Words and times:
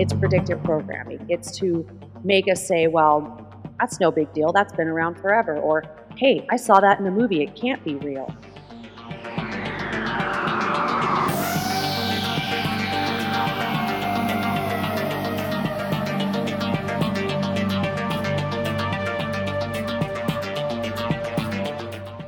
It's 0.00 0.14
predictive 0.14 0.64
programming. 0.64 1.26
It's 1.28 1.50
to 1.58 1.86
make 2.24 2.48
us 2.50 2.66
say, 2.66 2.86
well, 2.86 3.46
that's 3.78 4.00
no 4.00 4.10
big 4.10 4.32
deal. 4.32 4.50
That's 4.50 4.72
been 4.72 4.88
around 4.88 5.16
forever. 5.16 5.58
Or, 5.58 5.84
hey, 6.16 6.46
I 6.48 6.56
saw 6.56 6.80
that 6.80 7.00
in 7.00 7.06
a 7.06 7.10
movie. 7.10 7.42
It 7.42 7.54
can't 7.54 7.84
be 7.84 7.96
real. 7.96 8.34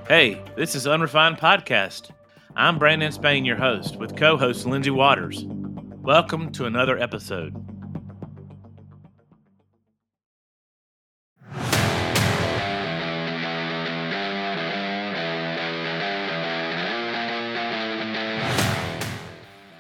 Hey, 0.09 0.43
this 0.57 0.75
is 0.75 0.86
Unrefined 0.86 1.39
Podcast. 1.39 2.11
I'm 2.54 2.79
Brandon 2.79 3.11
Spain, 3.12 3.46
your 3.46 3.57
host, 3.57 3.97
with 3.97 4.15
co 4.15 4.37
host 4.37 4.66
Lindsay 4.66 4.91
Waters. 4.91 5.47
Welcome 6.02 6.51
to 6.55 6.65
another 6.65 6.98
episode. 6.98 7.55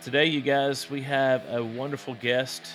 Today, 0.00 0.26
you 0.26 0.40
guys, 0.40 0.88
we 0.88 1.02
have 1.02 1.42
a 1.50 1.64
wonderful 1.64 2.14
guest, 2.14 2.68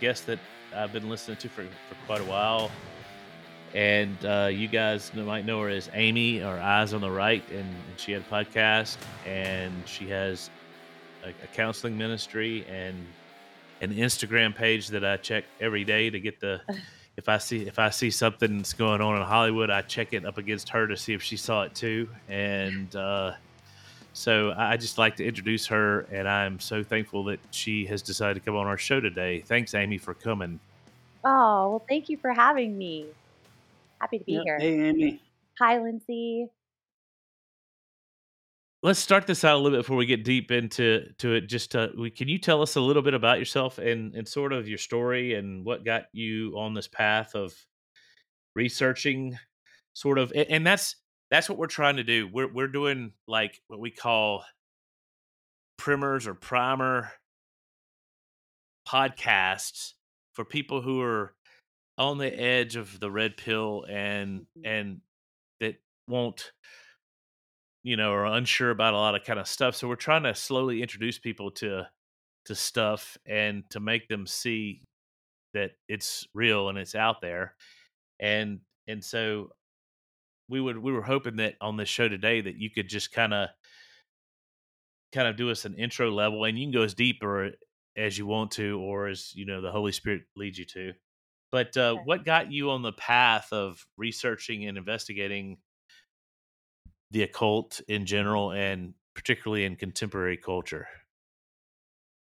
guest 0.00 0.26
that 0.26 0.40
I've 0.74 0.92
been 0.92 1.08
listening 1.08 1.36
to 1.36 1.48
for, 1.48 1.62
for 1.62 2.06
quite 2.06 2.22
a 2.22 2.24
while 2.24 2.72
and 3.74 4.16
uh, 4.24 4.48
you 4.50 4.68
guys 4.68 5.12
might 5.14 5.44
know 5.44 5.60
her 5.60 5.68
as 5.68 5.90
Amy 5.94 6.42
or 6.42 6.58
Eyes 6.58 6.94
on 6.94 7.00
the 7.00 7.10
Right, 7.10 7.42
and, 7.50 7.58
and 7.58 7.98
she 7.98 8.12
had 8.12 8.22
a 8.22 8.34
podcast, 8.34 8.96
and 9.26 9.72
she 9.84 10.08
has 10.08 10.48
a, 11.24 11.28
a, 11.28 11.46
counseling 11.54 11.96
ministry 11.96 12.64
and 12.68 12.96
an 13.80 13.94
Instagram 13.94 14.54
page 14.54 14.88
that 14.88 15.04
I 15.04 15.16
check 15.16 15.44
every 15.60 15.84
day 15.84 16.10
to 16.10 16.20
get 16.20 16.40
the. 16.40 16.60
If 17.16 17.28
I 17.28 17.38
see 17.38 17.62
if 17.62 17.78
I 17.78 17.90
see 17.90 18.10
something 18.10 18.56
that's 18.56 18.72
going 18.72 19.00
on 19.00 19.14
in 19.16 19.22
Hollywood, 19.22 19.70
I 19.70 19.82
check 19.82 20.12
it 20.14 20.26
up 20.26 20.36
against 20.36 20.68
her 20.70 20.88
to 20.88 20.96
see 20.96 21.14
if 21.14 21.22
she 21.22 21.36
saw 21.36 21.62
it 21.62 21.72
too. 21.72 22.08
And 22.28 22.96
uh, 22.96 23.34
so 24.14 24.52
I 24.56 24.76
just 24.76 24.98
like 24.98 25.14
to 25.18 25.24
introduce 25.24 25.64
her, 25.68 26.08
and 26.10 26.28
I'm 26.28 26.58
so 26.58 26.82
thankful 26.82 27.22
that 27.26 27.38
she 27.52 27.86
has 27.86 28.02
decided 28.02 28.34
to 28.34 28.40
come 28.40 28.56
on 28.56 28.66
our 28.66 28.76
show 28.76 28.98
today. 28.98 29.42
Thanks, 29.46 29.74
Amy, 29.74 29.96
for 29.96 30.14
coming. 30.14 30.58
Oh 31.24 31.68
well, 31.70 31.84
thank 31.88 32.08
you 32.08 32.16
for 32.16 32.32
having 32.32 32.76
me. 32.76 33.06
Happy 34.00 34.18
to 34.18 34.24
be 34.24 34.32
Yep. 34.32 34.42
here. 34.44 34.58
Hey, 34.58 34.88
Amy. 34.88 35.22
Hi, 35.60 35.80
Lindsay. 35.80 36.48
Let's 38.84 38.98
start 39.00 39.26
this 39.26 39.44
out 39.44 39.54
a 39.54 39.56
little 39.56 39.78
bit 39.78 39.82
before 39.82 39.96
we 39.96 40.04
get 40.04 40.24
deep 40.24 40.50
into 40.50 41.06
to 41.16 41.32
it. 41.32 41.46
Just 41.48 41.74
uh, 41.74 41.88
we, 41.98 42.10
can 42.10 42.28
you 42.28 42.36
tell 42.36 42.60
us 42.60 42.76
a 42.76 42.82
little 42.82 43.00
bit 43.00 43.14
about 43.14 43.38
yourself 43.38 43.78
and 43.78 44.14
and 44.14 44.28
sort 44.28 44.52
of 44.52 44.68
your 44.68 44.76
story 44.76 45.32
and 45.36 45.64
what 45.64 45.86
got 45.86 46.04
you 46.12 46.52
on 46.58 46.74
this 46.74 46.86
path 46.86 47.34
of 47.34 47.54
researching, 48.54 49.38
sort 49.94 50.18
of, 50.18 50.32
and, 50.36 50.46
and 50.50 50.66
that's 50.66 50.96
that's 51.30 51.48
what 51.48 51.56
we're 51.56 51.66
trying 51.66 51.96
to 51.96 52.04
do. 52.04 52.28
We're 52.30 52.52
we're 52.52 52.68
doing 52.68 53.12
like 53.26 53.58
what 53.68 53.80
we 53.80 53.90
call 53.90 54.44
primers 55.78 56.26
or 56.26 56.34
primer 56.34 57.10
podcasts 58.86 59.94
for 60.34 60.44
people 60.44 60.82
who 60.82 61.00
are 61.00 61.32
on 61.96 62.18
the 62.18 62.38
edge 62.38 62.76
of 62.76 63.00
the 63.00 63.10
red 63.10 63.38
pill 63.38 63.86
and 63.88 64.46
Mhm. 64.58 64.62
and 64.66 65.00
that 65.60 65.76
won't 66.06 66.52
you 67.84 67.96
know 67.96 68.12
are 68.12 68.26
unsure 68.26 68.70
about 68.70 68.94
a 68.94 68.98
lot 68.98 69.14
of 69.14 69.22
kind 69.24 69.38
of 69.38 69.46
stuff 69.46 69.76
so 69.76 69.86
we're 69.86 69.94
trying 69.94 70.24
to 70.24 70.34
slowly 70.34 70.82
introduce 70.82 71.18
people 71.18 71.52
to 71.52 71.86
to 72.44 72.54
stuff 72.54 73.16
and 73.26 73.62
to 73.70 73.78
make 73.78 74.08
them 74.08 74.26
see 74.26 74.82
that 75.52 75.70
it's 75.88 76.26
real 76.34 76.68
and 76.68 76.76
it's 76.76 76.96
out 76.96 77.20
there 77.20 77.54
and 78.18 78.58
and 78.88 79.04
so 79.04 79.50
we 80.48 80.60
would 80.60 80.78
we 80.78 80.92
were 80.92 81.02
hoping 81.02 81.36
that 81.36 81.54
on 81.60 81.76
this 81.76 81.88
show 81.88 82.08
today 82.08 82.40
that 82.40 82.56
you 82.56 82.70
could 82.70 82.88
just 82.88 83.12
kind 83.12 83.32
of 83.32 83.48
kind 85.12 85.28
of 85.28 85.36
do 85.36 85.50
us 85.50 85.64
an 85.64 85.74
intro 85.74 86.10
level 86.10 86.44
and 86.44 86.58
you 86.58 86.66
can 86.66 86.72
go 86.72 86.82
as 86.82 86.94
deep 86.94 87.22
or 87.22 87.52
as 87.96 88.18
you 88.18 88.26
want 88.26 88.50
to 88.50 88.80
or 88.80 89.06
as 89.06 89.32
you 89.34 89.46
know 89.46 89.60
the 89.60 89.70
holy 89.70 89.92
spirit 89.92 90.22
leads 90.36 90.58
you 90.58 90.64
to. 90.64 90.92
But 91.52 91.76
uh, 91.76 91.94
what 92.04 92.24
got 92.24 92.50
you 92.50 92.70
on 92.70 92.82
the 92.82 92.92
path 92.92 93.52
of 93.52 93.86
researching 93.96 94.66
and 94.66 94.76
investigating 94.76 95.58
the 97.14 97.22
occult 97.22 97.80
in 97.88 98.04
general 98.06 98.52
and 98.52 98.94
particularly 99.14 99.64
in 99.64 99.76
contemporary 99.76 100.36
culture 100.36 100.88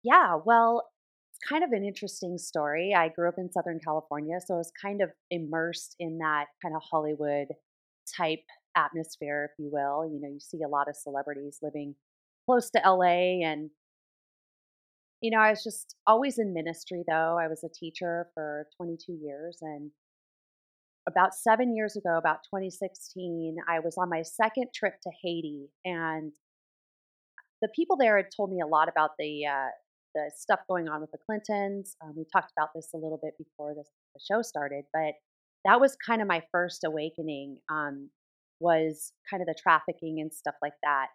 Yeah, 0.04 0.38
well, 0.46 0.84
it's 1.32 1.40
kind 1.50 1.64
of 1.64 1.72
an 1.72 1.84
interesting 1.84 2.38
story. 2.38 2.94
I 2.96 3.10
grew 3.10 3.28
up 3.28 3.36
in 3.38 3.52
Southern 3.52 3.80
California, 3.84 4.38
so 4.46 4.56
I 4.56 4.58
was 4.58 4.72
kind 4.80 5.02
of 5.02 5.12
immersed 5.32 5.96
in 6.00 6.20
that 6.20 6.46
kind 6.62 6.76
of 6.76 6.82
Hollywood 6.90 7.48
type 8.16 8.46
atmosphere, 8.76 9.50
if 9.52 9.58
you 9.58 9.70
will. 9.72 10.08
You 10.08 10.22
know, 10.22 10.30
you 10.30 10.40
see 10.40 10.62
a 10.64 10.68
lot 10.68 10.88
of 10.88 10.96
celebrities 10.96 11.60
living 11.62 11.96
close 12.46 12.70
to 12.72 12.82
LA 12.86 13.44
and 13.44 13.72
you 15.22 15.32
know, 15.32 15.40
I 15.40 15.50
was 15.50 15.64
just 15.64 15.96
always 16.06 16.38
in 16.38 16.54
ministry 16.54 17.04
though. 17.08 17.38
I 17.40 17.48
was 17.48 17.64
a 17.64 17.70
teacher 17.70 18.28
for 18.36 18.68
22 18.78 19.14
years 19.14 19.60
and 19.62 19.92
about 21.08 21.34
7 21.34 21.76
years 21.76 21.96
ago, 21.96 22.18
about 22.18 22.40
2016, 22.46 23.58
I 23.70 23.80
was 23.80 23.96
on 23.98 24.10
my 24.10 24.22
second 24.24 24.68
trip 24.74 24.94
to 25.04 25.12
Haiti 25.24 25.68
and 25.84 26.32
the 27.62 27.70
people 27.76 27.98
there 27.98 28.18
had 28.18 28.28
told 28.36 28.52
me 28.52 28.60
a 28.62 28.68
lot 28.68 28.90
about 28.90 29.12
the 29.18 29.46
uh, 29.46 29.70
the 30.14 30.32
stuff 30.36 30.60
going 30.70 30.88
on 30.88 31.02
with 31.02 31.12
the 31.12 31.18
Clintons. 31.26 31.98
Um, 32.02 32.14
we 32.16 32.26
talked 32.32 32.54
about 32.58 32.70
this 32.74 32.90
a 32.94 32.98
little 32.98 33.20
bit 33.22 33.34
before 33.38 33.74
this, 33.76 33.90
the 34.14 34.22
show 34.32 34.42
started, 34.42 34.86
but 34.94 35.14
that 35.66 35.82
was 35.82 35.98
kind 36.06 36.22
of 36.22 36.28
my 36.28 36.42
first 36.52 36.84
awakening. 36.86 37.58
Um, 37.70 38.10
was 38.60 39.12
kind 39.30 39.42
of 39.42 39.48
the 39.48 39.56
trafficking 39.62 40.20
and 40.22 40.34
stuff 40.34 40.56
like 40.62 40.74
that. 40.84 41.08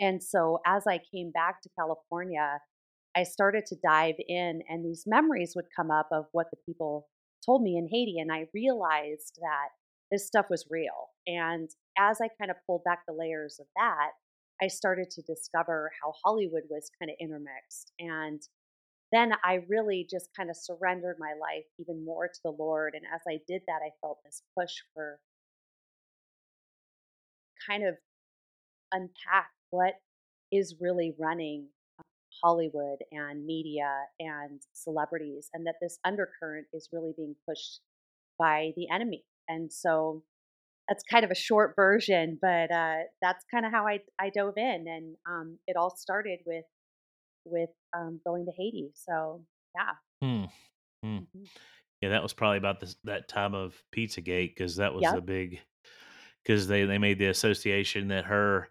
And 0.00 0.22
so 0.22 0.60
as 0.66 0.84
I 0.86 1.00
came 1.12 1.30
back 1.32 1.60
to 1.62 1.68
California, 1.78 2.58
I 3.16 3.24
started 3.24 3.66
to 3.66 3.76
dive 3.84 4.14
in, 4.28 4.62
and 4.68 4.84
these 4.84 5.04
memories 5.06 5.52
would 5.54 5.66
come 5.76 5.90
up 5.90 6.08
of 6.12 6.26
what 6.32 6.46
the 6.50 6.58
people 6.66 7.08
told 7.44 7.62
me 7.62 7.76
in 7.76 7.88
Haiti, 7.90 8.18
and 8.18 8.32
I 8.32 8.46
realized 8.54 9.38
that 9.40 9.68
this 10.10 10.26
stuff 10.26 10.46
was 10.50 10.66
real. 10.70 11.10
And 11.26 11.70
as 11.98 12.20
I 12.20 12.28
kind 12.38 12.50
of 12.50 12.56
pulled 12.66 12.84
back 12.84 13.00
the 13.06 13.14
layers 13.14 13.58
of 13.60 13.66
that, 13.76 14.10
I 14.62 14.68
started 14.68 15.10
to 15.10 15.22
discover 15.22 15.90
how 16.02 16.12
Hollywood 16.24 16.64
was 16.70 16.90
kind 17.00 17.10
of 17.10 17.16
intermixed. 17.20 17.92
And 17.98 18.40
then 19.10 19.32
I 19.44 19.60
really 19.68 20.06
just 20.08 20.30
kind 20.36 20.50
of 20.50 20.56
surrendered 20.56 21.16
my 21.18 21.32
life 21.40 21.64
even 21.78 22.04
more 22.04 22.28
to 22.28 22.40
the 22.44 22.54
Lord. 22.56 22.94
And 22.94 23.04
as 23.12 23.20
I 23.28 23.40
did 23.48 23.62
that, 23.66 23.80
I 23.84 23.90
felt 24.00 24.18
this 24.24 24.42
push 24.58 24.72
for 24.94 25.18
kind 27.68 27.84
of 27.86 27.94
unpack 28.92 29.48
what 29.70 29.94
is 30.50 30.76
really 30.80 31.14
running 31.18 31.68
Hollywood 32.42 32.98
and 33.12 33.44
media 33.44 33.90
and 34.20 34.60
celebrities, 34.72 35.48
and 35.54 35.66
that 35.66 35.76
this 35.80 35.98
undercurrent 36.04 36.66
is 36.72 36.88
really 36.92 37.12
being 37.16 37.34
pushed 37.48 37.80
by 38.38 38.72
the 38.76 38.88
enemy. 38.90 39.24
And 39.48 39.72
so 39.72 40.22
that's 40.88 41.04
kind 41.10 41.24
of 41.24 41.30
a 41.30 41.34
short 41.36 41.74
version, 41.76 42.38
but 42.40 42.70
uh, 42.70 42.96
that's 43.22 43.44
kind 43.52 43.66
of 43.66 43.72
how 43.72 43.86
I, 43.86 44.00
I 44.20 44.30
dove 44.30 44.54
in, 44.56 44.86
and 44.88 45.16
um, 45.28 45.58
it 45.66 45.76
all 45.76 45.94
started 45.96 46.40
with 46.46 46.64
with 47.44 47.70
um, 47.96 48.20
going 48.24 48.46
to 48.46 48.52
Haiti. 48.56 48.90
So 48.94 49.44
yeah, 49.76 49.92
hmm. 50.22 50.44
Hmm. 51.02 51.18
Mhm. 51.18 51.48
yeah 52.00 52.10
that 52.10 52.22
was 52.22 52.32
probably 52.32 52.58
about 52.58 52.80
this 52.80 52.96
that 53.04 53.28
time 53.28 53.54
of 53.54 53.74
pizzagate 53.96 54.54
because 54.54 54.76
that 54.76 54.94
was 54.94 55.02
Yep. 55.04 55.14
a 55.14 55.20
big 55.20 55.60
because 56.42 56.66
they 56.66 56.84
they 56.84 56.98
made 56.98 57.18
the 57.18 57.26
association 57.26 58.08
that 58.08 58.24
her 58.26 58.68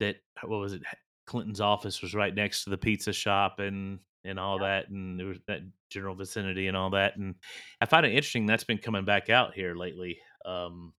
that 0.00 0.16
what 0.42 0.60
was 0.60 0.74
it 0.74 0.82
clinton's 1.26 1.60
office 1.60 2.02
was 2.02 2.14
right 2.14 2.34
next 2.34 2.64
to 2.64 2.70
the 2.70 2.78
pizza 2.78 3.12
shop 3.12 3.58
and 3.58 4.00
and 4.24 4.38
all 4.38 4.58
that 4.60 4.88
and 4.88 5.18
there 5.18 5.26
was 5.26 5.38
that 5.46 5.60
general 5.90 6.14
vicinity 6.14 6.66
and 6.68 6.76
all 6.76 6.90
that 6.90 7.16
and 7.16 7.34
i 7.80 7.86
find 7.86 8.06
it 8.06 8.10
interesting 8.12 8.46
that's 8.46 8.64
been 8.64 8.78
coming 8.78 9.04
back 9.04 9.30
out 9.30 9.54
here 9.54 9.74
lately 9.74 10.18
um 10.44 10.92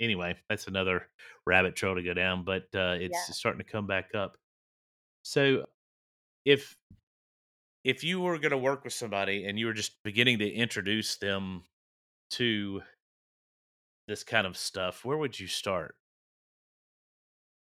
anyway 0.00 0.36
that's 0.48 0.66
another 0.66 1.08
rabbit 1.46 1.76
trail 1.76 1.94
to 1.94 2.02
go 2.02 2.14
down 2.14 2.44
but 2.44 2.64
uh 2.74 2.96
it's 3.00 3.28
Yeah. 3.28 3.32
starting 3.32 3.58
to 3.58 3.64
come 3.70 3.86
back 3.86 4.14
up 4.14 4.36
so 5.22 5.66
if 6.44 6.76
if 7.84 8.04
you 8.04 8.20
were 8.20 8.38
going 8.38 8.50
to 8.50 8.58
work 8.58 8.84
with 8.84 8.92
somebody 8.92 9.44
and 9.44 9.58
you 9.58 9.66
were 9.66 9.72
just 9.72 10.02
beginning 10.02 10.38
to 10.40 10.48
introduce 10.50 11.16
them 11.16 11.64
to 12.30 12.82
this 14.08 14.24
kind 14.24 14.46
of 14.46 14.56
stuff 14.56 15.04
where 15.04 15.16
would 15.16 15.38
you 15.38 15.46
start 15.46 15.96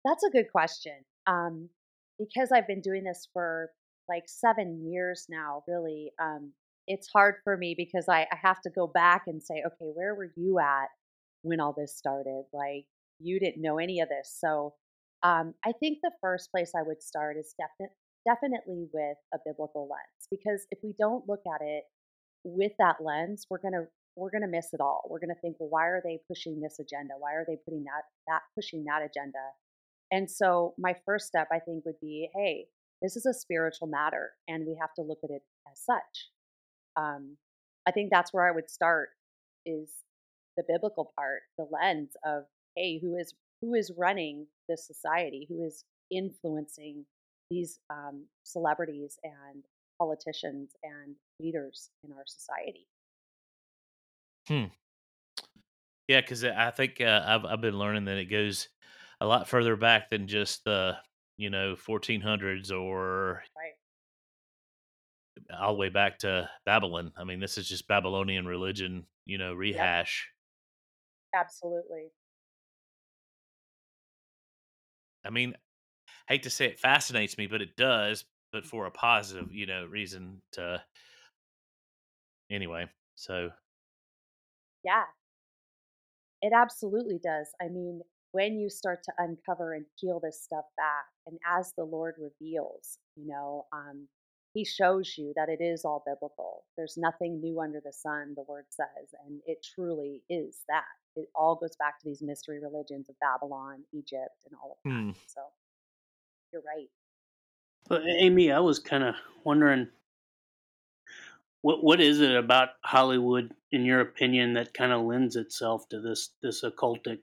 that's 0.06 0.23
a 0.23 0.29
good 0.29 0.51
question. 0.51 1.06
Um, 1.27 1.69
because 2.19 2.51
I've 2.51 2.68
been 2.68 2.81
doing 2.81 3.04
this 3.04 3.27
for 3.33 3.69
like 4.07 4.24
seven 4.27 4.86
years 4.92 5.25
now, 5.30 5.63
really, 5.68 6.12
um, 6.21 6.51
it's 6.88 7.07
hard 7.13 7.36
for 7.44 7.56
me 7.56 7.75
because 7.77 8.06
I, 8.10 8.21
I 8.31 8.38
have 8.42 8.62
to 8.62 8.69
go 8.71 8.88
back 8.88 9.24
and 9.27 9.42
say, 9.42 9.63
okay, 9.66 9.92
where 9.94 10.16
were 10.16 10.31
you 10.36 10.60
at 10.60 10.89
when 11.44 11.60
all 11.60 11.74
this 11.77 11.95
started? 11.95 12.44
Like, 12.51 12.86
you 13.19 13.39
didn't 13.39 13.62
know 13.62 13.77
any 13.77 14.00
of 14.00 14.10
this. 14.10 14.36
So, 14.39 14.74
um, 15.24 15.54
I 15.66 15.74
think 15.80 16.00
the 16.01 16.12
first 16.21 16.50
place 16.51 16.71
I 16.77 16.81
would 16.81 17.04
start 17.04 17.38
is 17.38 17.54
definitely 17.60 17.95
definitely 18.27 18.88
with 18.94 19.18
a 19.33 19.38
biblical 19.45 19.88
lens 19.89 20.27
because 20.30 20.66
if 20.71 20.80
we 20.83 20.94
don't 21.00 21.27
look 21.27 21.42
at 21.48 21.62
it 21.66 21.83
with 22.44 22.74
that 22.80 22.98
lens, 23.01 23.45
we're 23.50 23.60
gonna 23.62 23.86
we're 24.16 24.31
gonna 24.31 24.48
miss 24.48 24.74
it 24.74 24.81
all. 24.81 25.07
We're 25.10 25.19
gonna 25.19 25.39
think, 25.42 25.57
well, 25.60 25.69
why 25.69 25.88
are 25.88 26.01
they 26.04 26.19
pushing 26.27 26.60
this 26.60 26.80
agenda? 26.80 27.13
Why 27.18 27.33
are 27.33 27.45
they 27.48 27.57
putting 27.66 27.83
that 27.86 28.04
that 28.27 28.42
pushing 28.56 28.86
that 28.86 29.01
agenda? 29.01 29.39
And 30.11 30.29
so 30.29 30.73
my 30.77 30.95
first 31.06 31.27
step, 31.27 31.47
I 31.51 31.59
think, 31.59 31.85
would 31.85 32.00
be, 32.01 32.29
hey, 32.35 32.65
this 33.01 33.15
is 33.15 33.25
a 33.25 33.33
spiritual 33.33 33.88
matter, 33.88 34.31
and 34.47 34.65
we 34.65 34.77
have 34.79 34.94
to 34.95 35.01
look 35.01 35.19
at 35.23 35.29
it 35.29 35.44
as 35.71 35.79
such. 35.79 36.29
Um, 36.97 37.38
I 37.88 37.91
think 37.91 38.09
that's 38.11 38.33
where 38.33 38.47
I 38.47 38.51
would 38.51 38.69
start 38.69 39.09
is 39.65 39.89
the 40.57 40.63
biblical 40.67 41.13
part, 41.15 41.41
the 41.57 41.67
lens 41.71 42.11
of, 42.25 42.44
hey, 42.75 43.00
who 43.00 43.15
is 43.15 43.33
who 43.61 43.73
is 43.73 43.91
running 43.97 44.47
this 44.67 44.88
society? 44.88 45.45
Who 45.50 45.65
is 45.65 45.83
influencing 46.11 47.06
these 47.50 47.79
um, 47.89 48.25
celebrities 48.44 49.17
and 49.23 49.63
politicians 50.00 50.71
and 50.83 51.15
leaders 51.39 51.89
in 52.03 52.11
our 52.11 52.23
society. 52.25 52.88
Hmm. 54.47 54.65
Yeah, 56.07 56.21
because 56.21 56.44
I 56.44 56.71
think 56.71 57.01
uh, 57.01 57.21
I've 57.25 57.45
I've 57.45 57.61
been 57.61 57.77
learning 57.77 58.06
that 58.06 58.17
it 58.17 58.25
goes 58.25 58.67
a 59.21 59.25
lot 59.25 59.48
further 59.48 59.75
back 59.75 60.10
than 60.10 60.27
just 60.27 60.63
the 60.63 60.95
you 61.38 61.50
know 61.50 61.75
1400s 61.75 62.71
or 62.71 63.44
right. 63.56 63.74
all 65.60 65.74
the 65.74 65.80
way 65.80 65.89
back 65.89 66.19
to 66.19 66.50
Babylon. 66.66 67.12
I 67.18 67.24
mean, 67.24 67.39
this 67.39 67.57
is 67.57 67.68
just 67.68 67.88
Babylonian 67.88 68.45
religion, 68.45 69.06
you 69.25 69.38
know, 69.38 69.54
rehash. 69.54 70.30
Yep. 71.33 71.42
Absolutely. 71.42 72.12
I 75.25 75.30
mean, 75.30 75.54
hate 76.27 76.44
to 76.44 76.50
say 76.50 76.66
it 76.66 76.80
fascinates 76.80 77.38
me, 77.38 77.48
but 77.48 77.62
it 77.62 77.75
does, 77.75 78.25
but 78.51 78.66
for 78.66 78.86
a 78.86 78.92
positive, 78.92 79.51
you 79.51 79.66
know, 79.66 79.86
reason 79.86 80.42
to 80.54 80.81
anyway. 82.50 82.86
So 83.16 83.50
yeah. 84.83 85.04
It 86.42 86.54
absolutely 86.56 87.19
does. 87.21 87.50
I 87.62 87.68
mean, 87.68 88.01
when 88.31 88.60
you 88.60 88.70
start 88.70 89.04
to 89.04 89.14
uncover 89.18 89.74
and 89.74 89.86
peel 90.00 90.20
this 90.20 90.42
stuff 90.44 90.66
back, 90.78 91.06
and 91.26 91.40
as 91.48 91.74
the 91.78 91.84
Lord 91.84 92.16
reveals, 92.20 93.00
you 93.16 93.28
know, 93.28 93.66
um, 93.74 94.08
He 94.54 94.66
shows 94.66 95.16
you 95.18 95.34
that 95.36 95.50
it 95.50 95.62
is 95.62 95.86
all 95.86 96.04
biblical. 96.06 96.64
There's 96.78 96.98
nothing 96.98 97.40
new 97.40 97.60
under 97.60 97.81
the 97.84 97.94
sun, 97.94 98.34
the 98.36 98.46
word 98.48 98.66
says, 98.70 99.10
and 99.26 99.42
it 99.46 99.66
truly 99.76 100.24
is 100.30 100.60
that. 100.68 100.84
It 101.16 101.28
all 101.36 101.56
goes 101.56 101.76
back 101.78 102.00
to 102.00 102.06
these 102.06 102.22
mystery 102.22 102.60
religions 102.62 103.10
of 103.10 103.16
Babylon, 103.20 103.84
Egypt, 103.94 104.46
and 104.46 104.54
all 104.62 104.72
of 104.72 104.78
that. 104.86 104.90
Hmm. 104.92 105.12
So 105.28 105.42
you're 106.54 106.62
right. 106.62 106.90
But 107.88 108.04
Amy, 108.06 108.52
I 108.52 108.60
was 108.60 108.80
kind 108.80 109.04
of 109.04 109.16
wondering 109.44 109.88
what 111.62 111.84
what 111.84 112.00
is 112.00 112.22
it 112.22 112.36
about 112.36 112.70
Hollywood, 112.84 113.54
in 113.72 113.84
your 113.84 114.02
opinion, 114.02 114.54
that 114.54 114.74
kind 114.74 114.92
of 114.92 115.02
lends 115.02 115.36
itself 115.36 115.90
to 115.90 116.00
this 116.00 116.30
this 116.42 116.64
occultic 116.64 117.20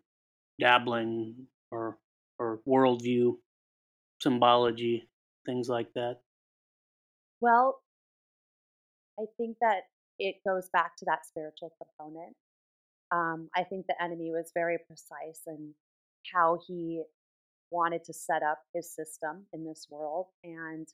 dabbling 0.58 1.46
or 1.70 1.98
or 2.38 2.60
worldview, 2.68 3.36
symbology, 4.20 5.08
things 5.46 5.68
like 5.68 5.92
that? 5.94 6.16
Well, 7.40 7.80
I 9.18 9.24
think 9.36 9.56
that 9.60 9.82
it 10.18 10.36
goes 10.46 10.68
back 10.72 10.96
to 10.98 11.04
that 11.06 11.26
spiritual 11.26 11.72
component. 11.78 12.34
Um, 13.12 13.48
I 13.54 13.62
think 13.62 13.86
the 13.86 14.02
enemy 14.02 14.30
was 14.32 14.50
very 14.54 14.78
precise 14.86 15.42
in 15.46 15.74
how 16.34 16.58
he 16.66 17.02
wanted 17.70 18.04
to 18.04 18.12
set 18.12 18.42
up 18.42 18.58
his 18.74 18.94
system 18.94 19.46
in 19.52 19.64
this 19.64 19.86
world. 19.90 20.26
And 20.44 20.86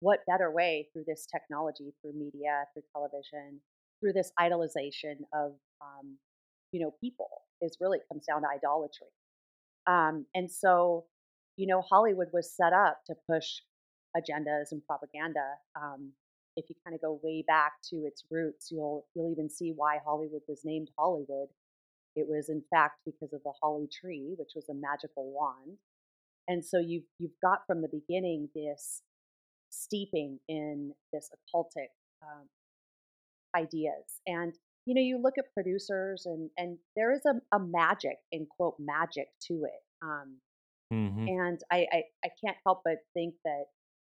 what 0.00 0.20
better 0.26 0.50
way 0.50 0.88
through 0.92 1.04
this 1.06 1.26
technology, 1.26 1.92
through 2.00 2.14
media, 2.14 2.64
through 2.72 2.82
television, 2.92 3.60
through 4.00 4.14
this 4.14 4.32
idolization 4.40 5.16
of, 5.34 5.52
um, 5.80 6.16
you 6.72 6.80
know, 6.80 6.94
people 7.00 7.28
is 7.60 7.76
really 7.80 7.98
comes 8.10 8.24
down 8.26 8.42
to 8.42 8.48
idolatry. 8.48 9.08
Um, 9.86 10.26
and 10.34 10.50
so, 10.50 11.04
you 11.56 11.66
know, 11.66 11.82
Hollywood 11.82 12.28
was 12.32 12.54
set 12.54 12.72
up 12.72 13.00
to 13.06 13.14
push 13.28 13.60
agendas 14.16 14.72
and 14.72 14.84
propaganda. 14.86 15.46
Um, 15.76 16.12
if 16.56 16.68
you 16.68 16.74
kind 16.84 16.94
of 16.94 17.00
go 17.00 17.20
way 17.22 17.44
back 17.46 17.72
to 17.90 17.96
its 18.04 18.24
roots, 18.30 18.68
you'll 18.70 19.06
you'll 19.14 19.30
even 19.30 19.48
see 19.48 19.72
why 19.74 19.98
Hollywood 20.04 20.42
was 20.48 20.62
named 20.64 20.90
Hollywood. 20.98 21.48
It 22.16 22.26
was 22.28 22.48
in 22.48 22.62
fact 22.70 22.98
because 23.06 23.32
of 23.32 23.42
the 23.44 23.52
holly 23.62 23.88
tree, 23.88 24.34
which 24.36 24.52
was 24.56 24.68
a 24.68 24.74
magical 24.74 25.32
wand 25.32 25.78
and 26.50 26.64
so 26.64 26.78
you've 26.78 27.04
you've 27.18 27.38
got 27.40 27.60
from 27.66 27.80
the 27.80 27.88
beginning 27.88 28.48
this 28.54 29.02
steeping 29.70 30.40
in 30.48 30.92
this 31.12 31.30
occultic 31.30 31.90
um, 32.22 32.48
ideas 33.56 34.20
and 34.26 34.54
you 34.86 34.94
know 34.94 35.00
you 35.00 35.20
look 35.22 35.34
at 35.38 35.52
producers 35.54 36.26
and 36.26 36.50
and 36.56 36.78
there 36.96 37.12
is 37.12 37.20
a, 37.26 37.56
a 37.56 37.60
magic 37.60 38.16
in 38.32 38.46
quote 38.46 38.76
magic 38.78 39.28
to 39.40 39.64
it 39.64 39.82
um, 40.02 40.36
mm-hmm. 40.92 41.28
and 41.28 41.60
I, 41.70 41.86
I 41.92 42.02
i 42.24 42.28
can't 42.44 42.56
help 42.64 42.82
but 42.84 42.96
think 43.14 43.34
that 43.44 43.64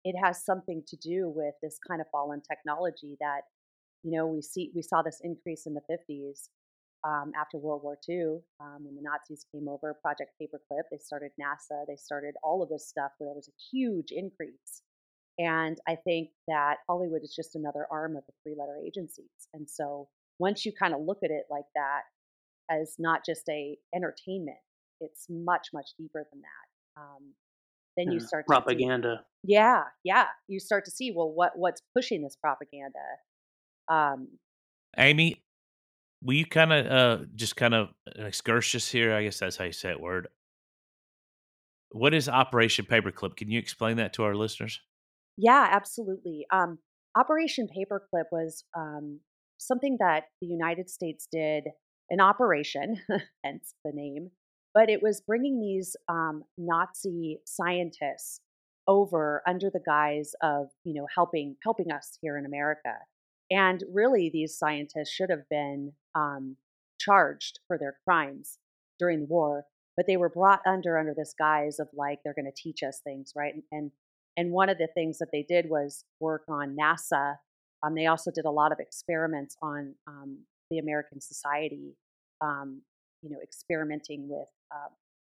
it 0.03 0.15
has 0.21 0.43
something 0.43 0.83
to 0.87 0.97
do 0.97 1.31
with 1.33 1.53
this 1.61 1.77
kind 1.87 2.01
of 2.01 2.07
fallen 2.11 2.41
technology 2.41 3.17
that 3.19 3.41
you 4.03 4.11
know 4.11 4.27
we 4.27 4.41
see 4.41 4.71
we 4.75 4.81
saw 4.81 5.01
this 5.01 5.19
increase 5.23 5.65
in 5.65 5.73
the 5.73 5.81
50s 5.91 6.49
um, 7.05 7.31
after 7.39 7.57
World 7.57 7.83
War 7.83 7.97
II, 8.07 8.39
um, 8.61 8.85
when 8.85 8.95
the 8.95 9.01
Nazis 9.01 9.45
came 9.53 9.67
over, 9.67 9.93
Project 10.01 10.31
Paperclip, 10.41 10.83
they 10.89 10.97
started 10.97 11.31
NASA, 11.39 11.85
they 11.87 11.97
started 11.97 12.35
all 12.43 12.63
of 12.63 12.69
this 12.69 12.87
stuff 12.87 13.11
where 13.17 13.27
there 13.27 13.35
was 13.35 13.49
a 13.49 13.75
huge 13.75 14.11
increase. 14.11 14.83
And 15.37 15.77
I 15.87 15.95
think 15.95 16.29
that 16.47 16.77
Hollywood 16.87 17.23
is 17.23 17.33
just 17.35 17.55
another 17.55 17.87
arm 17.91 18.15
of 18.15 18.23
the 18.25 18.33
three 18.43 18.55
letter 18.57 18.77
agencies. 18.85 19.49
And 19.53 19.69
so 19.69 20.07
once 20.39 20.65
you 20.65 20.71
kind 20.77 20.93
of 20.93 21.01
look 21.01 21.19
at 21.23 21.31
it 21.31 21.45
like 21.49 21.65
that 21.75 22.01
as 22.69 22.95
not 22.99 23.21
just 23.25 23.47
a 23.49 23.77
entertainment, 23.95 24.57
it's 24.99 25.27
much, 25.29 25.67
much 25.73 25.89
deeper 25.97 26.25
than 26.31 26.41
that. 26.41 27.01
Um, 27.01 27.33
then 27.97 28.11
you 28.11 28.19
start 28.19 28.47
propaganda. 28.47 29.23
See, 29.45 29.53
yeah, 29.53 29.83
yeah. 30.03 30.25
You 30.47 30.59
start 30.59 30.85
to 30.85 30.91
see 30.91 31.13
well, 31.15 31.31
what 31.31 31.51
what's 31.55 31.81
pushing 31.95 32.23
this 32.23 32.35
propaganda? 32.35 32.99
Um, 33.87 34.29
Amy, 34.97 35.43
will 36.23 36.35
you 36.35 36.45
kind 36.45 36.73
of 36.73 36.85
uh 36.87 37.25
just 37.35 37.55
kind 37.55 37.73
of 37.75 37.89
an 38.15 38.25
excursus 38.25 38.89
here? 38.89 39.13
I 39.13 39.23
guess 39.23 39.39
that's 39.39 39.57
how 39.57 39.65
you 39.65 39.73
say 39.73 39.91
it. 39.91 40.01
Word. 40.01 40.27
What 41.91 42.15
is 42.15 42.27
Operation 42.27 42.85
Paperclip? 42.89 43.35
Can 43.35 43.51
you 43.51 43.59
explain 43.59 43.97
that 43.97 44.13
to 44.13 44.23
our 44.23 44.35
listeners? 44.35 44.81
Yeah, 45.37 45.67
absolutely. 45.71 46.47
Um, 46.51 46.79
Operation 47.15 47.67
Paperclip 47.67 48.25
was 48.31 48.63
um, 48.75 49.19
something 49.65 49.97
that 49.99 50.25
the 50.41 50.47
United 50.47 50.89
States 50.89 51.27
did 51.31 51.65
an 52.09 52.19
operation, 52.19 53.01
hence 53.43 53.73
the 53.83 53.91
name, 53.93 54.31
but 54.73 54.89
it 54.89 55.01
was 55.01 55.21
bringing 55.21 55.59
these 55.59 55.95
um, 56.09 56.43
Nazi 56.57 57.39
scientists 57.45 58.41
over 58.87 59.41
under 59.47 59.69
the 59.69 59.79
guise 59.85 60.33
of 60.41 60.67
you 60.83 60.93
know 60.93 61.07
helping 61.15 61.55
helping 61.63 61.91
us 61.91 62.17
here 62.21 62.37
in 62.37 62.45
America. 62.45 62.93
And 63.51 63.83
really, 63.91 64.29
these 64.31 64.57
scientists 64.57 65.11
should 65.11 65.29
have 65.29 65.47
been 65.49 65.93
um, 66.15 66.57
charged 66.99 67.59
for 67.67 67.77
their 67.77 67.97
crimes 68.03 68.57
during 68.99 69.19
the 69.19 69.25
war, 69.25 69.65
but 69.95 70.07
they 70.07 70.17
were 70.17 70.29
brought 70.29 70.61
under 70.65 70.97
under 70.97 71.13
this 71.13 71.33
guise 71.37 71.79
of 71.79 71.87
like 71.93 72.19
they're 72.23 72.33
going 72.33 72.45
to 72.45 72.51
teach 72.61 72.83
us 72.83 72.99
things, 73.03 73.33
right? 73.35 73.53
And 73.71 73.91
and 74.35 74.51
one 74.51 74.69
of 74.69 74.77
the 74.77 74.87
things 74.87 75.19
that 75.19 75.29
they 75.31 75.45
did 75.47 75.69
was 75.69 76.05
work 76.19 76.43
on 76.49 76.75
NASA. 76.79 77.35
Um, 77.85 77.95
they 77.95 78.07
also 78.07 78.31
did 78.31 78.45
a 78.45 78.51
lot 78.51 78.71
of 78.71 78.79
experiments 78.79 79.57
on 79.61 79.95
um, 80.07 80.39
the 80.69 80.79
American 80.79 81.19
society, 81.19 81.95
um, 82.41 82.81
you 83.21 83.29
know, 83.29 83.37
experimenting 83.43 84.27
with 84.29 84.47
uh, 84.71 84.89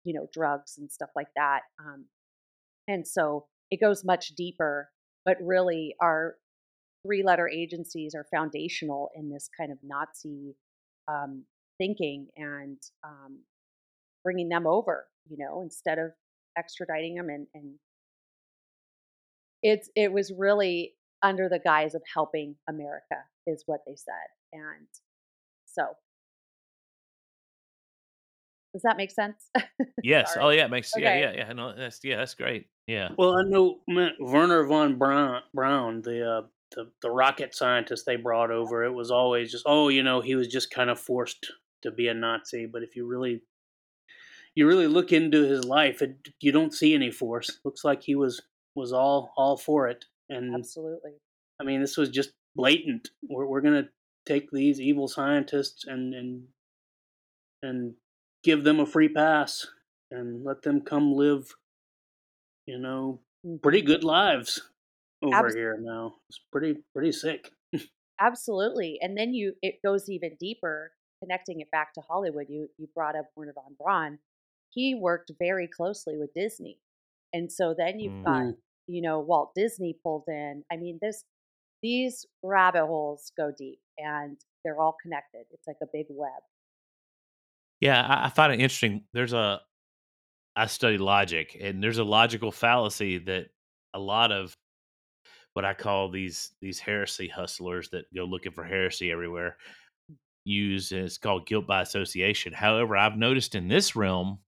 you 0.04 0.14
know 0.14 0.28
drugs 0.32 0.78
and 0.78 0.90
stuff 0.90 1.10
like 1.16 1.28
that. 1.36 1.60
Um, 1.80 2.06
and 2.88 3.06
so 3.06 3.46
it 3.70 3.80
goes 3.80 4.04
much 4.04 4.28
deeper, 4.36 4.90
but 5.24 5.36
really 5.42 5.94
our 6.00 6.36
three 7.04 7.22
letter 7.22 7.48
agencies 7.48 8.14
are 8.14 8.26
foundational 8.32 9.10
in 9.16 9.30
this 9.30 9.48
kind 9.58 9.72
of 9.72 9.78
Nazi 9.82 10.54
um, 11.08 11.44
thinking 11.78 12.28
and 12.36 12.78
um, 13.04 13.40
bringing 14.24 14.48
them 14.48 14.66
over, 14.66 15.06
you 15.28 15.36
know, 15.38 15.62
instead 15.62 15.98
of 15.98 16.12
extraditing 16.58 17.16
them. 17.16 17.28
And, 17.28 17.46
and 17.54 17.74
it's, 19.62 19.90
it 19.94 20.12
was 20.12 20.32
really 20.36 20.94
under 21.23 21.49
the 21.49 21.58
guise 21.58 21.94
of 21.94 22.02
helping 22.12 22.56
America, 22.68 23.16
is 23.46 23.64
what 23.66 23.80
they 23.87 23.96
said. 23.96 24.14
And 24.52 24.87
so 25.66 25.85
does 28.76 28.82
that 28.82 28.99
make 28.99 29.11
sense? 29.11 29.50
yes. 30.02 30.37
oh, 30.38 30.50
yeah. 30.50 30.66
It 30.66 30.70
makes 30.70 30.94
okay. 30.94 31.20
yeah, 31.20 31.30
yeah, 31.30 31.46
yeah. 31.46 31.52
No, 31.54 31.75
that's 31.75 32.00
yeah, 32.04 32.16
that's 32.16 32.35
great. 32.35 32.66
Yeah. 32.87 33.08
Well, 33.16 33.38
I 33.38 33.42
know 33.44 33.78
Wernher 34.20 34.64
von 34.64 34.99
Braun, 34.99 35.40
Braun 35.54 36.02
the 36.02 36.30
uh, 36.30 36.42
the 36.73 36.90
the 37.00 37.11
rocket 37.11 37.54
scientist 37.54 38.04
they 38.04 38.16
brought 38.16 38.50
over, 38.50 38.85
it 38.85 38.92
was 38.92 39.11
always 39.11 39.50
just 39.50 39.64
oh, 39.66 39.88
you 39.88 40.02
know, 40.02 40.20
he 40.20 40.35
was 40.35 40.49
just 40.49 40.70
kind 40.70 40.90
of 40.90 41.00
forced 41.00 41.50
to 41.82 41.90
be 41.90 42.08
a 42.08 42.14
Nazi. 42.14 42.66
But 42.66 42.82
if 42.82 42.96
you 42.96 43.06
really 43.06 43.42
you 44.54 44.66
really 44.66 44.88
look 44.88 45.11
into 45.11 45.42
his 45.42 45.64
life, 45.64 46.02
it, 46.02 46.16
you 46.40 46.52
don't 46.52 46.75
see 46.75 46.94
any 46.94 47.11
force. 47.11 47.58
Looks 47.64 47.82
like 47.82 48.02
he 48.02 48.14
was 48.14 48.42
was 48.75 48.92
all 48.92 49.32
all 49.38 49.56
for 49.56 49.88
it, 49.88 50.04
and 50.28 50.54
Absolutely. 50.54 51.12
I 51.61 51.64
mean, 51.64 51.80
this 51.80 51.97
was 51.97 52.11
just 52.11 52.33
blatant. 52.54 53.11
We're 53.28 53.47
we're 53.47 53.61
gonna 53.61 53.88
take 54.26 54.50
these 54.50 54.80
evil 54.80 55.09
scientists 55.09 55.85
and 55.87 56.14
and 56.14 56.49
and 57.62 57.95
give 58.42 58.64
them 58.64 58.80
a 58.80 58.87
free 58.87 59.09
pass 59.09 59.66
and 60.11 60.45
let 60.45 60.62
them 60.62 60.80
come 60.80 61.12
live, 61.14 61.54
you 62.66 62.78
know, 62.78 63.21
pretty 63.62 63.83
good 63.83 64.04
lives 64.04 64.61
over 65.23 65.49
here 65.54 65.78
now. 65.80 66.14
It's 66.28 66.40
pretty 66.52 66.76
pretty 66.95 67.12
sick. 67.12 67.50
absolutely. 68.21 68.99
And 69.00 69.16
then 69.16 69.35
you 69.35 69.54
it 69.62 69.76
goes 69.85 70.09
even 70.09 70.37
deeper, 70.38 70.92
connecting 71.23 71.61
it 71.61 71.71
back 71.71 71.95
to 71.95 72.00
Hollywood. 72.00 72.47
You 72.49 72.68
you 72.78 72.88
brought 72.95 73.16
up 73.16 73.26
Wernher 73.37 73.52
von 73.54 73.75
Braun. 73.78 74.18
He 74.71 74.95
worked 74.95 75.33
very 75.38 75.68
closely 75.68 76.16
with 76.18 76.35
Disney. 76.35 76.78
And 77.33 77.50
so 77.52 77.75
then 77.76 77.99
you've 78.00 78.16
got, 78.25 78.42
Mm. 78.42 78.56
You 78.86 79.02
know, 79.02 79.20
Walt 79.20 79.52
Disney 79.54 79.96
pulled 80.02 80.24
in. 80.28 80.62
I 80.70 80.76
mean, 80.76 80.98
this 81.00 81.24
these 81.82 82.26
rabbit 82.42 82.86
holes 82.86 83.32
go 83.36 83.52
deep 83.56 83.78
and 83.98 84.36
they're 84.64 84.80
all 84.80 84.96
connected. 85.02 85.44
It's 85.52 85.66
like 85.66 85.76
a 85.82 85.86
big 85.92 86.06
web. 86.10 86.30
Yeah, 87.80 88.02
I, 88.02 88.26
I 88.26 88.28
find 88.30 88.52
it 88.52 88.60
interesting. 88.60 89.04
There's 89.12 89.32
a 89.32 89.60
I 90.56 90.66
study 90.66 90.98
logic, 90.98 91.56
and 91.60 91.82
there's 91.82 91.98
a 91.98 92.04
logical 92.04 92.50
fallacy 92.50 93.18
that 93.18 93.48
a 93.94 93.98
lot 93.98 94.32
of 94.32 94.56
what 95.52 95.64
I 95.64 95.74
call 95.74 96.10
these 96.10 96.52
these 96.60 96.78
heresy 96.78 97.28
hustlers 97.28 97.90
that 97.90 98.04
go 98.14 98.24
looking 98.24 98.52
for 98.52 98.64
heresy 98.64 99.10
everywhere 99.10 99.56
use, 100.44 100.92
and 100.92 101.02
it's 101.02 101.18
called 101.18 101.46
guilt 101.46 101.66
by 101.66 101.82
association. 101.82 102.52
However, 102.52 102.96
I've 102.96 103.16
noticed 103.16 103.54
in 103.54 103.68
this 103.68 103.96
realm, 103.96 104.38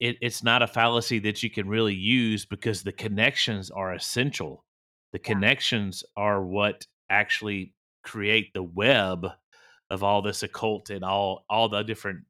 it, 0.00 0.16
it's 0.20 0.42
not 0.42 0.62
a 0.62 0.66
fallacy 0.66 1.18
that 1.20 1.42
you 1.42 1.50
can 1.50 1.68
really 1.68 1.94
use 1.94 2.44
because 2.46 2.82
the 2.82 2.92
connections 2.92 3.70
are 3.70 3.92
essential. 3.94 4.64
The 5.12 5.18
Yeah. 5.26 5.38
connections 5.38 6.04
are 6.16 6.44
what 6.44 6.86
actually 7.10 7.74
create 8.04 8.52
the 8.54 8.62
web 8.62 9.26
of 9.90 10.02
all 10.02 10.22
this 10.22 10.42
occult 10.42 10.90
and 10.90 11.04
all 11.04 11.44
all 11.48 11.68
the 11.68 11.82
different 11.82 12.24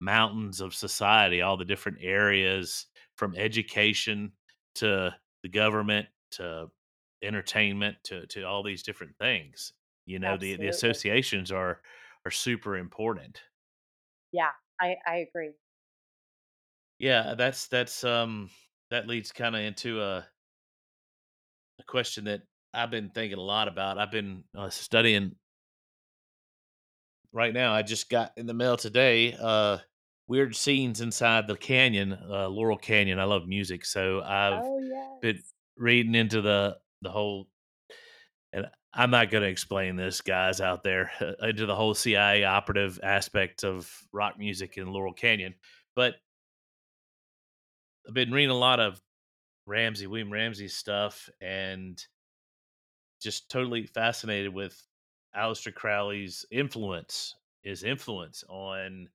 mountains 0.00 0.60
of 0.60 0.74
society, 0.74 1.40
all 1.40 1.56
the 1.56 1.64
different 1.64 1.98
areas 2.00 2.86
from 3.16 3.34
education 3.36 4.32
to 4.76 5.14
the 5.42 5.48
government 5.48 6.08
to 6.32 6.68
entertainment 7.22 7.96
to 8.04 8.26
to 8.26 8.42
all 8.42 8.62
these 8.62 8.82
different 8.82 9.16
things. 9.18 9.72
You 10.06 10.18
know, 10.18 10.36
the 10.36 10.56
the 10.56 10.68
associations 10.68 11.50
are 11.52 11.80
are 12.24 12.30
super 12.30 12.76
important. 12.76 13.42
Yeah, 14.32 14.50
I, 14.80 14.96
I 15.06 15.16
agree. 15.16 15.54
Yeah, 16.98 17.34
that's 17.36 17.66
that's 17.68 18.04
um 18.04 18.50
that 18.90 19.06
leads 19.06 19.32
kind 19.32 19.54
of 19.56 19.62
into 19.62 20.00
a 20.00 20.26
a 21.80 21.84
question 21.84 22.24
that 22.24 22.42
I've 22.72 22.90
been 22.90 23.10
thinking 23.10 23.38
a 23.38 23.42
lot 23.42 23.68
about. 23.68 23.98
I've 23.98 24.10
been 24.10 24.44
uh, 24.56 24.70
studying 24.70 25.36
right 27.32 27.52
now. 27.52 27.72
I 27.72 27.82
just 27.82 28.08
got 28.08 28.32
in 28.36 28.46
the 28.46 28.54
mail 28.54 28.76
today 28.76 29.36
uh 29.40 29.78
weird 30.26 30.56
scenes 30.56 31.00
inside 31.00 31.46
the 31.46 31.56
canyon, 31.56 32.12
uh 32.12 32.48
Laurel 32.48 32.78
Canyon. 32.78 33.18
I 33.18 33.24
love 33.24 33.46
music, 33.46 33.84
so 33.84 34.22
I've 34.22 34.62
Oh 34.64 35.18
been 35.20 35.42
reading 35.76 36.14
into 36.14 36.40
the 36.40 36.78
the 37.02 37.10
whole 37.10 37.48
and 38.52 38.66
I'm 38.92 39.10
not 39.10 39.30
going 39.30 39.42
to 39.42 39.48
explain 39.48 39.96
this 39.96 40.20
guys 40.20 40.60
out 40.60 40.84
there 40.84 41.10
into 41.42 41.66
the 41.66 41.74
whole 41.74 41.94
CIA 41.94 42.44
operative 42.44 43.00
aspect 43.02 43.64
of 43.64 43.90
rock 44.12 44.38
music 44.38 44.76
in 44.76 44.92
Laurel 44.92 45.12
Canyon, 45.12 45.54
but 45.96 46.14
I've 48.06 48.14
been 48.14 48.32
reading 48.32 48.50
a 48.50 48.58
lot 48.58 48.80
of 48.80 49.00
Ramsey, 49.66 50.06
William 50.06 50.32
Ramsey 50.32 50.68
stuff 50.68 51.28
and 51.40 52.04
just 53.22 53.50
totally 53.50 53.86
fascinated 53.86 54.52
with 54.52 54.86
Aleister 55.36 55.74
Crowley's 55.74 56.44
influence, 56.50 57.34
his 57.62 57.82
influence 57.82 58.44
on 58.48 59.08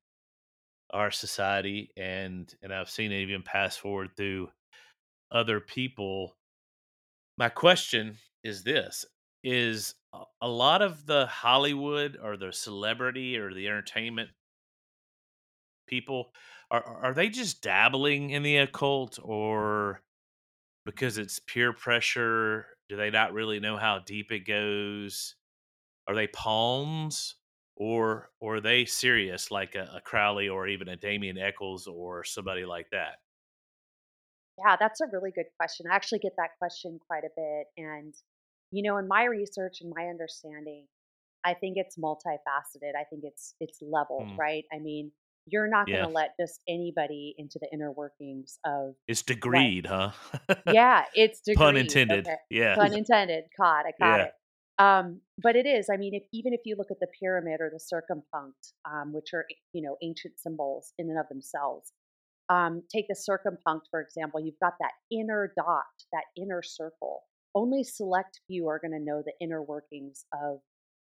our 0.92 1.12
society 1.12 1.92
and 1.98 2.54
and 2.64 2.74
I've 2.74 2.90
seen 2.90 3.12
it 3.12 3.22
even 3.22 3.44
pass 3.44 3.78
forward 3.78 4.12
through 4.18 4.50
other 5.32 5.60
people. 5.60 6.38
My 7.38 7.50
question 7.50 8.18
is 8.44 8.64
this 8.64 9.06
is 9.44 9.96
a 10.14 10.24
a 10.42 10.48
lot 10.48 10.82
of 10.82 11.06
the 11.06 11.28
Hollywood 11.28 12.18
or 12.22 12.38
the 12.38 12.52
celebrity 12.52 13.38
or 13.38 13.54
the 13.54 13.68
entertainment 13.68 14.32
people 15.88 16.34
are 16.72 16.84
are 16.84 17.14
they 17.14 17.30
just 17.30 17.62
dabbling 17.62 18.30
in 18.32 18.44
the 18.44 18.58
occult 18.58 19.20
or 19.22 20.02
because 20.86 21.18
it's 21.18 21.40
peer 21.40 21.74
pressure 21.74 22.68
do 22.90 22.98
they 22.98 23.10
not 23.12 23.34
really 23.34 23.60
know 23.60 23.78
how 23.78 24.00
deep 24.00 24.32
it 24.32 24.42
goes 24.42 25.36
are 26.08 26.16
they 26.16 26.28
pawns 26.28 27.36
or 27.76 28.32
or 28.42 28.58
are 28.58 28.62
they 28.62 28.86
serious 28.86 29.52
like 29.52 29.76
a, 29.76 29.92
a 29.96 30.02
crowley 30.02 30.50
or 30.50 30.68
even 30.68 30.90
a 30.90 30.98
damien 30.98 31.38
echols 31.38 31.88
or 31.88 32.24
somebody 32.24 32.66
like 32.66 32.90
that 32.92 33.20
Yeah, 34.58 34.76
that's 34.80 35.00
a 35.02 35.08
really 35.12 35.32
good 35.32 35.46
question. 35.58 35.86
I 35.90 35.96
actually 35.96 36.20
get 36.20 36.34
that 36.38 36.58
question 36.58 37.00
quite 37.08 37.24
a 37.24 37.30
bit. 37.36 37.68
And, 37.78 38.14
you 38.72 38.84
know, 38.84 38.98
in 38.98 39.08
my 39.08 39.24
research 39.26 39.82
and 39.82 39.94
my 39.96 40.08
understanding, 40.08 40.88
I 41.44 41.54
think 41.54 41.78
it's 41.78 41.98
multifaceted. 41.98 42.96
I 42.98 43.06
think 43.06 43.24
it's 43.24 43.56
it's 43.60 43.82
leveled, 43.82 44.30
Hmm, 44.30 44.40
right? 44.40 44.66
I 44.74 44.80
mean, 44.80 45.14
you're 45.52 45.68
not 45.70 45.88
going 45.92 46.00
yeah 46.00 46.06
to 46.06 46.10
let 46.10 46.32
just 46.40 46.62
anybody 46.68 47.36
into 47.38 47.60
the 47.62 47.68
inner 47.74 47.92
workings 47.92 48.60
of 48.66 48.96
it's 49.08 49.24
what 49.24 49.40
degreed 49.40 49.86
huh 49.88 50.12
Yeah, 50.72 51.06
it's 51.14 51.42
pun 51.56 51.76
degreed. 51.76 51.82
intended 51.82 52.28
Okay. 52.28 52.36
yeah 52.50 52.76
Pun 52.76 52.94
intended. 52.94 53.46
Caught. 53.60 53.86
I 53.86 53.92
caught 54.00 54.20
yeah 54.20 54.26
it. 54.26 54.32
Um, 54.78 55.22
but 55.42 55.56
it 55.58 55.66
is. 55.66 55.90
I 55.94 55.98
mean, 55.98 56.14
if 56.14 56.24
even 56.32 56.54
if 56.54 56.62
you 56.66 56.76
look 56.78 56.92
at 56.92 57.00
the 57.02 57.08
pyramid 57.20 57.60
or 57.60 57.70
the 57.70 57.80
circumpunct, 57.94 58.74
um, 58.90 59.14
which 59.14 59.34
are 59.34 59.46
you 59.74 59.82
know 59.82 59.98
ancient 60.04 60.40
symbols 60.40 60.94
in 60.98 61.10
and 61.10 61.20
of 61.20 61.28
themselves, 61.30 61.92
um, 62.50 62.84
take 62.94 63.06
the 63.10 63.16
circumpunct 63.16 63.82
for 63.92 64.02
example. 64.02 64.40
You've 64.40 64.60
got 64.62 64.74
that 64.80 64.92
inner 65.12 65.54
dot, 65.58 65.84
that 66.14 66.26
inner 66.38 66.62
circle. 66.64 67.24
Only 67.56 67.84
select 67.84 68.40
few 68.48 68.68
are 68.70 68.80
going 68.80 68.92
to 68.92 69.04
know 69.04 69.22
the 69.26 69.34
inner 69.42 69.62
workings 69.64 70.26
of 70.34 70.60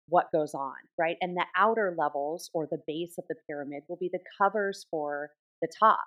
what 0.08 0.26
goes 0.32 0.54
on, 0.54 0.74
right? 0.98 1.16
And 1.20 1.36
the 1.36 1.46
outer 1.56 1.94
levels 1.98 2.50
or 2.52 2.66
the 2.70 2.82
base 2.86 3.14
of 3.18 3.24
the 3.28 3.36
pyramid 3.48 3.84
will 3.88 3.98
be 3.98 4.10
the 4.12 4.20
covers 4.40 4.86
for 4.90 5.30
the 5.62 5.68
top 5.78 6.04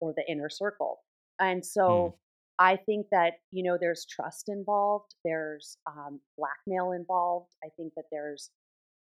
or 0.00 0.14
the 0.16 0.24
inner 0.30 0.48
circle. 0.50 1.00
And 1.40 1.64
Hmm, 1.86 2.08
so 2.08 2.16
I 2.58 2.76
think 2.76 3.06
that, 3.10 3.34
you 3.50 3.64
know, 3.64 3.76
there's 3.80 4.06
trust 4.06 4.48
involved, 4.48 5.14
there's 5.24 5.76
um, 5.86 6.20
blackmail 6.38 6.92
involved. 6.92 7.50
I 7.64 7.68
think 7.76 7.92
that 7.96 8.04
there's 8.12 8.50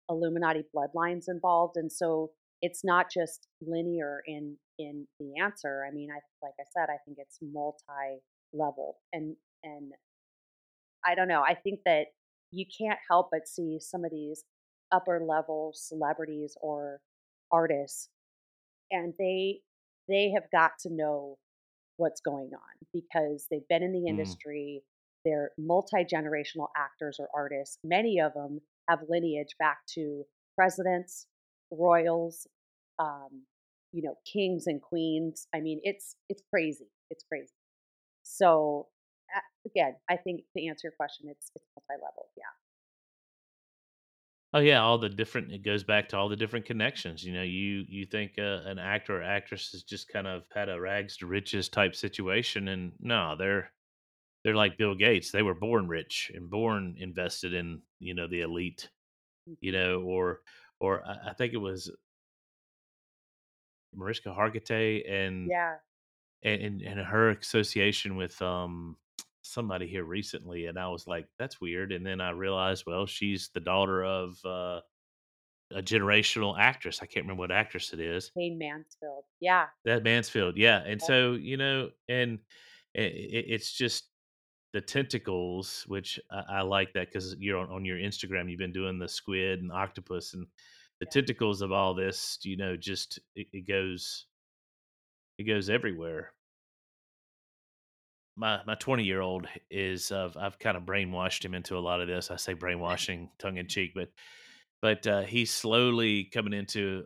Illuminati 0.09 0.65
bloodlines 0.75 1.25
involved. 1.29 1.77
And 1.77 1.91
so 1.91 2.31
it's 2.63 2.85
not 2.85 3.11
just 3.11 3.49
linear 3.61 4.23
in 4.27 4.57
in 4.79 5.07
the 5.21 5.33
answer. 5.43 5.85
I 5.87 5.93
mean, 5.93 6.09
I 6.11 6.21
like 6.43 6.55
I 6.61 6.65
said, 6.73 6.89
I 6.89 6.99
think 7.05 7.19
it's 7.21 7.39
multi-level. 7.43 8.97
And 9.13 9.37
and 9.65 9.93
I 11.05 11.15
don't 11.15 11.29
know. 11.29 11.43
I 11.43 11.55
think 11.55 11.81
that 11.85 12.07
you 12.53 12.65
can't 12.79 12.99
help 13.11 13.29
but 13.33 13.49
see 13.49 13.79
some 13.81 14.05
of 14.05 14.11
these 14.11 14.45
upper 14.93 15.21
level 15.27 15.73
celebrities 15.75 16.57
or 16.61 17.01
artists 17.51 18.09
and 18.91 19.15
they 19.19 19.61
they 20.09 20.31
have 20.31 20.51
got 20.53 20.73
to 20.81 20.91
know 20.91 21.39
what's 21.97 22.21
going 22.21 22.51
on 22.53 22.87
because 22.93 23.47
they've 23.51 23.69
been 23.69 23.83
in 23.83 23.93
the 23.93 24.01
hmm, 24.01 24.09
industry 24.09 24.83
they're 25.25 25.51
multi-generational 25.59 26.69
actors 26.77 27.19
or 27.19 27.29
artists 27.35 27.79
many 27.85 28.21
of 28.21 28.35
them 28.35 28.61
have 28.89 29.01
lineage 29.09 29.55
back 29.59 29.79
to 29.87 30.25
presidents 30.57 31.27
royals 31.71 32.47
um, 32.99 33.43
you 33.93 34.03
know 34.03 34.15
kings 34.31 34.67
and 34.67 34.83
queens 34.83 35.47
i 35.55 35.61
mean 35.61 35.81
it's 35.85 36.17
it's 36.29 36.43
crazy 36.51 36.89
it's 37.13 37.25
crazy. 37.25 37.53
So 38.23 38.89
again 39.67 39.97
i 40.09 40.17
think 40.17 40.43
to 40.57 40.65
answer 40.67 40.87
your 40.89 40.93
question 40.97 41.29
it's 41.29 41.51
it's 41.55 41.67
multi-level 41.77 42.31
yeah 42.37 42.53
Oh 44.55 44.61
yeah, 44.61 44.81
all 44.83 44.99
the 44.99 45.09
different 45.09 45.51
it 45.53 45.63
goes 45.63 45.83
back 45.83 46.09
to 46.11 46.17
all 46.19 46.29
the 46.29 46.37
different 46.37 46.67
connections. 46.67 47.25
You 47.25 47.33
know, 47.33 47.43
you 47.43 47.85
you 47.89 48.05
think 48.05 48.39
uh, 48.39 48.63
an 48.67 48.79
actor 48.79 49.19
or 49.19 49.23
actress 49.23 49.73
has 49.73 49.83
just 49.83 50.09
kind 50.09 50.27
of 50.27 50.45
had 50.53 50.69
a 50.69 50.79
rags 50.81 51.17
to 51.19 51.27
riches 51.27 51.69
type 51.71 51.95
situation, 51.95 52.69
and 52.69 52.93
no, 53.01 53.35
they're 53.37 53.73
they're 54.45 54.57
like 54.57 54.79
Bill 54.79 54.95
Gates. 54.97 55.33
They 55.33 55.43
were 55.43 55.55
born 55.55 55.89
rich 55.89 56.31
and 56.35 56.51
born 56.51 56.97
invested 56.99 57.55
in 57.55 57.83
you 58.01 58.15
know 58.15 58.29
the 58.29 58.43
elite. 58.43 58.91
You 59.61 59.73
hmm 59.73 59.73
know, 59.73 60.03
or 60.03 60.43
or 60.81 61.07
I 61.07 61.31
I 61.31 61.35
think 61.35 61.55
it 61.55 61.59
was 61.59 61.91
Mariska 63.93 64.31
Hargitay 64.31 65.09
and 65.11 65.53
yeah 65.53 65.79
and 66.43 66.83
and 66.83 67.01
her 67.01 67.31
association 67.31 68.17
with 68.17 68.41
um 68.43 68.99
somebody 69.43 69.87
here 69.87 70.05
recently, 70.05 70.67
and 70.67 70.79
I 70.79 70.89
was 70.89 71.07
like, 71.07 71.27
that's 71.39 71.61
weird. 71.61 71.93
And 71.93 72.05
then 72.07 72.21
I 72.21 72.31
realized, 72.31 72.85
well, 72.87 73.07
she's 73.07 73.51
the 73.53 73.61
daughter 73.61 74.05
of. 74.05 74.45
uh 74.45 74.81
a 75.75 75.81
generational 75.81 76.55
actress. 76.59 77.01
I 77.01 77.07
can't 77.07 77.25
remember 77.25 77.41
what 77.41 77.51
actress 77.51 77.95
it 77.95 78.01
is. 78.01 78.31
Jayne 78.37 78.59
Mansfield 78.59 79.25
yeah 79.41 79.69
That 79.87 80.05
Mansfield, 80.05 80.59
yeah. 80.59 80.81
And 80.81 81.01
yep, 81.01 81.03
so, 81.03 81.33
you 81.33 81.57
know, 81.57 81.89
and 82.11 82.41
it, 82.93 83.13
it, 83.15 83.45
it's 83.49 83.73
just 83.73 84.05
the 84.75 84.83
tentacles, 84.83 85.85
which 85.89 86.21
I, 86.31 86.59
I 86.59 86.61
like 86.61 86.93
that 86.93 87.09
because 87.11 87.35
you're 87.39 87.57
on, 87.59 87.71
on 87.71 87.87
your 87.87 87.97
Instagram, 87.97 88.51
you've 88.51 88.59
been 88.59 88.73
doing 88.73 88.99
the 88.99 89.09
squid 89.09 89.63
and 89.63 89.73
octopus 89.73 90.35
and 90.35 90.47
the 91.01 91.07
tentacles 91.07 91.63
of 91.63 91.73
all 91.73 91.95
this. 91.95 92.39
You 92.43 92.59
know, 92.59 92.77
just 92.77 93.19
it, 93.35 93.47
it 93.55 93.67
goes, 93.67 94.27
it 95.39 95.45
goes 95.45 95.71
everywhere. 95.71 96.33
My 98.37 98.61
my 98.67 98.75
twenty 98.77 99.05
year 99.05 99.21
old 99.21 99.47
is 99.71 100.11
uh, 100.11 100.31
I've 100.39 100.59
kind 100.59 100.77
of 100.77 100.85
brainwashed 100.85 101.45
him 101.45 101.55
into 101.55 101.77
a 101.77 101.81
lot 101.81 102.01
of 102.01 102.09
this. 102.09 102.31
I 102.31 102.37
say 102.37 102.53
brainwashing, 102.55 103.31
tongue 103.39 103.59
in 103.59 103.69
cheek, 103.69 103.93
but 103.95 104.09
but 104.81 105.07
uh, 105.07 105.23
he's 105.23 105.51
slowly 105.51 106.25
coming 106.25 106.53
into 106.53 107.05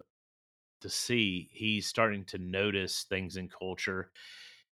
to 0.81 0.89
see. 0.89 1.49
He's 1.53 1.87
starting 1.87 2.25
to 2.27 2.39
notice 2.39 3.07
things 3.09 3.37
in 3.37 3.49
culture 3.49 4.11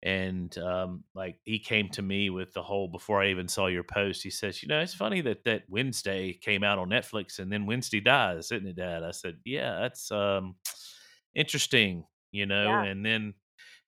and 0.05 0.57
um, 0.59 1.03
like 1.15 1.37
he 1.45 1.59
came 1.59 1.89
to 1.89 2.03
me 2.03 2.29
with 2.29 2.53
the 2.53 2.63
whole 2.63 2.89
before 2.89 3.23
I 3.23 3.31
even 3.31 3.49
saw 3.49 3.69
your 3.69 3.83
post. 3.83 4.23
He 4.23 4.29
says, 4.29 4.63
"You 4.63 4.69
know, 4.69 4.81
it's 4.81 4.93
funny 4.93 5.23
that 5.23 5.45
that 5.45 5.63
Wednesday 5.69 6.35
came 6.35 6.63
out 6.63 6.79
on 6.79 6.91
Netflix 6.91 7.39
and 7.39 7.51
then 7.51 7.65
Wednesday 7.65 8.01
dies, 8.01 8.53
isn't 8.53 8.67
it, 8.67 8.77
Dad?" 8.77 9.03
I 9.03 9.13
said, 9.13 9.39
"Yeah, 9.47 9.81
that's 9.81 10.13
um, 10.13 10.57
interesting, 11.35 12.05
you 12.33 12.45
know." 12.45 12.65
Yeah. 12.65 12.85
And 12.85 13.05
then 13.05 13.33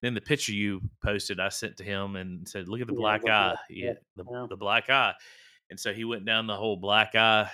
then 0.01 0.13
the 0.13 0.21
picture 0.21 0.53
you 0.53 0.81
posted, 1.03 1.39
I 1.39 1.49
sent 1.49 1.77
to 1.77 1.83
him 1.83 2.15
and 2.15 2.47
said, 2.47 2.67
"Look 2.69 2.81
at 2.81 2.87
the 2.87 2.93
Yeah, 2.93 2.93
black 2.93 3.27
eye, 3.27 3.55
that. 3.55 3.59
yeah, 3.69 3.93
the 4.15 4.25
Yeah. 4.29 4.47
the 4.49 4.57
black 4.57 4.89
eye." 4.89 5.15
And 5.69 5.79
so 5.79 5.93
he 5.93 6.05
went 6.05 6.25
down 6.25 6.47
the 6.47 6.57
whole 6.57 6.77
black 6.77 7.15
eye 7.15 7.51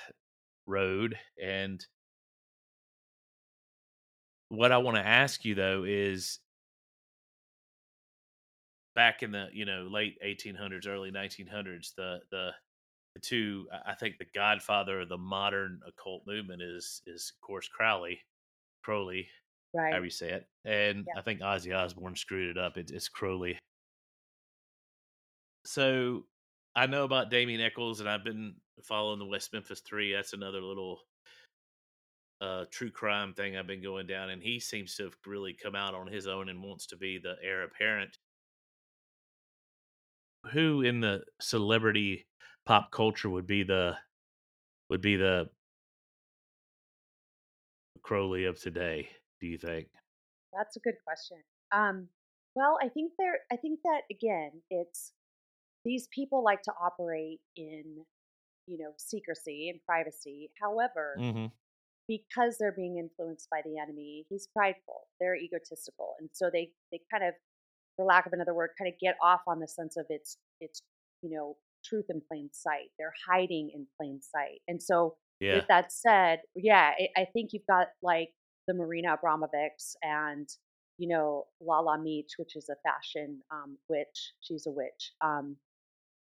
road 0.68 1.20
and 1.42 1.86
what 4.50 4.72
I 4.72 4.78
want 4.78 4.98
to 4.98 5.06
ask 5.06 5.44
you 5.46 5.56
though 5.56 5.84
is 5.84 6.40
back 8.96 9.24
in 9.24 9.32
the 9.32 9.50
you 9.52 9.66
know 9.66 9.84
late 9.84 10.18
1800s 10.22 10.88
early 10.88 11.12
1900s 11.12 11.94
the 11.96 12.22
the 12.32 12.52
the 13.16 13.22
two 13.22 13.68
i 13.72 13.92
I 13.92 13.96
think 13.96 14.18
the 14.18 14.28
godfather 14.34 15.02
of 15.02 15.10
the 15.10 15.18
modern 15.18 15.82
occult 15.88 16.28
movement 16.28 16.62
is 16.62 17.02
is 17.06 17.34
of 17.36 17.42
course 17.42 17.68
crowley 17.68 18.22
crowley 18.84 19.30
Right. 19.74 20.04
you 20.04 20.10
say 20.10 20.32
it 20.32 20.48
and 20.66 21.06
Yeah. 21.08 21.20
i 21.20 21.22
think 21.22 21.42
ozzy 21.42 21.76
osbourne 21.76 22.16
screwed 22.16 22.50
it 22.50 22.58
up 22.58 22.78
it, 22.78 22.92
it's 22.92 23.10
crowley 23.10 23.58
so 25.66 26.26
i 26.76 26.86
know 26.86 27.04
about 27.04 27.30
damien 27.30 27.62
echols 27.62 28.00
and 28.00 28.10
i've 28.10 28.24
been 28.24 28.56
following 28.84 29.20
the 29.20 29.26
west 29.26 29.54
memphis 29.54 29.82
three 29.82 30.14
that's 30.14 30.34
another 30.34 30.62
little 30.62 31.00
uh 32.42 32.66
true 32.72 32.92
crime 32.92 33.34
thing 33.34 33.56
i've 33.56 33.68
been 33.68 33.82
going 33.82 34.08
down 34.08 34.30
and 34.30 34.44
he 34.44 34.60
seems 34.60 34.96
to 34.96 35.04
have 35.04 35.16
really 35.26 35.54
come 35.54 35.76
out 35.76 35.94
on 35.96 36.08
his 36.08 36.28
own 36.28 36.50
and 36.50 36.62
wants 36.62 36.86
to 36.88 36.98
be 36.98 37.18
the 37.18 37.36
heir 37.42 37.64
apparent 37.64 38.18
who 40.52 40.82
in 40.82 41.00
the 41.00 41.24
celebrity 41.40 42.26
pop 42.66 42.92
culture 42.92 43.30
would 43.30 43.48
be 43.48 43.64
the 43.64 43.98
would 44.90 45.02
be 45.02 45.16
the 45.16 45.50
Crowley 48.02 48.44
of 48.46 48.60
today? 48.60 49.10
Do 49.44 49.50
you 49.50 49.58
think? 49.60 49.90
That's 50.58 50.78
a 50.78 50.80
good 50.80 50.96
question. 51.06 51.38
Um, 51.74 52.08
well, 52.56 52.78
I 52.82 52.88
think 52.88 53.12
there. 53.20 53.40
I 53.52 53.58
think 53.58 53.82
that 53.84 54.04
again, 54.10 54.62
it's 54.70 55.12
these 55.84 56.08
people 56.16 56.46
like 56.46 56.62
to 56.64 56.72
operate 56.82 57.42
in, 57.58 58.06
you 58.68 58.78
know, 58.78 58.94
secrecy 58.98 59.70
and 59.70 59.82
privacy. 59.86 60.50
However, 60.62 61.18
Mm-hmm. 61.20 61.48
because 62.08 62.58
they're 62.58 62.72
being 62.72 62.98
influenced 62.98 63.50
by 63.50 63.62
the 63.66 63.78
enemy, 63.78 64.26
he's 64.30 64.48
prideful. 64.56 65.08
They're 65.20 65.36
egotistical, 65.36 66.16
and 66.20 66.30
so 66.34 66.50
they 66.54 66.72
they 66.92 67.02
kind 67.12 67.26
of, 67.26 67.34
for 67.98 68.06
lack 68.06 68.26
of 68.26 68.34
another 68.34 68.54
word, 68.54 68.72
kind 68.78 68.88
of 68.94 69.00
get 69.00 69.18
off 69.22 69.42
on 69.48 69.60
the 69.60 69.68
sense 69.68 69.98
of 69.98 70.06
it's 70.10 70.38
it's 70.62 70.82
you 71.22 71.30
know 71.36 71.58
truth 71.84 72.06
in 72.10 72.22
plain 72.30 72.50
sight. 72.54 72.92
They're 72.98 73.14
hiding 73.30 73.72
in 73.76 73.88
plain 74.00 74.22
sight, 74.22 74.62
and 74.70 74.82
so 74.82 75.18
Yeah. 75.42 75.56
with 75.58 75.68
that 75.68 75.92
said, 75.92 76.42
yeah, 76.56 76.94
I, 77.00 77.22
I 77.22 77.26
think 77.34 77.52
you've 77.54 77.68
got 77.68 77.88
like 78.02 78.30
the 78.68 78.74
Marina 78.74 79.16
Abramovics 79.18 79.96
and 80.02 80.48
you 80.98 81.08
know 81.08 81.46
Lala 81.62 81.98
Meach, 81.98 82.38
which 82.38 82.56
is 82.56 82.70
a 82.70 82.76
fashion 82.88 83.42
um, 83.52 83.78
witch. 83.90 84.34
She's 84.42 84.68
a 84.68 84.72
witch. 84.72 85.12
Um, 85.22 85.58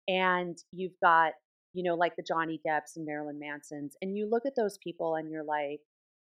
and 0.09 0.57
you've 0.73 0.99
got 1.03 1.33
you 1.73 1.83
know 1.83 1.95
like 1.95 2.17
the 2.17 2.25
Johnny 2.27 2.61
Depps 2.67 2.97
and 2.97 3.07
Marilyn 3.07 3.39
Mansons, 3.39 3.97
and 4.03 4.17
you 4.17 4.29
look 4.31 4.47
at 4.47 4.57
those 4.57 4.79
people 4.83 5.15
and 5.17 5.31
you're 5.31 5.45
like, 5.45 5.81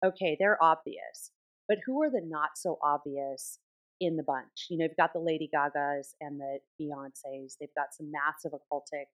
okay, 0.05 0.37
they're 0.39 0.63
obvious, 0.63 1.33
but 1.69 1.79
who 1.87 2.03
are 2.03 2.11
the 2.11 2.23
not 2.25 2.51
so 2.57 2.79
obvious 2.83 3.59
in 4.01 4.17
the 4.17 4.23
bunch? 4.23 4.67
You 4.69 4.79
know, 4.79 4.85
you've 4.85 4.97
got 4.97 5.13
the 5.13 5.21
Lady 5.21 5.49
Gagas 5.55 6.15
and 6.21 6.41
the 6.41 6.59
Beyonces. 6.81 7.55
They've 7.61 7.75
got 7.77 7.95
some 7.97 8.11
massive 8.11 8.53
occultic 8.53 9.07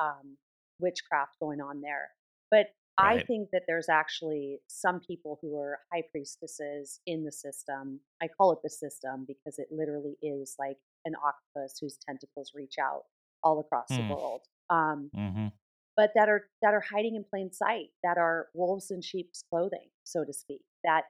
um, 0.00 0.36
witchcraft 0.80 1.36
going 1.40 1.60
on 1.60 1.80
there, 1.80 2.10
but 2.50 2.66
I 2.98 3.18
think 3.26 3.50
that 3.52 3.64
there's 3.66 3.88
actually 3.88 4.60
some 4.68 5.00
people 5.00 5.38
who 5.40 5.58
are 5.58 5.80
high 5.92 6.04
priestesses 6.10 7.00
in 7.06 7.24
the 7.24 7.32
system. 7.32 8.00
I 8.22 8.28
call 8.28 8.52
it 8.52 8.58
the 8.62 8.70
system 8.70 9.24
because 9.26 9.58
it 9.58 9.68
literally 9.70 10.16
is 10.22 10.56
like 10.58 10.78
an 11.04 11.14
octopus 11.16 11.78
whose 11.80 11.98
tentacles 11.98 12.52
reach 12.54 12.76
out 12.80 13.04
all 13.42 13.60
across 13.60 13.96
the 13.96 14.02
Hmm. 14.02 14.14
world. 14.14 14.42
Um, 14.70 15.10
Mm-hmm. 15.14 15.48
but 15.96 16.12
that 16.14 16.28
are 16.28 16.48
that 16.62 16.74
are 16.74 16.80
hiding 16.80 17.16
in 17.16 17.24
plain 17.24 17.52
sight, 17.52 17.88
that 18.02 18.18
are 18.18 18.48
wolves 18.54 18.90
in 18.90 19.02
sheep's 19.02 19.42
clothing, 19.50 19.90
so 20.04 20.24
to 20.24 20.32
speak, 20.32 20.62
that 20.84 21.04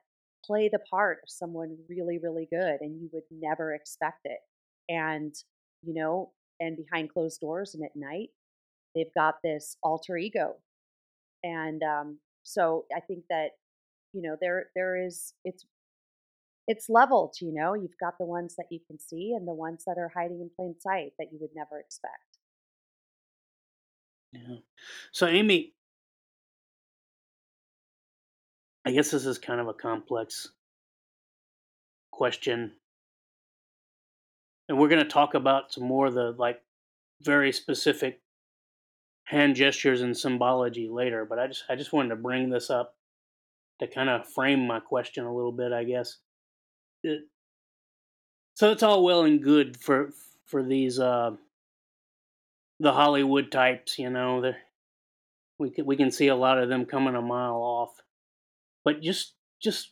play 0.45 0.69
the 0.69 0.79
part 0.79 1.19
of 1.23 1.29
someone 1.29 1.77
really, 1.87 2.17
really 2.19 2.47
good, 2.51 2.81
and 2.81 3.01
you 3.01 3.09
would 3.13 3.23
never 3.31 3.73
expect 3.73 4.21
it. 4.25 4.39
And 4.89 5.33
you 5.83 5.93
know, 5.93 6.33
and 6.59 6.77
behind 6.77 7.11
closed 7.13 7.39
doors 7.41 7.75
and 7.75 7.83
at 7.85 7.95
night, 7.95 8.29
they've 8.95 9.13
got 9.15 9.35
this 9.43 9.77
alter 9.83 10.17
ego, 10.17 10.57
and 11.43 11.81
um, 11.83 12.19
so 12.43 12.85
I 12.95 12.99
think 12.99 13.25
that 13.29 13.49
you 14.13 14.21
know 14.21 14.35
there 14.39 14.67
there 14.75 15.05
is 15.05 15.33
it's 15.43 15.65
it's 16.67 16.89
leveled. 16.89 17.35
You 17.41 17.53
know, 17.53 17.73
you've 17.73 17.97
got 17.99 18.17
the 18.17 18.25
ones 18.25 18.55
that 18.55 18.67
you 18.69 18.79
can 18.87 18.99
see 18.99 19.33
and 19.35 19.47
the 19.47 19.53
ones 19.53 19.83
that 19.85 19.97
are 19.97 20.11
hiding 20.13 20.41
in 20.41 20.49
plain 20.55 20.75
sight 20.79 21.11
that 21.19 21.27
you 21.31 21.37
would 21.41 21.51
never 21.55 21.79
expect. 21.79 22.37
Yeah. 24.31 24.57
So, 25.11 25.27
Amy, 25.27 25.73
I 28.85 28.91
guess 28.91 29.11
this 29.11 29.25
is 29.25 29.37
kind 29.37 29.59
of 29.59 29.67
a 29.67 29.73
complex 29.73 30.49
question, 32.11 32.71
and 34.67 34.77
we're 34.77 34.89
going 34.89 35.03
to 35.03 35.09
talk 35.09 35.33
about 35.35 35.73
some 35.73 35.83
more 35.83 36.07
of 36.07 36.13
the 36.13 36.33
like 36.37 36.61
very 37.21 37.51
specific 37.51 38.22
hand 39.25 39.55
gestures 39.55 40.01
and 40.01 40.15
symbology 40.17 40.89
later. 40.89 41.25
But 41.25 41.39
I 41.39 41.47
just 41.47 41.63
I 41.69 41.75
just 41.75 41.93
wanted 41.93 42.09
to 42.09 42.15
bring 42.15 42.49
this 42.49 42.69
up 42.69 42.95
to 43.79 43.87
kind 43.87 44.09
of 44.09 44.27
frame 44.27 44.65
my 44.67 44.79
question 44.79 45.25
a 45.25 45.35
little 45.35 45.51
bit, 45.51 45.71
I 45.73 45.83
guess. 45.83 46.17
It- 47.03 47.27
so 48.55 48.71
it's 48.71 48.83
all 48.83 49.03
well 49.03 49.23
and 49.23 49.41
good 49.41 49.77
for 49.81 50.11
for 50.45 50.63
these 50.63 50.99
uh, 50.99 51.31
the 52.79 52.91
Hollywood 52.93 53.51
types, 53.51 53.97
you 53.97 54.09
know. 54.11 54.41
They're, 54.41 54.57
we 55.57 55.71
can 55.71 55.85
we 55.85 55.95
can 55.95 56.11
see 56.11 56.27
a 56.27 56.35
lot 56.35 56.59
of 56.59 56.69
them 56.69 56.85
coming 56.85 57.15
a 57.15 57.21
mile 57.21 57.55
off. 57.55 57.91
But 58.85 59.01
just 59.01 59.33
just 59.61 59.89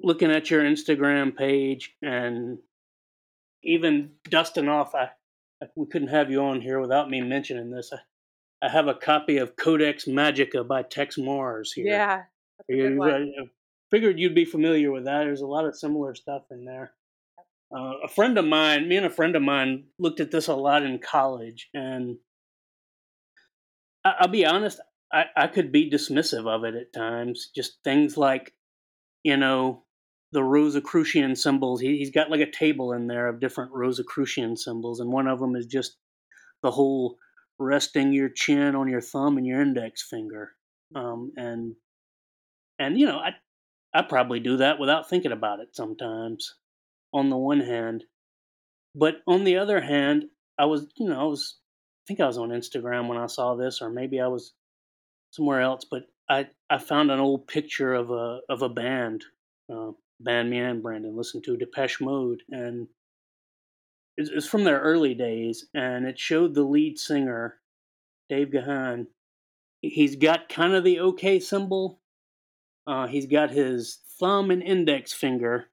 looking 0.00 0.30
at 0.30 0.50
your 0.50 0.62
Instagram 0.62 1.36
page 1.36 1.96
and 2.02 2.58
even 3.64 4.12
dusting 4.30 4.68
off, 4.68 4.94
I, 4.94 5.10
I 5.62 5.66
we 5.74 5.86
couldn't 5.86 6.08
have 6.08 6.30
you 6.30 6.40
on 6.42 6.60
here 6.60 6.80
without 6.80 7.10
me 7.10 7.20
mentioning 7.20 7.70
this. 7.70 7.92
I, 7.92 7.98
I 8.62 8.68
have 8.68 8.88
a 8.88 8.94
copy 8.94 9.38
of 9.38 9.56
Codex 9.56 10.06
Magica 10.06 10.66
by 10.66 10.82
Texe 10.82 11.16
Marrs 11.16 11.68
here. 11.74 11.86
Yeah, 11.86 12.22
that's 12.58 12.68
a 12.70 12.74
You- 12.74 12.88
good 12.88 12.98
one. 12.98 13.32
I 13.38 13.44
figured 13.90 14.18
you'd 14.18 14.34
be 14.34 14.44
familiar 14.44 14.90
with 14.90 15.04
that. 15.04 15.24
There's 15.24 15.40
a 15.40 15.46
lot 15.46 15.64
of 15.64 15.76
similar 15.76 16.14
stuff 16.14 16.44
in 16.50 16.64
there. 16.64 16.92
Uh, 17.70 17.94
a 18.04 18.08
friend 18.08 18.36
of 18.38 18.44
mine, 18.46 18.88
me 18.88 18.96
and 18.96 19.06
a 19.06 19.10
friend 19.10 19.36
of 19.36 19.42
mine, 19.42 19.84
looked 19.98 20.20
at 20.20 20.30
this 20.30 20.48
a 20.48 20.54
lot 20.54 20.82
in 20.82 20.98
college, 20.98 21.68
and 21.74 22.16
I, 24.04 24.14
I'll 24.20 24.28
be 24.28 24.46
honest, 24.46 24.80
I, 25.12 25.26
I 25.36 25.46
could 25.46 25.70
be 25.70 25.90
dismissive 25.90 26.46
of 26.46 26.64
it 26.64 26.74
at 26.74 26.92
times. 26.92 27.50
Just 27.54 27.78
things 27.84 28.16
like, 28.16 28.54
you 29.22 29.36
know, 29.36 29.84
the 30.32 30.42
Rosicrucian 30.42 31.36
symbols. 31.36 31.80
He, 31.80 31.98
he's 31.98 32.10
got 32.10 32.30
like 32.30 32.40
a 32.40 32.50
table 32.50 32.92
in 32.92 33.06
there 33.06 33.28
of 33.28 33.40
different 33.40 33.72
Rosicrucian 33.72 34.56
symbols, 34.56 35.00
and 35.00 35.10
one 35.12 35.26
of 35.28 35.38
them 35.38 35.54
is 35.54 35.66
just 35.66 35.96
the 36.62 36.70
whole 36.70 37.18
resting 37.58 38.12
your 38.12 38.28
chin 38.28 38.74
on 38.74 38.88
your 38.88 39.00
thumb 39.00 39.36
and 39.36 39.46
your 39.46 39.60
index 39.60 40.06
finger. 40.08 40.52
Um, 40.94 41.32
and 41.36 41.74
and 42.78 42.98
you 42.98 43.06
know, 43.06 43.18
I 43.18 43.32
I 43.92 44.02
probably 44.02 44.40
do 44.40 44.58
that 44.58 44.78
without 44.78 45.08
thinking 45.08 45.32
about 45.32 45.60
it 45.60 45.74
sometimes. 45.74 46.54
On 47.14 47.30
the 47.30 47.38
one 47.38 47.60
hand, 47.60 48.04
but 48.94 49.16
on 49.26 49.44
the 49.44 49.56
other 49.56 49.80
hand, 49.80 50.24
I 50.58 50.66
was 50.66 50.86
you 50.96 51.08
know 51.08 51.20
I 51.20 51.24
was 51.24 51.58
I 51.58 52.04
think 52.06 52.20
I 52.20 52.26
was 52.26 52.38
on 52.38 52.50
Instagram 52.50 53.08
when 53.08 53.18
I 53.18 53.26
saw 53.26 53.54
this, 53.54 53.80
or 53.80 53.88
maybe 53.90 54.20
I 54.20 54.26
was 54.28 54.52
somewhere 55.30 55.62
else. 55.62 55.84
But 55.90 56.02
I 56.28 56.48
I 56.68 56.78
found 56.78 57.10
an 57.10 57.18
old 57.18 57.46
picture 57.46 57.94
of 57.94 58.10
a 58.10 58.40
of 58.48 58.62
a 58.62 58.68
band, 58.68 59.24
uh, 59.72 59.92
band 60.20 60.50
me 60.50 60.58
and 60.58 60.82
Brandon 60.82 61.16
listened 61.16 61.44
to 61.44 61.56
Depeche 61.56 62.00
Mode, 62.00 62.42
and 62.50 62.88
It's, 64.18 64.46
from 64.46 64.64
their 64.64 64.80
early 64.80 65.14
days, 65.14 65.66
and 65.74 66.04
it 66.04 66.18
showed 66.18 66.54
the 66.54 66.64
lead 66.64 66.98
singer, 66.98 67.60
Dave 68.28 68.50
Gahan. 68.50 69.06
He's 69.80 70.16
got 70.16 70.48
kind 70.48 70.74
of 70.74 70.84
the 70.84 70.98
OK 70.98 71.38
symbol. 71.38 72.00
Uh, 72.86 73.06
he's 73.06 73.26
got 73.26 73.50
his 73.50 73.98
thumb 74.18 74.50
and 74.50 74.62
index 74.62 75.12
finger 75.12 75.68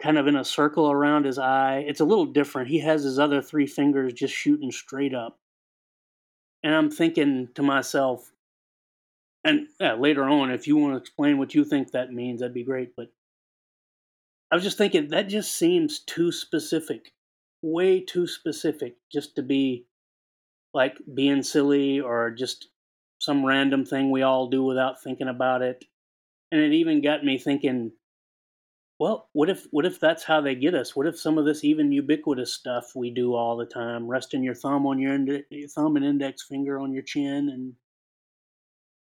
kind 0.00 0.16
of 0.18 0.26
in 0.26 0.36
a 0.36 0.44
circle 0.44 0.90
around 0.90 1.24
his 1.24 1.38
eye. 1.38 1.84
It's 1.86 2.00
a 2.00 2.04
little 2.04 2.26
different. 2.26 2.68
He 2.68 2.78
has 2.80 3.02
his 3.02 3.18
other 3.18 3.42
three 3.42 3.66
fingers 3.66 4.12
just 4.12 4.34
shooting 4.34 4.70
straight 4.70 5.14
up. 5.14 5.38
And 6.62 6.74
I'm 6.74 6.90
thinking 6.90 7.48
to 7.54 7.62
myself, 7.62 8.32
and 9.44 9.68
yeah, 9.80 9.94
later 9.94 10.24
on, 10.24 10.50
if 10.50 10.66
you 10.66 10.76
want 10.76 10.94
to 10.94 10.98
explain 10.98 11.38
what 11.38 11.54
you 11.54 11.64
think 11.64 11.92
that 11.92 12.12
means, 12.12 12.40
that'd 12.40 12.54
be 12.54 12.64
great. 12.64 12.94
But 12.96 13.08
I 14.50 14.54
was 14.54 14.64
just 14.64 14.78
thinking 14.78 15.08
that 15.08 15.28
just 15.28 15.54
seems 15.54 16.00
too 16.00 16.32
specific, 16.32 17.12
way 17.62 18.00
too 18.00 18.26
specific, 18.26 18.96
just 19.12 19.36
to 19.36 19.42
be 19.42 19.86
like 20.72 20.98
being 21.14 21.42
silly 21.42 22.00
or 22.00 22.30
just 22.30 22.68
some 23.18 23.44
random 23.44 23.84
thing 23.84 24.10
we 24.10 24.22
all 24.22 24.48
do 24.48 24.62
without 24.62 25.02
thinking 25.02 25.28
about 25.28 25.62
it. 25.62 25.84
And 26.50 26.60
it 26.60 26.72
even 26.72 27.02
got 27.02 27.24
me 27.24 27.36
thinking, 27.36 27.92
well, 28.98 29.28
what 29.32 29.50
if 29.50 29.66
what 29.70 29.84
if 29.84 30.00
that's 30.00 30.24
how 30.24 30.40
they 30.40 30.54
get 30.54 30.74
us? 30.74 30.96
What 30.96 31.06
if 31.06 31.18
some 31.18 31.38
of 31.38 31.44
this 31.44 31.62
even 31.62 31.92
ubiquitous 31.92 32.52
stuff 32.52 32.92
we 32.96 33.10
do 33.10 33.34
all 33.34 33.56
the 33.56 33.66
time, 33.66 34.08
resting 34.08 34.42
your 34.42 34.54
thumb 34.54 34.86
on 34.86 34.98
your, 34.98 35.14
ind- 35.14 35.44
your 35.50 35.68
thumb 35.68 35.96
and 35.96 36.04
index 36.04 36.44
finger 36.46 36.80
on 36.80 36.92
your 36.92 37.02
chin, 37.02 37.50
and 37.52 37.74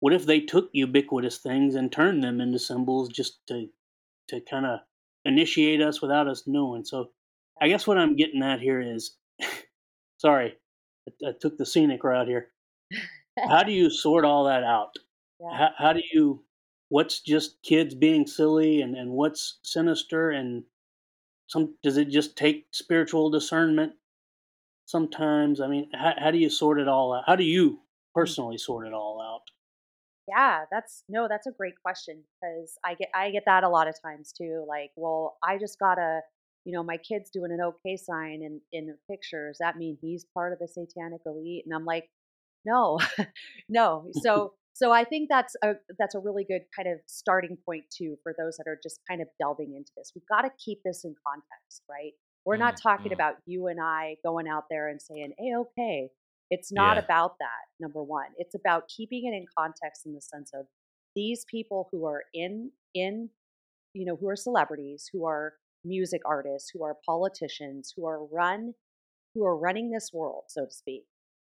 what 0.01 0.13
if 0.13 0.27
they 0.27 0.41
took 0.41 0.69
ubiquitous 0.73 1.39
things 1.39 1.75
and 1.75 1.91
turned 1.91 2.23
them 2.23 2.41
into 2.41 2.59
symbols 2.59 3.09
just 3.09 3.39
to 3.49 3.69
to 4.29 4.41
kind 4.43 4.67
of 4.67 4.81
initiate 5.25 5.81
us 5.81 6.01
without 6.01 6.29
us 6.29 6.45
knowing? 6.47 6.85
So, 6.85 7.11
I 7.61 7.69
guess 7.69 7.87
what 7.87 7.99
I'm 7.99 8.17
getting 8.17 8.43
at 8.43 8.61
here 8.61 8.81
is, 8.81 9.17
sorry, 10.19 10.57
I, 11.09 11.29
I 11.29 11.33
took 11.41 11.59
the 11.59 11.67
scenic 11.67 12.03
route 12.05 12.29
here. 12.29 12.49
how 13.49 13.63
do 13.63 13.73
you 13.73 13.91
sort 13.91 14.25
all 14.25 14.45
that 14.45 14.65
out? 14.65 14.91
Yeah. 15.41 15.57
How, 15.57 15.71
how 15.77 15.93
do 15.93 16.03
you 16.13 16.45
what's 16.91 17.21
just 17.21 17.63
kids 17.63 17.95
being 17.95 18.27
silly 18.27 18.83
and, 18.83 18.95
and 18.97 19.11
what's 19.11 19.59
sinister 19.63 20.31
and 20.31 20.63
some 21.47 21.75
does 21.83 21.97
it 21.97 22.11
just 22.11 22.37
take 22.37 22.67
spiritual 22.73 23.31
discernment 23.31 23.93
sometimes 24.85 25.61
i 25.61 25.67
mean 25.67 25.89
how, 25.95 26.13
how 26.19 26.31
do 26.31 26.39
you 26.39 26.51
sort 26.51 26.79
it 26.79 26.89
all 26.89 27.15
out 27.15 27.25
how 27.27 27.37
do 27.37 27.45
you 27.45 27.71
mm. 27.71 27.77
personally 28.15 28.59
sort 28.59 28.87
it 28.87 28.93
all 28.93 29.23
out 29.23 29.43
yeah 30.31 30.65
that's 30.71 31.05
no 31.09 31.27
that's 31.29 31.47
a 31.47 31.53
great 31.53 31.75
question 31.85 32.23
because 32.41 32.79
i 32.85 32.95
get 32.95 33.09
i 33.15 33.31
get 33.31 33.43
that 33.47 33.65
a 33.65 33.69
lot 33.69 33.89
of 33.89 33.95
times 34.03 34.33
too 34.33 34.65
like 34.69 34.91
well 34.97 35.37
i 35.45 35.59
just 35.59 35.79
gotta 35.79 36.21
you 36.65 36.73
know 36.73 36.83
my 36.83 36.97
kid's 36.97 37.31
doing 37.31 37.53
an 37.53 37.61
okay 37.61 37.97
sign 37.97 38.43
in 38.43 38.61
in 38.73 38.87
the 38.87 38.97
pictures 39.11 39.57
that 39.61 39.77
mean 39.77 39.97
he's 40.01 40.27
part 40.35 40.53
of 40.53 40.59
the 40.59 40.69
satanic 40.69 41.21
elite 41.27 41.65
and 41.67 41.75
i'm 41.75 41.85
like 41.85 42.09
no 42.65 42.99
no 43.69 44.07
so 44.23 44.53
so 44.81 44.93
I 44.93 45.05
think 45.05 45.29
that's 45.29 45.55
a 45.63 45.75
that's 45.99 46.15
a 46.15 46.19
really 46.19 46.45
good 46.45 46.63
kind 46.75 46.89
of 46.89 47.01
starting 47.07 47.59
point 47.67 47.85
too 47.95 48.17
for 48.23 48.35
those 48.39 48.57
that 48.57 48.67
are 48.67 48.79
just 48.83 49.01
kind 49.07 49.21
of 49.21 49.29
delving 49.39 49.75
into 49.77 49.91
this. 49.95 50.13
We've 50.15 50.27
got 50.27 50.43
to 50.43 50.51
keep 50.65 50.79
this 50.85 51.05
in 51.05 51.15
context, 51.27 51.83
right? 51.91 52.13
We're 52.47 52.57
not 52.57 52.81
talking 52.81 53.11
mm. 53.11 53.15
about 53.15 53.35
you 53.45 53.67
and 53.67 53.79
I 53.79 54.17
going 54.25 54.49
out 54.49 54.65
there 54.71 54.89
and 54.89 55.01
saying, 55.03 55.35
"Hey, 55.39 55.53
okay." 55.55 56.09
It's 56.51 56.73
not 56.73 56.97
yeah. 56.97 57.05
about 57.05 57.35
that. 57.39 57.69
Number 57.79 58.03
1. 58.03 58.27
It's 58.39 58.55
about 58.55 58.89
keeping 58.95 59.27
it 59.27 59.37
in 59.37 59.47
context 59.57 60.03
in 60.05 60.15
the 60.15 60.21
sense 60.21 60.51
of 60.55 60.67
these 61.15 61.45
people 61.51 61.89
who 61.93 62.07
are 62.07 62.25
in 62.35 62.71
in 62.95 63.31
you 63.93 64.05
know, 64.05 64.17
who 64.17 64.29
are 64.29 64.37
celebrities, 64.37 65.09
who 65.13 65.27
are 65.27 65.55
music 65.85 66.21
artists, 66.25 66.71
who 66.73 66.85
are 66.85 66.97
politicians, 67.05 67.93
who 67.97 68.07
are 68.07 68.25
run 68.27 68.75
who 69.35 69.45
are 69.45 69.57
running 69.57 69.91
this 69.91 70.11
world, 70.13 70.45
so 70.49 70.67
to 70.67 70.71
speak. 70.71 71.05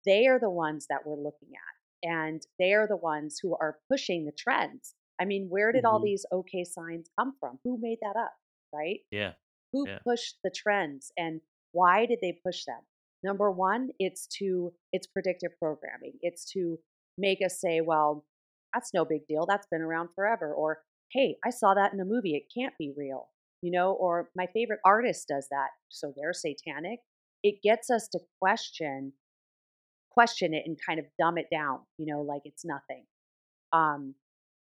They 0.06 0.28
are 0.28 0.40
the 0.40 0.50
ones 0.50 0.88
that 0.90 1.02
we're 1.06 1.16
looking 1.16 1.50
at 1.54 2.10
and 2.10 2.42
they 2.60 2.74
are 2.74 2.88
the 2.88 2.98
ones 2.98 3.40
who 3.42 3.56
are 3.56 3.78
pushing 3.90 4.26
the 4.26 4.32
trends. 4.38 4.96
I 5.20 5.26
mean, 5.26 5.48
where 5.50 5.72
did 5.72 5.84
mm-hmm. 5.84 5.94
all 5.94 6.04
these 6.04 6.26
okay 6.32 6.64
signs 6.64 7.10
come 7.20 7.34
from? 7.40 7.60
Who 7.64 7.78
made 7.80 8.00
that 8.02 8.20
up, 8.20 8.34
right? 8.74 9.00
Yeah. 9.12 9.34
Who 9.74 9.88
yeah. 9.88 10.00
pushed 10.06 10.38
the 10.44 10.52
trends 10.54 11.12
and 11.18 11.42
why 11.72 12.06
did 12.06 12.20
they 12.22 12.40
push 12.44 12.66
them? 12.66 12.80
Number 13.24 13.52
one, 13.52 13.90
it's 14.00 14.28
to 14.40 14.74
it's 14.92 15.08
predictive 15.08 15.52
programming. 15.60 16.14
It's 16.22 16.46
to 16.54 16.80
make 17.18 17.40
us 17.46 17.60
say, 17.60 17.82
well, 17.82 18.26
that's 18.74 18.94
no 18.94 19.06
big 19.06 19.28
deal. 19.28 19.46
That's 19.48 19.68
been 19.70 19.82
around 19.82 20.10
forever. 20.16 20.54
Or, 20.54 20.80
hey, 21.12 21.38
I 21.46 21.50
saw 21.50 21.74
that 21.74 21.94
in 21.94 22.00
a 22.00 22.06
movie. 22.06 22.36
It 22.36 22.52
can't 22.58 22.74
be 22.80 22.94
real. 22.98 23.30
You 23.62 23.72
know, 23.72 23.94
or 23.94 24.30
my 24.36 24.48
favorite 24.54 24.80
artist 24.84 25.28
does 25.28 25.48
that. 25.52 25.68
So 25.90 26.14
they're 26.16 26.34
satanic. 26.34 27.00
It 27.44 27.62
gets 27.64 27.90
us 27.90 28.08
to 28.10 28.20
question 28.42 29.14
question 30.12 30.54
it 30.54 30.64
and 30.66 30.78
kind 30.86 31.00
of 31.00 31.06
dumb 31.18 31.38
it 31.38 31.48
down, 31.52 31.80
you 31.98 32.06
know, 32.06 32.22
like 32.22 32.42
it's 32.46 32.66
nothing. 32.66 33.06
Um, 33.72 34.16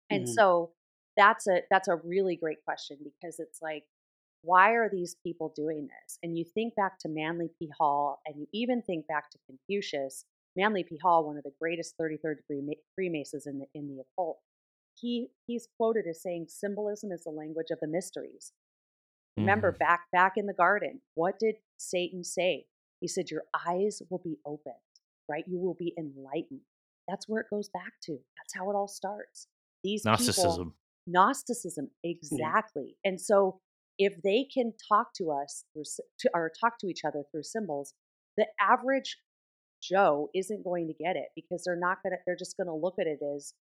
and 0.10 0.24
mm-hmm. 0.24 0.34
so 0.34 0.72
that's 1.18 1.48
a 1.48 1.62
that's 1.70 1.88
a 1.88 1.98
really 2.04 2.36
great 2.36 2.64
question 2.66 2.98
because 3.04 3.40
it's 3.40 3.60
like, 3.62 3.84
why 4.44 4.72
are 4.72 4.90
these 4.90 5.16
people 5.26 5.54
doing 5.56 5.88
this? 5.88 6.20
And 6.22 6.38
you 6.38 6.44
think 6.44 6.76
back 6.76 7.00
to 7.00 7.10
Manly 7.10 7.50
P. 7.58 7.72
Hall, 7.78 8.22
and 8.26 8.36
you 8.38 8.46
even 8.54 8.82
think 8.82 9.08
back 9.08 9.32
to 9.32 9.38
Confucius. 9.48 10.26
Manly 10.56 10.84
P. 10.84 11.00
Hall, 11.02 11.26
one 11.26 11.38
of 11.38 11.44
the 11.44 11.54
greatest 11.60 11.96
33rd 12.00 12.38
degree 12.38 12.78
Freemasons 12.94 13.48
in 13.48 13.60
the 13.60 13.66
in 13.74 13.88
the 13.88 14.04
occult, 14.04 14.38
he 15.00 15.30
he's 15.48 15.68
quoted 15.78 16.06
as 16.08 16.22
saying, 16.22 16.48
"Symbolism 16.50 17.12
is 17.12 17.24
the 17.24 17.32
language 17.32 17.72
of 17.72 17.80
the 17.80 17.88
mysteries." 17.88 18.52
Mm-hmm. 19.32 19.42
Remember, 19.42 19.72
back 19.72 20.02
back 20.12 20.34
in 20.36 20.46
the 20.46 20.54
garden, 20.54 21.02
what 21.16 21.40
did 21.40 21.56
Satan 21.78 22.24
say? 22.24 22.66
He 23.00 23.08
said, 23.08 23.32
"Your 23.32 23.44
eyes 23.68 24.02
will 24.10 24.22
be 24.24 24.38
opened, 24.46 24.76
right? 25.30 25.46
You 25.48 25.58
will 25.60 25.74
be 25.74 25.94
enlightened. 25.98 26.62
That's 27.08 27.28
where 27.28 27.42
it 27.42 27.48
goes 27.50 27.70
back 27.70 27.94
to. 28.04 28.20
That's 28.38 28.54
how 28.56 28.70
it 28.70 28.76
all 28.76 28.88
starts. 28.88 29.48
These 29.84 30.06
Gnosticism. 30.06 30.54
People, 30.54 30.74
Gnosticism, 31.08 31.90
exactly. 32.04 32.96
Yeah. 33.04 33.12
And 33.12 33.22
so 33.22 33.60
if 34.04 34.22
they 34.24 34.48
can 34.54 34.74
talk 34.90 35.14
to 35.18 35.32
us 35.32 35.66
through, 35.74 35.84
to, 36.20 36.30
or 36.34 36.52
talk 36.60 36.78
to 36.80 36.88
each 36.88 37.02
other 37.06 37.24
through 37.32 37.44
symbols, 37.44 37.94
the 38.38 38.48
average 38.60 39.18
Joe 39.82 40.30
isn't 40.34 40.64
going 40.64 40.88
to 40.88 40.94
get 40.94 41.16
it 41.16 41.28
because 41.36 41.64
they're 41.66 41.80
not 41.80 41.98
gonna. 42.04 42.16
They're 42.26 42.38
just 42.38 42.56
gonna 42.58 42.76
look 42.76 42.96
at 43.00 43.08
it 43.08 43.20
as 43.36 43.54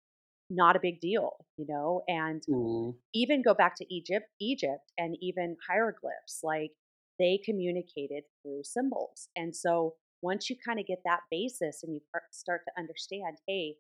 not 0.51 0.77
a 0.77 0.81
big 0.81 1.01
deal, 1.01 1.33
you 1.57 1.65
know. 1.69 2.03
And 2.09 2.43
mm. 2.49 2.95
even 3.15 3.43
go 3.43 3.55
back 3.55 3.77
to 3.77 3.95
Egypt, 3.95 4.27
Egypt, 4.41 4.93
and 4.99 5.17
even 5.23 5.57
hieroglyphs, 5.69 6.41
like 6.43 6.73
they 7.19 7.41
communicated 7.45 8.25
through 8.43 8.63
symbols. 8.65 9.29
And 9.37 9.55
so 9.57 9.95
once 10.23 10.51
you 10.51 10.57
kind 10.67 10.79
of 10.79 10.87
get 10.87 10.99
that 11.05 11.21
basis 11.31 11.81
and 11.83 11.95
you 11.95 12.01
start 12.33 12.63
to 12.67 12.81
understand, 12.81 13.39
hey, 13.49 13.77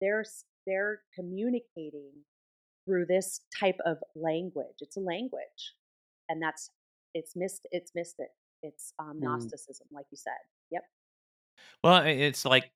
there's 0.00 0.44
they're 0.66 1.00
communicating 1.14 2.10
through 2.84 3.06
this 3.06 3.40
type 3.58 3.78
of 3.84 3.98
language. 4.14 4.76
It's 4.80 4.96
a 4.96 5.00
language, 5.00 5.74
and 6.28 6.42
that's 6.42 6.70
it's 7.16 7.34
missed. 7.34 7.66
It's 7.72 7.92
missed 7.94 8.16
it 8.18 8.28
It's 8.62 8.92
um, 8.98 9.14
mm. 9.16 9.22
Gnosticism, 9.22 9.86
like 9.90 10.06
you 10.10 10.18
said. 10.18 10.32
Yep. 10.70 10.82
Well, 11.82 12.02
it's 12.04 12.44
like, 12.44 12.70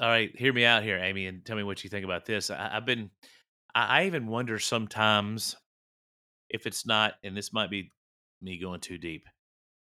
all 0.00 0.08
right, 0.08 0.30
hear 0.38 0.52
me 0.52 0.64
out 0.64 0.84
here, 0.84 0.98
Amy, 0.98 1.26
and 1.26 1.44
tell 1.44 1.56
me 1.56 1.64
what 1.64 1.82
you 1.82 1.90
think 1.90 2.04
about 2.04 2.24
this. 2.24 2.50
I, 2.50 2.70
have 2.74 2.86
been, 2.86 3.10
I, 3.74 4.02
I 4.02 4.06
even 4.06 4.28
wonder 4.28 4.58
sometimes 4.60 5.56
if 6.48 6.66
it's 6.66 6.86
not, 6.86 7.14
and 7.24 7.36
this 7.36 7.52
might 7.52 7.70
be 7.70 7.92
me 8.40 8.58
going 8.58 8.80
too 8.80 8.98
deep. 8.98 9.26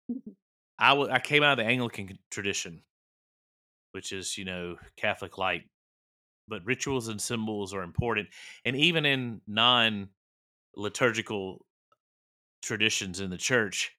I, 0.79 0.89
w- 0.89 1.11
I 1.11 1.19
came 1.19 1.43
out 1.43 1.59
of 1.59 1.63
the 1.63 1.69
Anglican 1.69 2.17
tradition, 2.31 2.81
which 3.91 4.11
is, 4.11 4.37
you 4.37 4.45
know, 4.45 4.77
Catholic 4.97 5.37
light, 5.37 5.63
but 6.47 6.65
rituals 6.65 7.09
and 7.09 7.21
symbols 7.21 7.73
are 7.73 7.83
important. 7.83 8.29
And 8.65 8.75
even 8.75 9.05
in 9.05 9.41
non 9.45 10.09
liturgical 10.75 11.65
traditions 12.61 13.19
in 13.19 13.29
the 13.29 13.37
church, 13.37 13.91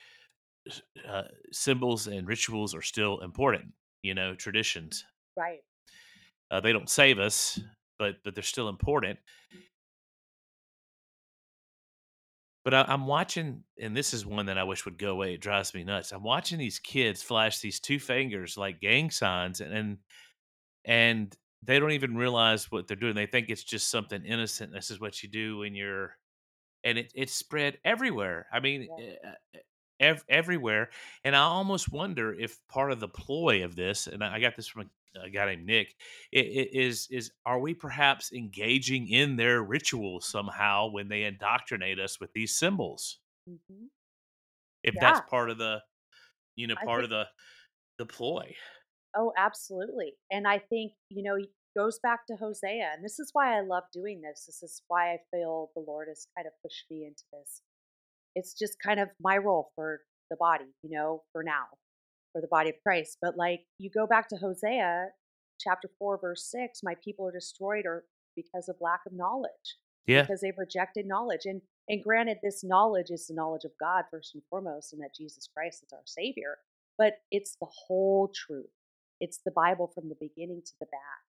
uh, 1.08 1.22
symbols 1.52 2.06
and 2.06 2.26
rituals 2.26 2.74
are 2.74 2.82
still 2.82 3.20
important, 3.20 3.72
you 4.02 4.14
know, 4.14 4.34
traditions. 4.34 5.04
Right. 5.36 5.60
Uh, 6.50 6.60
they 6.60 6.72
don't 6.72 6.90
save 6.90 7.18
us, 7.18 7.60
but 7.98 8.16
but 8.24 8.34
they're 8.34 8.42
still 8.42 8.68
important. 8.68 9.18
But 12.64 12.74
I, 12.74 12.84
I'm 12.88 13.06
watching, 13.06 13.64
and 13.80 13.96
this 13.96 14.12
is 14.12 14.26
one 14.26 14.46
that 14.46 14.58
I 14.58 14.64
wish 14.64 14.84
would 14.84 14.98
go 14.98 15.12
away. 15.12 15.34
It 15.34 15.40
drives 15.40 15.72
me 15.72 15.82
nuts. 15.82 16.12
I'm 16.12 16.22
watching 16.22 16.58
these 16.58 16.78
kids 16.78 17.22
flash 17.22 17.60
these 17.60 17.80
two 17.80 17.98
fingers 17.98 18.56
like 18.56 18.80
gang 18.80 19.10
signs, 19.10 19.60
and 19.60 19.72
and, 19.72 19.98
and 20.84 21.36
they 21.62 21.78
don't 21.78 21.92
even 21.92 22.16
realize 22.16 22.70
what 22.70 22.86
they're 22.86 22.96
doing. 22.96 23.14
They 23.14 23.26
think 23.26 23.48
it's 23.48 23.64
just 23.64 23.90
something 23.90 24.24
innocent. 24.24 24.72
This 24.72 24.90
is 24.90 25.00
what 25.00 25.22
you 25.22 25.28
do 25.28 25.58
when 25.58 25.74
you're, 25.74 26.16
and 26.84 26.98
it 26.98 27.12
it's 27.14 27.32
spread 27.32 27.78
everywhere. 27.84 28.46
I 28.52 28.60
mean, 28.60 28.88
yeah. 28.98 29.34
Eh, 29.54 29.60
ev- 30.00 30.24
everywhere. 30.28 30.90
And 31.24 31.36
I 31.36 31.40
almost 31.40 31.92
wonder 31.92 32.32
if 32.34 32.58
part 32.68 32.92
of 32.92 33.00
the 33.00 33.08
ploy 33.08 33.64
of 33.64 33.76
this, 33.76 34.06
and 34.06 34.24
I 34.24 34.40
got 34.40 34.56
this 34.56 34.68
from 34.68 34.90
a, 35.16 35.20
a 35.22 35.30
guy 35.30 35.46
named 35.46 35.66
Nick, 35.66 35.96
it, 36.32 36.46
it 36.46 36.74
is 36.74 37.08
is 37.10 37.32
are 37.44 37.60
we 37.60 37.74
perhaps 37.74 38.32
engaging 38.32 39.08
in 39.08 39.36
their 39.36 39.62
rituals 39.62 40.26
somehow 40.26 40.88
when 40.90 41.08
they 41.08 41.24
indoctrinate 41.24 41.98
us 42.00 42.20
with 42.20 42.32
these 42.32 42.54
symbols? 42.56 43.18
Mm-hmm. 43.48 43.86
if 44.82 44.94
Yeah. 44.94 45.00
that's 45.00 45.20
part 45.20 45.50
of 45.50 45.58
the 45.58 45.82
you 46.56 46.66
know 46.66 46.76
part 46.76 47.02
think 47.02 47.04
of 47.04 47.10
the 47.10 47.26
the 47.98 48.06
ploy. 48.06 48.56
Oh, 49.16 49.32
absolutely. 49.36 50.14
And 50.30 50.46
I 50.46 50.58
think, 50.58 50.92
you 51.08 51.22
know, 51.22 51.34
it 51.36 51.48
goes 51.76 51.98
back 52.02 52.26
to 52.26 52.36
Hosea. 52.36 52.90
And 52.94 53.04
this 53.04 53.18
is 53.18 53.30
why 53.32 53.56
I 53.56 53.60
love 53.60 53.84
doing 53.92 54.20
this. 54.20 54.44
This 54.46 54.62
is 54.62 54.82
why 54.88 55.12
I 55.12 55.18
feel 55.30 55.70
the 55.74 55.84
Lord 55.86 56.08
has 56.08 56.26
kind 56.36 56.46
of 56.46 56.52
pushed 56.62 56.84
me 56.90 57.04
into 57.06 57.22
this. 57.32 57.62
It's 58.34 58.54
just 58.54 58.76
kind 58.84 59.00
of 59.00 59.08
my 59.20 59.36
role 59.36 59.70
for 59.74 60.00
the 60.30 60.36
body, 60.36 60.66
you 60.82 60.90
know, 60.90 61.22
for 61.32 61.42
now, 61.42 61.64
for 62.32 62.40
the 62.40 62.48
body 62.48 62.70
of 62.70 62.76
Christ. 62.84 63.18
But 63.20 63.36
like 63.36 63.60
you 63.78 63.90
go 63.90 64.06
back 64.06 64.28
to 64.28 64.36
Hosea 64.36 65.08
chapter 65.60 65.88
4, 65.98 66.18
verse 66.20 66.48
6, 66.50 66.80
my 66.82 66.94
people 67.04 67.26
are 67.26 67.32
destroyed 67.32 67.84
or 67.86 68.04
because 68.36 68.68
of 68.68 68.76
lack 68.80 69.00
of 69.06 69.12
knowledge, 69.12 69.76
Yeah. 70.06 70.22
because 70.22 70.40
they've 70.40 70.56
rejected 70.56 71.06
knowledge. 71.06 71.42
And 71.44 71.62
and 71.88 72.04
granted, 72.04 72.38
this 72.40 72.62
knowledge 72.62 73.10
is 73.10 73.26
the 73.26 73.34
knowledge 73.34 73.64
of 73.64 73.72
God 73.80 74.04
first 74.12 74.32
and 74.34 74.44
foremost, 74.48 74.92
and 74.92 75.02
that 75.02 75.12
Jesus 75.12 75.48
Christ 75.52 75.82
is 75.82 75.92
our 75.92 76.04
Savior. 76.04 76.58
But 76.96 77.14
it's 77.32 77.56
the 77.56 77.66
whole 77.66 78.28
truth. 78.32 78.70
It's 79.18 79.40
the 79.44 79.50
Bible 79.50 79.88
from 79.92 80.08
the 80.08 80.14
beginning 80.20 80.62
to 80.64 80.72
the 80.78 80.86
back 80.86 81.24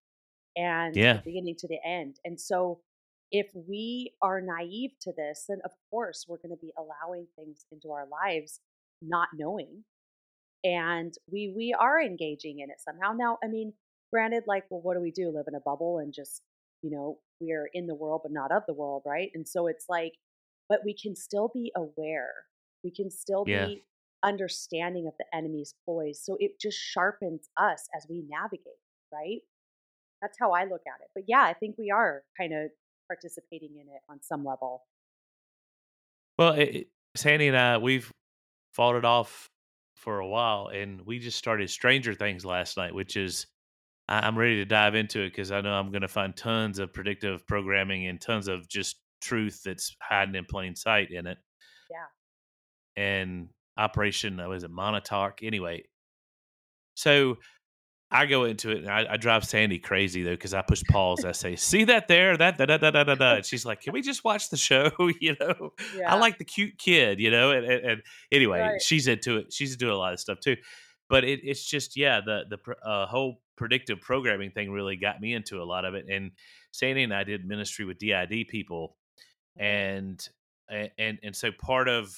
and 0.55 0.95
Yeah. 0.95 1.13
the 1.13 1.21
beginning 1.23 1.55
to 1.59 1.67
the 1.67 1.79
end. 1.85 2.19
And 2.25 2.39
so 2.39 2.81
if 3.31 3.47
we 3.55 4.13
are 4.21 4.41
naive 4.41 4.91
to 5.01 5.13
this, 5.15 5.45
then 5.47 5.59
of 5.65 5.71
course 5.89 6.25
we're 6.27 6.37
going 6.37 6.51
to 6.51 6.57
be 6.61 6.73
allowing 6.77 7.27
things 7.35 7.65
into 7.71 7.91
our 7.91 8.07
lives 8.07 8.59
not 9.01 9.29
knowing. 9.33 9.83
And 10.63 11.13
we 11.31 11.53
we 11.55 11.73
are 11.77 12.01
engaging 12.01 12.59
in 12.59 12.69
it 12.69 12.79
somehow. 12.79 13.13
Now, 13.13 13.39
I 13.43 13.47
mean, 13.47 13.73
granted, 14.11 14.43
like, 14.47 14.65
well, 14.69 14.81
what 14.81 14.95
do 14.95 15.01
we 15.01 15.11
do? 15.11 15.31
Live 15.33 15.45
in 15.47 15.55
a 15.55 15.59
bubble 15.59 15.99
and 15.99 16.13
just, 16.13 16.43
you 16.83 16.91
know, 16.91 17.19
we're 17.39 17.69
in 17.73 17.87
the 17.87 17.95
world 17.95 18.21
but 18.23 18.31
not 18.31 18.51
of 18.51 18.63
the 18.67 18.73
world, 18.73 19.03
right? 19.05 19.31
And 19.33 19.47
so 19.47 19.67
it's 19.67 19.85
like, 19.89 20.13
but 20.69 20.81
we 20.85 20.93
can 20.93 21.15
still 21.15 21.49
be 21.53 21.71
aware. 21.75 22.31
We 22.83 22.91
can 22.91 23.09
still 23.09 23.45
Yeah. 23.45 23.65
be 23.65 23.85
understanding 24.23 25.07
of 25.07 25.13
the 25.17 25.25
enemy's 25.35 25.73
ploys. 25.85 26.23
So 26.23 26.37
it 26.39 26.59
just 26.59 26.77
sharpens 26.77 27.49
us 27.57 27.87
as 27.95 28.05
we 28.09 28.23
navigate, 28.27 28.79
right? 29.11 29.41
That's 30.21 30.37
how 30.39 30.51
I 30.51 30.63
look 30.65 30.81
at 30.87 31.01
it. 31.01 31.09
But 31.15 31.23
yeah, 31.27 31.41
I 31.41 31.53
think 31.53 31.75
we 31.77 31.91
are 31.91 32.23
kind 32.37 32.53
of 32.53 32.69
participating 33.07 33.71
in 33.75 33.87
it 33.87 34.01
on 34.09 34.19
some 34.21 34.45
level. 34.45 34.83
Well, 36.37 36.53
it, 36.53 36.75
it- 36.75 36.87
Sandy 37.15 37.49
and 37.49 37.57
I, 37.57 37.77
we've 37.77 38.09
fought 38.73 38.95
it 38.95 39.03
off 39.03 39.49
for 39.97 40.19
a 40.19 40.27
while, 40.27 40.67
and 40.73 41.01
we 41.05 41.19
just 41.19 41.37
started 41.37 41.69
Stranger 41.69 42.13
Things 42.13 42.45
last 42.45 42.77
night, 42.77 42.95
which 42.95 43.17
is 43.17 43.47
I, 44.07 44.25
I'm 44.25 44.37
ready 44.37 44.55
to 44.55 44.65
dive 44.65 44.95
into 44.95 45.19
it 45.21 45.31
because 45.31 45.51
I 45.51 45.59
know 45.59 45.73
I'm 45.73 45.91
going 45.91 46.03
to 46.03 46.07
find 46.07 46.33
tons 46.35 46.79
of 46.79 46.93
predictive 46.93 47.45
programming 47.47 48.07
and 48.07 48.19
tons 48.21 48.47
of 48.47 48.67
just 48.69 48.97
truth 49.21 49.61
that's 49.63 49.93
hiding 50.01 50.35
in 50.35 50.45
plain 50.45 50.73
sight 50.75 51.11
in 51.11 51.27
it. 51.27 51.37
Yeah. 51.89 53.03
And 53.03 53.49
Operation, 53.77 54.39
uh, 54.39 54.47
was 54.47 54.63
it 54.63 54.71
Montauk? 54.71 55.39
Anyway, 55.43 55.83
so 56.95 57.37
I 58.11 58.25
go 58.25 58.43
into 58.43 58.71
it 58.71 58.79
and 58.79 58.89
I, 58.89 59.05
I 59.11 59.17
drive 59.17 59.45
Sandy 59.45 59.79
crazy 59.79 60.21
though 60.21 60.31
because 60.31 60.53
I 60.53 60.61
push 60.61 60.83
pause. 60.83 61.23
I 61.23 61.31
say, 61.31 61.55
"See 61.55 61.85
that 61.85 62.07
there? 62.09 62.35
That 62.35 62.57
da 62.57 62.65
da 62.65 62.77
da 62.77 62.91
da 62.91 63.03
da 63.05 63.15
da." 63.15 63.35
And 63.35 63.45
she's 63.45 63.65
like, 63.65 63.81
"Can 63.81 63.93
we 63.93 64.01
just 64.01 64.23
watch 64.23 64.49
the 64.49 64.57
show?" 64.57 64.91
you 65.21 65.35
know, 65.39 65.73
Yeah. 65.95 66.13
I 66.13 66.17
like 66.17 66.37
the 66.37 66.43
cute 66.43 66.77
kid, 66.77 67.19
you 67.19 67.31
know. 67.31 67.51
And, 67.51 67.65
and, 67.65 67.85
and 67.85 68.01
anyway, 68.31 68.59
Right. 68.59 68.81
she's 68.81 69.07
into 69.07 69.37
it. 69.37 69.53
She's 69.53 69.77
doing 69.77 69.93
a 69.93 69.97
lot 69.97 70.11
of 70.13 70.19
stuff 70.19 70.39
too. 70.41 70.57
But 71.09 71.23
it, 71.23 71.39
it's 71.43 71.63
just 71.65 71.95
yeah, 71.95 72.19
the 72.19 72.43
the 72.49 72.75
uh, 72.85 73.05
whole 73.05 73.41
predictive 73.55 74.01
programming 74.01 74.51
thing 74.51 74.71
really 74.71 74.95
got 74.97 75.21
me 75.21 75.33
into 75.33 75.61
a 75.61 75.63
lot 75.65 75.85
of 75.85 75.93
it. 75.93 76.05
And 76.09 76.31
Sandy 76.71 77.03
and 77.03 77.13
I 77.13 77.23
did 77.23 77.45
ministry 77.45 77.85
with 77.85 77.97
DID 77.97 78.47
people, 78.49 78.97
and 79.57 80.25
and 80.69 81.19
and 81.21 81.35
so 81.35 81.51
part 81.51 81.87
of 81.89 82.13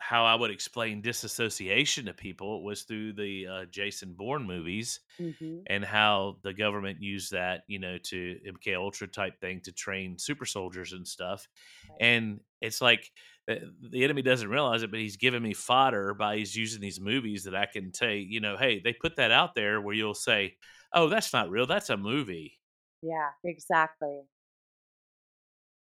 how 0.00 0.24
I 0.24 0.34
would 0.34 0.50
explain 0.50 1.02
disassociation 1.02 2.06
to 2.06 2.14
people 2.14 2.64
was 2.64 2.82
through 2.82 3.12
the 3.12 3.46
uh, 3.46 3.64
Jason 3.66 4.14
Bourne 4.14 4.46
movies 4.46 5.00
hmm 5.18 5.58
and 5.66 5.84
how 5.84 6.38
the 6.42 6.54
government 6.54 7.02
used 7.02 7.32
that, 7.32 7.62
you 7.68 7.78
know, 7.78 7.98
to 7.98 8.38
MK 8.46 8.74
Ultra 8.74 9.06
type 9.06 9.38
thing 9.40 9.60
to 9.60 9.72
train 9.72 10.18
super 10.18 10.46
soldiers 10.46 10.94
and 10.94 11.06
stuff. 11.06 11.46
Right. 11.88 11.98
And 12.00 12.40
it's 12.62 12.80
like 12.80 13.10
uh, 13.48 13.56
the 13.90 14.02
enemy 14.02 14.22
doesn't 14.22 14.48
realize 14.48 14.82
it, 14.82 14.90
but 14.90 15.00
he's 15.00 15.18
giving 15.18 15.42
me 15.42 15.52
fodder 15.52 16.14
by 16.14 16.38
he's 16.38 16.56
using 16.56 16.80
these 16.80 16.98
movies 16.98 17.44
that 17.44 17.54
I 17.54 17.66
can 17.66 17.92
you, 18.00 18.14
you 18.14 18.40
know, 18.40 18.56
hey, 18.56 18.80
they 18.82 18.94
put 18.94 19.16
that 19.16 19.30
out 19.30 19.54
there 19.54 19.80
where 19.80 19.94
you'll 19.94 20.14
say, 20.14 20.56
oh, 20.94 21.08
that's 21.08 21.32
not 21.32 21.50
real. 21.50 21.66
That's 21.66 21.90
a 21.90 21.96
movie. 21.96 22.58
Yeah, 23.02 23.30
exactly. 23.44 24.22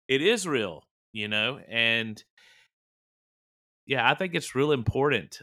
It 0.08 0.22
is 0.22 0.46
real, 0.46 0.84
you 1.12 1.28
know, 1.28 1.58
and 1.68 2.22
yeah, 3.86 4.08
I 4.08 4.14
think 4.14 4.34
it's 4.34 4.54
real 4.54 4.72
important 4.72 5.40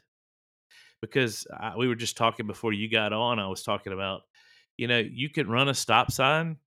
because 1.01 1.47
I, 1.57 1.75
we 1.77 1.87
were 1.87 1.95
just 1.95 2.17
talking 2.17 2.47
before 2.47 2.73
you 2.73 2.89
got 2.89 3.13
on. 3.13 3.39
I 3.39 3.47
was 3.47 3.63
talking 3.63 3.93
about, 3.93 4.21
you 4.77 4.87
know, 4.87 4.99
you 4.99 5.29
can 5.29 5.49
run 5.49 5.69
a 5.69 5.73
stop 5.73 6.11
sign, 6.11 6.57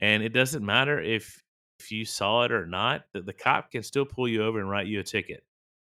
and 0.00 0.22
it 0.22 0.30
doesn't 0.30 0.64
matter 0.64 1.00
if 1.00 1.42
if 1.78 1.90
you 1.90 2.04
saw 2.04 2.42
it 2.44 2.52
or 2.52 2.66
not. 2.66 3.02
The, 3.12 3.22
the 3.22 3.32
cop 3.32 3.70
can 3.70 3.82
still 3.82 4.04
pull 4.04 4.28
you 4.28 4.44
over 4.44 4.60
and 4.60 4.68
write 4.68 4.86
you 4.86 5.00
a 5.00 5.04
ticket. 5.04 5.44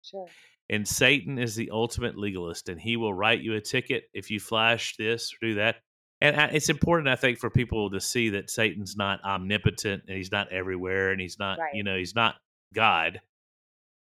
Sure. 0.03 0.27
And 0.71 0.89
Satan 0.89 1.39
is 1.39 1.55
the 1.55 1.71
ultimate 1.71 2.17
legalist, 2.17 2.69
and 2.71 2.81
he 2.81 2.97
will 2.97 3.13
write 3.13 3.43
you 3.43 3.55
a 3.55 3.61
ticket 3.61 4.05
if 4.15 4.31
you 4.31 4.41
flash 4.41 4.97
this 4.97 5.33
or 5.33 5.49
do 5.49 5.55
that. 5.57 5.77
And 6.23 6.41
I, 6.41 6.47
it's 6.47 6.71
important, 6.71 7.09
I 7.09 7.17
think, 7.17 7.39
for 7.39 7.51
people 7.51 7.91
to 7.91 8.01
see 8.01 8.31
that 8.31 8.49
Satan's 8.49 8.97
not 8.97 9.23
omnipotent 9.25 10.05
and 10.09 10.17
he's 10.17 10.33
not 10.33 10.51
everywhere, 10.51 11.11
and 11.11 11.21
he's 11.21 11.39
not, 11.39 11.59
Right. 11.59 11.75
you 11.75 11.83
know, 11.83 11.99
he's 11.99 12.15
not 12.15 12.37
God. 12.73 13.21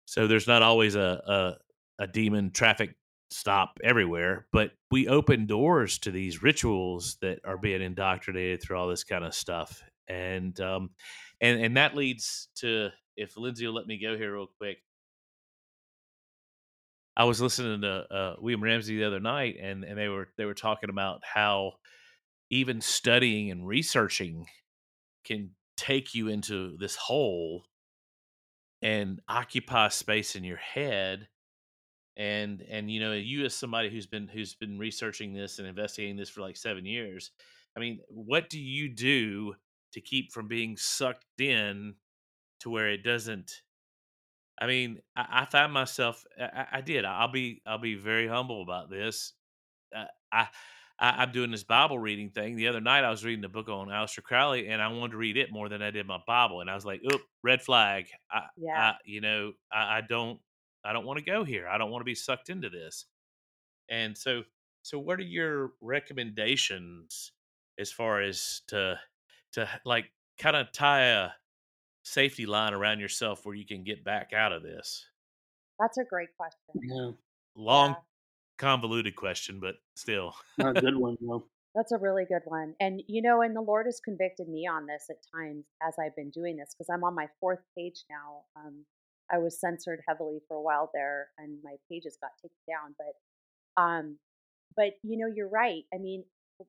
So 0.05 0.27
there's 0.27 0.47
not 0.47 0.61
always 0.61 0.95
a 0.95 1.57
a, 1.99 2.03
a 2.03 2.07
demon 2.07 2.51
traffic 2.51 2.95
stop 3.31 3.79
everywhere, 3.83 4.47
but 4.51 4.71
we 4.91 5.07
open 5.07 5.45
doors 5.45 5.97
to 5.99 6.11
these 6.11 6.43
rituals 6.43 7.17
that 7.21 7.39
are 7.45 7.57
being 7.57 7.81
indoctrinated 7.81 8.61
through 8.61 8.77
all 8.77 8.87
this 8.87 9.03
kind 9.03 9.25
of 9.25 9.33
stuff, 9.33 9.83
and 10.07 10.59
um, 10.59 10.91
and 11.41 11.59
and 11.63 11.77
that 11.77 11.95
leads 11.95 12.49
to 12.55 12.89
if 13.17 13.37
Lindsay 13.37 13.65
will 13.65 13.73
let 13.73 13.87
me 13.87 13.99
go 13.99 14.17
here 14.17 14.33
real 14.33 14.47
quick. 14.57 14.77
I 17.17 17.23
was 17.23 17.39
listening 17.39 17.81
to 17.81 18.13
uh, 18.13 18.35
William 18.39 18.63
Ramsey 18.63 18.97
the 18.97 19.05
other 19.05 19.19
night, 19.19 19.55
and 19.61 19.83
and 19.83 19.97
they 19.97 20.09
were 20.09 20.29
they 20.37 20.45
were 20.45 20.53
talking 20.53 20.89
about 20.89 21.21
how 21.23 21.73
even 22.49 22.81
studying 22.81 23.51
and 23.51 23.67
researching 23.67 24.47
can 25.23 25.51
take 25.77 26.13
you 26.13 26.27
into 26.27 26.77
this 26.77 26.95
hole 26.95 27.63
and 28.85 29.19
occupy 29.27 29.87
space 29.87 30.35
in 30.35 30.43
your 30.43 30.57
head 30.57 31.27
and 32.17 32.63
and 32.69 32.91
you 32.91 32.99
know 32.99 33.13
you 33.13 33.43
as 33.43 33.55
somebody 33.55 33.89
who's 33.89 34.05
been 34.05 34.27
who's 34.27 34.53
been 34.53 34.77
researching 34.77 35.33
this 35.33 35.57
and 35.57 35.67
investigating 35.67 36.15
this 36.15 36.29
for 36.29 36.41
like 36.41 36.55
seven 36.55 36.85
years 36.85 37.31
i 37.75 37.79
mean 37.79 37.99
what 38.09 38.47
do 38.47 38.59
you 38.59 38.87
do 38.87 39.55
to 39.91 39.99
keep 39.99 40.31
from 40.31 40.47
being 40.47 40.77
sucked 40.77 41.41
in 41.41 41.95
to 42.59 42.69
where 42.69 42.87
it 42.87 43.03
doesn't 43.03 43.63
i 44.61 44.67
mean 44.67 44.99
i, 45.15 45.41
I 45.41 45.45
found 45.45 45.73
myself 45.73 46.23
I, 46.39 46.43
I 46.43 46.67
I 46.73 46.81
did 46.81 47.05
i'll 47.05 47.31
be 47.31 47.63
i'll 47.65 47.79
be 47.79 47.95
very 47.95 48.27
humble 48.27 48.61
about 48.61 48.91
this 48.91 49.33
uh, 49.97 50.05
I, 50.31 50.47
I 50.99 51.23
I'm 51.23 51.31
doing 51.31 51.51
this 51.51 51.63
Bible 51.63 51.99
reading 51.99 52.29
thing. 52.29 52.55
The 52.55 52.67
other 52.67 52.81
night, 52.81 53.03
I 53.03 53.09
was 53.09 53.25
reading 53.25 53.45
a 53.45 53.49
book 53.49 53.69
on 53.69 53.87
Aleister 53.87 54.23
Crowley, 54.23 54.67
and 54.67 54.81
I 54.81 54.87
wanted 54.87 55.11
to 55.11 55.17
read 55.17 55.37
it 55.37 55.51
more 55.51 55.69
than 55.69 55.81
I 55.81 55.91
did 55.91 56.07
my 56.07 56.19
Bible. 56.25 56.61
And 56.61 56.69
I 56.69 56.75
was 56.75 56.85
like, 56.85 57.01
"Oop, 57.11 57.21
red 57.43 57.61
flag." 57.61 58.07
I, 58.31 58.43
Yeah. 58.57 58.91
I 58.91 58.95
you 59.05 59.21
know, 59.21 59.53
I, 59.71 59.97
I 59.97 60.01
don't, 60.01 60.39
I 60.83 60.93
don't 60.93 61.05
want 61.05 61.19
to 61.19 61.25
go 61.25 61.43
here. 61.43 61.67
I 61.67 61.77
don't 61.77 61.91
want 61.91 62.01
to 62.01 62.05
be 62.05 62.15
sucked 62.15 62.49
into 62.49 62.69
this. 62.69 63.05
And 63.89 64.17
so, 64.17 64.43
so 64.81 64.99
what 64.99 65.19
are 65.19 65.23
your 65.23 65.73
recommendations 65.81 67.31
as 67.79 67.91
far 67.91 68.21
as 68.21 68.61
to, 68.67 68.99
to 69.53 69.69
like 69.85 70.05
kind 70.39 70.55
of 70.55 70.71
tie 70.71 71.05
a 71.05 71.29
safety 72.03 72.45
line 72.45 72.73
around 72.73 72.99
yourself 72.99 73.45
where 73.45 73.55
you 73.55 73.65
can 73.65 73.83
get 73.83 74.03
back 74.03 74.31
out 74.33 74.51
of 74.51 74.63
this? 74.63 75.05
That's 75.79 75.97
a 75.97 76.03
great 76.03 76.29
question. 76.37 76.59
Yeah, 76.81 77.11
Long, 77.55 77.91
Yeah. 77.91 77.95
Convoluted 78.57 79.15
question, 79.15 79.59
but 79.59 79.75
still. 79.95 80.35
not 80.57 80.77
a 80.77 80.81
good 80.81 80.95
one 80.95 81.17
though. 81.21 81.45
That's 81.75 81.91
a 81.91 81.97
really 81.97 82.23
good 82.23 82.43
one. 82.45 82.73
And, 82.79 83.03
you 83.07 83.21
know, 83.21 83.41
and 83.41 83.53
the 83.53 83.61
Lord 83.61 83.85
has 83.85 83.99
convicted 83.99 84.47
me 84.47 84.65
on 84.65 84.85
this 84.85 85.07
at 85.09 85.17
times 85.35 85.65
as 85.85 85.95
I've 85.99 86.15
been 86.15 86.29
doing 86.29 86.55
this 86.55 86.73
because 86.73 86.89
I'm 86.89 87.03
on 87.03 87.13
my 87.13 87.27
fourth 87.41 87.59
page 87.77 88.05
now. 88.09 88.43
Um, 88.55 88.85
I 89.29 89.39
was 89.39 89.59
censored 89.59 89.99
heavily 90.07 90.39
for 90.47 90.55
a 90.55 90.61
while 90.61 90.89
there 90.93 91.27
and 91.37 91.57
my 91.65 91.75
pages 91.91 92.17
got 92.21 92.31
taken 92.41 92.55
down. 92.65 92.95
But, 92.97 93.81
um, 93.81 94.17
but 94.77 94.93
you 95.03 95.17
know, 95.17 95.27
you're 95.27 95.49
right. 95.49 95.83
I 95.93 95.97
mean, 95.97 96.23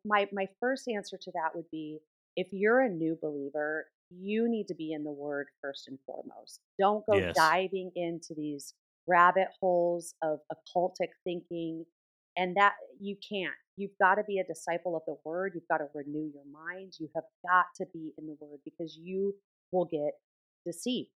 my, 0.05 0.27
my 0.33 0.49
first 0.59 0.88
answer 0.88 1.16
to 1.22 1.31
that 1.35 1.55
would 1.55 1.70
be 1.70 2.01
if 2.35 2.49
you're 2.51 2.81
a 2.81 2.88
new 2.88 3.16
believer, 3.22 3.87
you 4.11 4.49
need 4.49 4.66
to 4.68 4.75
be 4.75 4.92
in 4.92 5.05
the 5.05 5.12
word 5.12 5.46
first 5.62 5.87
and 5.87 5.99
foremost. 6.05 6.61
Don't 6.81 7.07
go 7.07 7.14
Yes. 7.14 7.37
diving 7.37 7.92
into 7.94 8.35
these 8.37 8.75
rabbit 9.07 9.49
holes 9.61 10.14
of 10.23 10.40
occultic 10.53 11.09
thinking 11.25 11.85
and 12.37 12.57
that 12.57 12.75
you 13.01 13.16
can't 13.29 13.55
you've 13.77 13.97
got 14.01 14.16
to 14.16 14.25
be 14.25 14.38
a 14.38 14.45
disciple 14.45 14.97
of 14.97 15.03
the 15.07 15.16
word 15.25 15.53
you've 15.55 15.69
got 15.69 15.79
to 15.79 15.88
renew 15.95 16.31
your 16.35 16.45
mind 16.47 16.95
you 16.99 17.09
have 17.14 17.25
got 17.49 17.66
to 17.77 17.87
be 17.92 18.12
in 18.19 18.27
the 18.27 18.37
word 18.40 18.61
because 18.64 18.97
you 19.01 19.35
will 19.73 19.85
get 19.87 20.12
deceived 20.64 21.11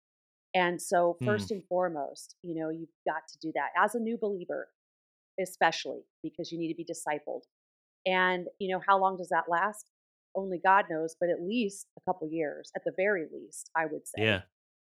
And 0.55 0.81
so, 0.81 1.21
Hmm. 1.21 1.25
first 1.25 1.51
and 1.51 1.63
foremost, 1.69 2.37
you 2.43 2.55
know, 2.55 2.71
you've 2.71 2.95
got 3.07 3.23
to 3.29 3.39
do 3.41 3.53
that 3.55 3.71
as 3.77 3.95
a 3.95 4.01
new 4.01 4.19
believer, 4.19 4.69
especially 5.41 6.03
because 6.23 6.51
you 6.53 6.59
need 6.59 6.69
to 6.69 6.75
be 6.77 6.85
discipled. 6.85 7.43
And, 8.07 8.49
you 8.61 8.73
know, 8.75 8.83
how 8.87 8.99
long 8.99 9.17
does 9.17 9.29
that 9.31 9.47
last? 9.49 9.91
Only 10.35 10.61
God 10.65 10.87
knows, 10.91 11.17
but 11.21 11.31
at 11.31 11.43
least 11.43 11.89
a 11.99 12.03
couple 12.11 12.29
years, 12.31 12.73
at 12.77 12.85
the 12.85 12.93
very 12.97 13.27
least, 13.33 13.71
I 13.77 13.87
would 13.87 14.07
say. 14.09 14.17
Yeah. 14.17 14.43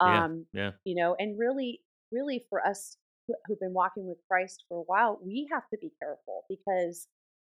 Yeah. 0.05 0.25
Um, 0.25 0.47
Yeah. 0.53 0.73
you 0.85 0.97
know, 0.97 1.17
and 1.19 1.39
really, 1.39 1.83
really 2.12 2.47
for 2.49 2.66
us 2.66 2.97
who- 3.27 3.35
who've 3.47 3.61
been 3.61 3.75
walking 3.75 4.07
with 4.07 4.19
Christ 4.29 4.64
for 4.69 4.79
a 4.79 4.83
while, 4.83 5.19
we 5.23 5.49
have 5.53 5.69
to 5.71 5.79
be 5.79 5.90
careful 5.99 6.45
because 6.49 7.09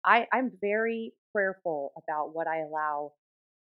I, 0.04 0.28
I'm 0.32 0.52
very 0.62 1.14
prayerful 1.32 1.94
about 1.98 2.34
what 2.34 2.48
I 2.48 2.60
allow 2.62 3.14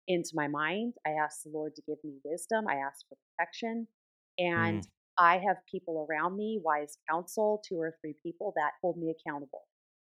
into 0.08 0.32
my 0.36 0.48
mind. 0.48 0.94
I 1.06 1.12
ask 1.12 1.44
the 1.44 1.50
Lord 1.50 1.76
to 1.76 1.82
give 1.82 1.98
me 2.04 2.20
wisdom. 2.24 2.68
I 2.68 2.76
ask 2.76 3.06
for 3.10 3.18
protection. 3.36 3.88
And 4.38 4.84
Mm. 4.84 4.88
I 5.18 5.40
have 5.40 5.58
people 5.70 6.06
around 6.08 6.38
me, 6.38 6.62
wise 6.64 6.98
counsel, 7.10 7.62
two 7.68 7.82
or 7.82 7.98
three 8.00 8.14
people 8.22 8.54
that 8.56 8.74
hold 8.82 8.98
me 8.98 9.10
accountable. 9.12 9.64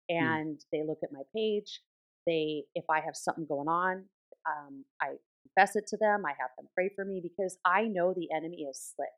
Mm. 0.09 0.17
And 0.37 0.65
they 0.71 0.81
look 0.83 0.99
at 1.03 1.11
my 1.11 1.23
page. 1.35 1.81
They, 2.25 2.63
if 2.73 2.85
I 2.89 3.01
have 3.01 3.15
something 3.15 3.45
going 3.45 3.67
on, 3.67 4.09
um, 4.47 4.85
I 5.01 5.15
confess 5.43 5.75
it 5.75 5.87
to 5.87 5.97
them. 5.97 6.25
I 6.25 6.33
have 6.39 6.51
them 6.57 6.69
pray 6.73 6.89
for 6.95 7.03
me 7.03 7.19
because 7.21 7.57
I 7.65 7.83
know 7.83 8.13
the 8.13 8.29
enemy 8.31 8.63
is 8.63 8.93
slick 8.95 9.09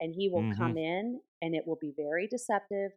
and 0.00 0.14
he 0.14 0.28
will 0.28 0.46
Mm-hmm. 0.46 0.72
come 0.72 0.76
in 0.76 1.20
and 1.42 1.54
it 1.54 1.66
will 1.66 1.78
be 1.80 1.92
very 1.96 2.26
deceptive. 2.28 2.92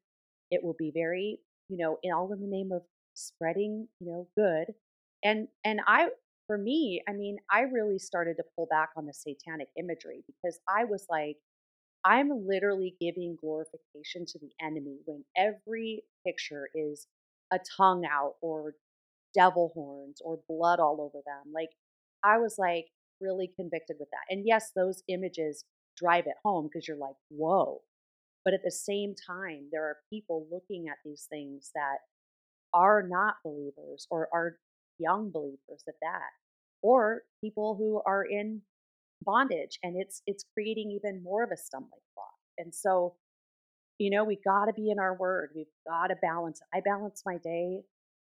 It 0.52 0.64
will 0.64 0.76
be 0.78 0.92
very, 0.94 1.40
you 1.70 1.78
know, 1.78 2.00
in 2.04 2.12
all 2.12 2.32
in 2.34 2.42
the 2.42 2.48
name 2.48 2.72
of 2.72 2.84
spreading, 3.14 3.88
you 4.00 4.08
know, 4.08 4.30
good. 4.38 4.74
And 5.24 5.48
and 5.64 5.82
I 5.88 6.10
for 6.48 6.58
me, 6.58 7.04
I 7.08 7.14
mean, 7.14 7.38
I 7.52 7.62
really 7.62 8.00
started 8.00 8.38
to 8.38 8.44
pull 8.56 8.66
back 8.68 8.90
on 8.98 9.06
the 9.06 9.14
satanic 9.14 9.70
imagery 9.78 10.24
because 10.28 10.60
I 10.68 10.86
was 10.86 11.06
like, 11.10 11.38
I'm 12.04 12.48
literally 12.48 12.96
giving 13.00 13.36
glorification 13.40 14.26
to 14.28 14.40
the 14.40 14.52
enemy 14.62 15.00
when 15.06 15.26
every 15.36 16.04
picture 16.26 16.70
is 16.74 17.08
a 17.52 17.60
tongue 17.78 18.06
out 18.06 18.36
or 18.42 18.76
devil 19.34 19.72
horns 19.74 20.22
or 20.24 20.40
blood 20.50 20.80
all 20.80 21.02
over 21.02 21.22
them. 21.26 21.54
Like, 21.54 21.70
I 22.24 22.38
was 22.40 22.58
like 22.58 22.88
really 23.22 23.48
convicted 23.56 23.98
with 24.00 24.10
that. 24.12 24.34
And 24.34 24.46
yes, 24.46 24.72
those 24.76 25.04
images 25.08 25.66
drive 26.00 26.26
it 26.28 26.36
home 26.44 26.70
because 26.72 26.88
you're 26.88 26.98
like, 26.98 27.16
whoa. 27.30 27.82
But 28.46 28.54
at 28.54 28.62
the 28.64 28.72
same 28.72 29.16
time, 29.28 29.68
there 29.72 29.84
are 29.84 29.98
people 30.12 30.48
looking 30.52 30.88
at 30.88 30.98
these 31.04 31.28
things 31.30 31.72
that 31.76 31.98
are 32.74 33.06
not 33.08 33.36
believers 33.44 34.08
or 34.10 34.30
are 34.34 34.58
young 34.98 35.32
believers 35.32 35.84
at 35.88 35.96
that, 36.02 36.30
or 36.82 37.24
people 37.44 37.76
who 37.76 38.02
are 38.06 38.24
in 38.24 38.62
bondage 39.24 39.80
and 39.84 39.98
it's 40.00 40.22
it's 40.28 40.46
creating 40.54 40.92
even 40.92 41.22
more 41.22 41.44
of 41.44 41.52
a 41.52 41.58
stumbling 41.58 42.02
block. 42.16 42.34
And 42.58 42.74
so, 42.74 43.16
you 43.98 44.10
know, 44.10 44.24
we 44.24 44.38
got 44.46 44.66
to 44.66 44.74
be 44.74 44.90
in 44.92 45.00
our 45.00 45.16
word. 45.18 45.50
We've 45.56 45.66
got 45.88 46.08
to 46.08 46.16
balance. 46.22 46.62
I 46.74 46.82
balance 46.84 47.24
my 47.26 47.38
day, 47.44 47.82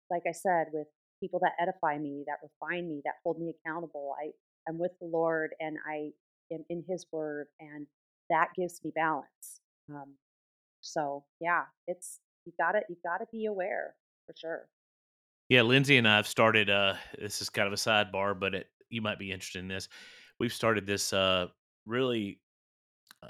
like 0.09 0.23
I 0.27 0.31
said, 0.31 0.67
with 0.73 0.87
people 1.21 1.39
that 1.43 1.53
edify 1.61 1.97
me, 1.99 2.23
that 2.27 2.37
refine 2.41 2.89
me, 2.89 3.01
that 3.05 3.15
hold 3.23 3.39
me 3.39 3.53
accountable. 3.53 4.15
I 4.19 4.31
I'm 4.67 4.79
with 4.79 4.91
the 4.99 5.07
Lord 5.07 5.51
and 5.59 5.77
I 5.87 6.11
in 6.49 6.83
His 6.87 7.05
Word, 7.11 7.47
and 7.59 7.87
that 8.29 8.49
gives 8.55 8.81
me 8.83 8.91
balance. 8.95 9.61
Um, 9.89 10.15
so 10.81 11.23
yeah, 11.39 11.63
it's 11.87 12.19
you 12.45 12.53
gotta 12.59 12.81
you 12.89 12.95
gotta 13.03 13.25
be 13.31 13.45
aware 13.45 13.95
for 14.25 14.33
sure. 14.37 14.67
Yeah, 15.49 15.61
Lindsay 15.61 15.97
and 15.97 16.07
I 16.07 16.17
have 16.17 16.27
started. 16.27 16.69
Uh, 16.69 16.95
this 17.19 17.41
is 17.41 17.49
kind 17.49 17.67
of 17.67 17.73
a 17.73 17.77
sidebar, 17.77 18.37
but 18.37 18.53
it, 18.53 18.67
you 18.89 19.01
might 19.01 19.19
be 19.19 19.31
interested 19.31 19.59
in 19.59 19.67
this. 19.67 19.87
We've 20.39 20.53
started 20.53 20.85
this 20.85 21.13
uh, 21.13 21.47
really, 21.85 22.41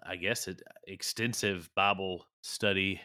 I 0.04 0.16
guess, 0.16 0.48
it, 0.48 0.62
extensive 0.88 1.70
Bible 1.76 2.26
study 2.42 3.00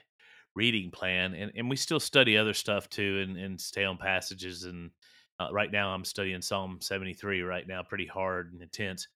reading 0.55 0.91
plan, 0.91 1.35
and, 1.35 1.53
and 1.55 1.69
we 1.69 1.77
still 1.77 2.01
study 2.01 2.37
other 2.37 2.55
stuff 2.55 2.89
too, 2.89 3.25
and, 3.27 3.37
and 3.37 3.61
stay 3.61 3.85
on 3.85 3.99
passages. 3.99 4.65
And 4.65 4.91
uh, 5.39 5.49
right 5.53 5.71
now, 5.71 5.91
I'm 5.91 6.05
studying 6.05 6.41
Psalm 6.41 6.79
73 6.81 7.43
right 7.43 7.69
now, 7.69 7.83
pretty 7.83 8.07
hard 8.07 8.53
and 8.53 8.63
intense. 8.63 9.09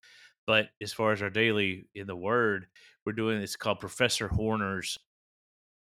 But 0.47 0.71
as 0.81 0.93
far 0.93 1.13
as 1.13 1.23
our 1.23 1.31
daily 1.31 1.89
in 1.95 2.07
the 2.07 2.17
Word, 2.17 2.69
we're 3.05 3.13
doing 3.13 3.41
it's 3.43 3.57
called 3.57 3.81
Professor 3.81 4.29
Horner's 4.29 4.99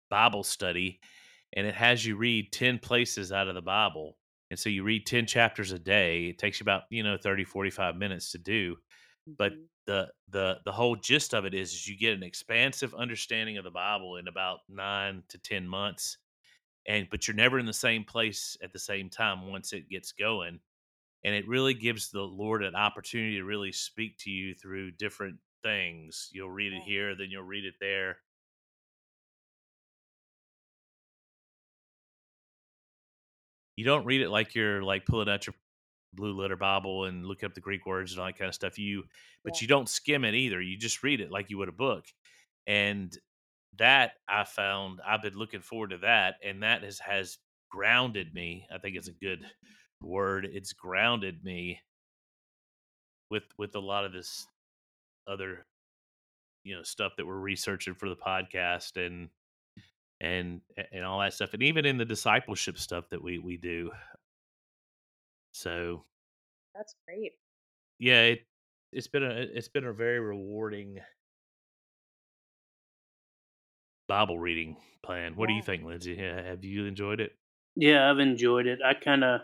Bible 0.10 0.44
study, 0.44 1.00
and 1.54 1.66
it 1.68 1.76
has 1.76 2.06
you 2.06 2.16
read 2.18 2.52
10 2.52 2.80
places 2.80 3.32
out 3.32 3.48
of 3.48 3.56
the 3.56 3.62
Bible. 3.62 4.18
And 4.50 4.60
so 4.60 4.70
you 4.70 4.84
read 4.84 5.06
10 5.06 5.26
chapters 5.26 5.72
a 5.72 5.80
day. 5.80 6.28
It 6.30 6.38
takes 6.38 6.60
you 6.60 6.64
about, 6.66 6.84
you 6.90 7.04
know, 7.04 7.18
30, 7.18 7.44
45 7.46 7.96
minutes 7.96 8.32
to 8.32 8.38
do. 8.38 8.78
But 9.38 9.54
Mhm. 9.54 9.70
the 9.88 10.12
the 10.30 10.60
the 10.66 10.72
whole 10.74 10.96
gist 10.98 11.34
of 11.36 11.46
it 11.46 11.54
is, 11.56 11.74
is 11.74 11.88
you 11.88 11.98
get 11.98 12.14
an 12.16 12.24
expansive 12.24 12.94
understanding 12.96 13.58
of 13.58 13.64
the 13.66 13.72
Bible 13.72 14.18
in 14.18 14.28
about 14.28 14.62
9 14.70 15.24
to 15.30 15.38
10 15.40 15.68
months. 15.68 16.18
And 16.88 17.10
but 17.10 17.28
you're 17.28 17.36
never 17.36 17.60
in 17.60 17.66
the 17.66 17.74
same 17.74 18.04
place 18.06 18.58
at 18.64 18.74
the 18.74 18.80
same 18.80 19.10
time 19.10 19.48
once 19.48 19.74
it 19.74 19.90
gets 19.90 20.12
going. 20.14 20.62
And 21.24 21.36
it 21.36 21.48
really 21.48 21.74
gives 21.74 22.10
the 22.10 22.22
Lord 22.22 22.64
an 22.64 22.76
opportunity 22.76 23.38
to 23.38 23.44
really 23.44 23.72
speak 23.72 24.18
to 24.20 24.32
you 24.32 24.56
through 24.56 24.92
different 24.92 25.38
things. 25.64 26.30
You'll 26.32 26.50
read 26.52 26.74
it 26.74 26.82
here, 26.84 27.16
then 27.16 27.28
you'll 27.30 27.44
read 27.44 27.66
it 27.66 27.76
there. 27.80 28.18
you 33.76 33.86
don't 33.86 34.06
read 34.06 34.22
it 34.22 34.30
like 34.30 34.56
you're 34.56 34.82
like 34.84 35.06
pulling 35.06 35.30
out 35.30 35.48
your 35.48 35.56
blue 36.14 36.34
letter 36.40 36.58
bible 36.58 37.06
and 37.06 37.26
looking 37.26 37.48
up 37.48 37.54
the 37.54 37.62
greek 37.62 37.86
words 37.86 38.12
and 38.12 38.20
all 38.20 38.28
that 38.28 38.38
kind 38.38 38.50
of 38.50 38.56
stuff 38.56 38.78
you 38.78 39.04
but 39.44 39.54
Yeah. 39.56 39.60
you 39.62 39.68
don't 39.68 39.90
skim 39.90 40.26
it 40.26 40.34
either 40.36 40.62
you 40.62 40.78
just 40.78 41.04
read 41.04 41.22
it 41.22 41.32
like 41.32 41.50
you 41.50 41.58
would 41.58 41.70
a 41.70 41.74
book 41.74 42.06
and 42.68 43.18
that 43.78 44.14
i 44.28 44.44
found 44.44 45.00
i've 45.08 45.22
been 45.22 45.36
looking 45.38 45.62
forward 45.62 45.92
to 45.92 45.98
that 46.00 46.36
and 46.44 46.64
that 46.64 46.84
has 46.84 47.00
has 47.00 47.38
grounded 47.70 48.34
me 48.34 48.68
i 48.74 48.78
think 48.78 48.98
it's 48.98 49.08
a 49.08 49.14
good 49.14 49.46
word 50.02 50.46
it's 50.46 50.74
grounded 50.74 51.44
me 51.44 51.80
with 53.30 53.44
with 53.58 53.76
a 53.76 53.80
lot 53.80 54.06
of 54.06 54.12
this 54.12 54.48
other 55.28 55.66
you 56.64 56.76
know 56.76 56.84
stuff 56.84 57.14
that 57.18 57.26
we're 57.26 57.40
researching 57.40 57.94
for 57.96 58.10
the 58.10 58.16
podcast 58.16 59.04
and 59.04 59.30
and 60.20 60.62
and 60.92 61.04
all 61.04 61.20
that 61.20 61.34
stuff 61.34 61.54
and 61.54 61.64
even 61.64 61.86
in 61.86 61.98
the 61.98 62.06
discipleship 62.06 62.78
stuff 62.78 63.10
that 63.10 63.22
we 63.24 63.40
we 63.40 63.58
do. 63.58 63.92
So 65.54 66.06
That's 66.76 66.96
great. 67.08 67.34
yeah 68.00 68.22
it 68.24 68.48
it's 68.92 69.08
been 69.08 69.24
a 69.24 69.30
it's 69.30 69.70
been 69.70 69.86
a 69.86 69.94
very 69.94 70.20
rewarding 70.20 71.00
bible 74.08 74.38
reading 74.40 74.78
plan. 75.04 75.36
What 75.36 75.48
do 75.48 75.54
you 75.54 75.62
think 75.62 75.84
lindsay? 75.84 76.16
Have 76.18 76.64
you 76.64 76.86
enjoyed 76.86 77.20
it? 77.22 77.38
Yeah, 77.76 78.10
I've 78.10 78.20
enjoyed 78.20 78.68
it. 78.68 78.80
I 78.84 78.94
kind 78.94 79.24
of 79.24 79.42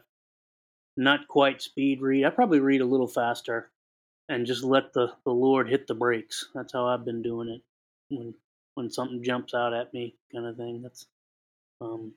not 0.98 1.28
quite 1.28 1.62
speed 1.62 2.02
read. 2.02 2.26
I 2.26 2.30
probably 2.30 2.60
read 2.60 2.82
a 2.82 2.86
little 2.86 3.08
faster 3.08 3.72
and 4.30 4.46
just 4.46 4.64
let 4.64 4.94
the, 4.94 5.14
the 5.26 5.32
Lord 5.32 5.70
hit 5.70 5.88
the 5.88 5.96
brakes. 5.96 6.48
That's 6.56 6.74
how 6.74 6.88
I've 6.88 7.06
been 7.06 7.22
doing 7.22 7.50
it. 7.50 7.62
When 8.10 8.34
when 8.76 8.90
something 8.92 9.24
jumps 9.24 9.54
out 9.54 9.74
at 9.74 9.94
me, 9.94 10.16
kind 10.34 10.46
of 10.48 10.58
thing. 10.58 10.82
That's 10.84 11.08
um. 11.82 12.14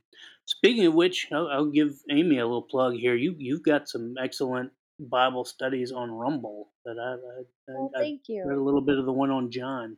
Speaking 0.46 0.86
of 0.86 0.94
which, 0.94 1.28
I'll, 1.32 1.48
I'll 1.48 1.66
give 1.70 2.00
Amy 2.10 2.38
a 2.38 2.44
little 2.46 2.62
plug 2.62 2.94
here. 2.94 3.14
You 3.14 3.34
you've 3.38 3.62
got 3.62 3.88
some 3.88 4.14
excellent 4.22 4.72
Bible 4.98 5.44
studies 5.44 5.92
on 5.92 6.10
Rumble 6.10 6.70
that 6.84 6.98
I, 6.98 7.14
I, 7.14 7.44
Well, 7.68 7.90
I 7.94 7.98
I've 7.98 8.04
thank 8.04 8.22
read 8.28 8.58
a 8.58 8.62
little 8.62 8.80
bit 8.82 8.98
of 8.98 9.06
the 9.06 9.12
one 9.12 9.30
on 9.30 9.50
John. 9.50 9.96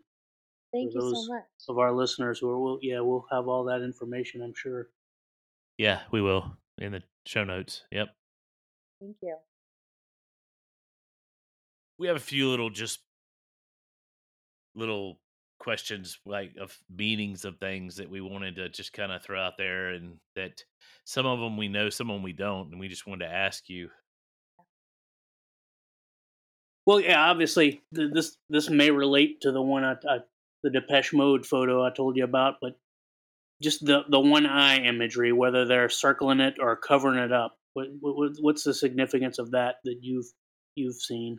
Thank 0.73 0.93
for 0.93 0.99
you 1.03 1.15
so 1.15 1.35
much. 1.35 1.45
of 1.69 1.79
our 1.79 1.93
listeners 1.93 2.39
who 2.39 2.51
are, 2.51 2.59
will 2.59 2.79
yeah, 2.83 3.01
we'll 3.01 3.27
have 3.31 3.49
all 3.49 3.65
that 3.65 3.83
information. 3.83 4.43
I'm 4.43 4.55
sure. 4.55 4.89
yeah 5.79 6.01
we 6.11 6.23
will 6.23 6.57
in 6.79 6.93
the 6.93 7.03
show 7.27 7.45
notes 7.45 7.85
yep 7.91 8.09
Thank 9.03 9.17
you. 9.21 9.37
we 11.99 12.07
have 12.07 12.17
a 12.17 12.21
few 12.21 12.49
little 12.49 12.71
just 12.71 13.01
little 14.75 15.19
questions 15.59 16.19
like 16.25 16.53
of 16.61 16.77
meanings 16.95 17.45
of 17.45 17.59
things 17.59 17.97
that 17.97 18.11
we 18.11 18.21
wanted 18.21 18.57
to 18.57 18.69
just 18.69 18.93
kind 18.93 19.13
of 19.13 19.23
throw 19.23 19.41
out 19.41 19.53
there 19.59 19.91
and 19.91 20.17
that 20.35 20.65
some 21.05 21.27
of 21.27 21.39
them 21.39 21.57
we 21.57 21.69
know 21.69 21.91
some 21.91 22.11
of 22.11 22.15
them 22.15 22.23
we 22.23 22.33
don't 22.33 22.71
and 22.71 22.81
we 22.81 22.89
just 22.89 23.07
wanted 23.07 23.27
to 23.27 23.33
ask 23.33 23.69
you 23.69 23.89
Well, 26.87 27.01
yeah, 27.01 27.31
obviously 27.31 27.83
th- 27.95 28.11
this 28.13 28.37
this 28.49 28.69
may 28.69 28.91
relate 28.91 29.43
to 29.43 29.53
the 29.53 29.63
one 29.63 29.85
I, 29.85 29.93
I 30.09 30.19
the 30.65 30.71
Depeche 30.71 31.13
Mode 31.13 31.47
photo 31.47 31.85
I 31.85 31.91
told 31.91 32.17
you 32.17 32.25
about, 32.25 32.55
but 32.61 32.79
just 33.63 33.85
the 33.85 34.03
the 34.09 34.19
one 34.19 34.47
eye 34.47 34.79
imagery, 34.79 35.33
whether 35.33 35.65
they're 35.65 35.89
circling 35.89 36.41
it 36.41 36.55
or 36.61 36.77
covering 36.77 37.19
it 37.19 37.33
up. 37.33 37.57
What, 37.75 37.87
what 38.01 38.33
what's 38.41 38.65
the 38.65 38.75
significance 38.75 39.39
of 39.39 39.51
that 39.53 39.77
that 39.85 39.99
you've 40.01 40.27
you've 40.75 40.97
seen? 40.97 41.39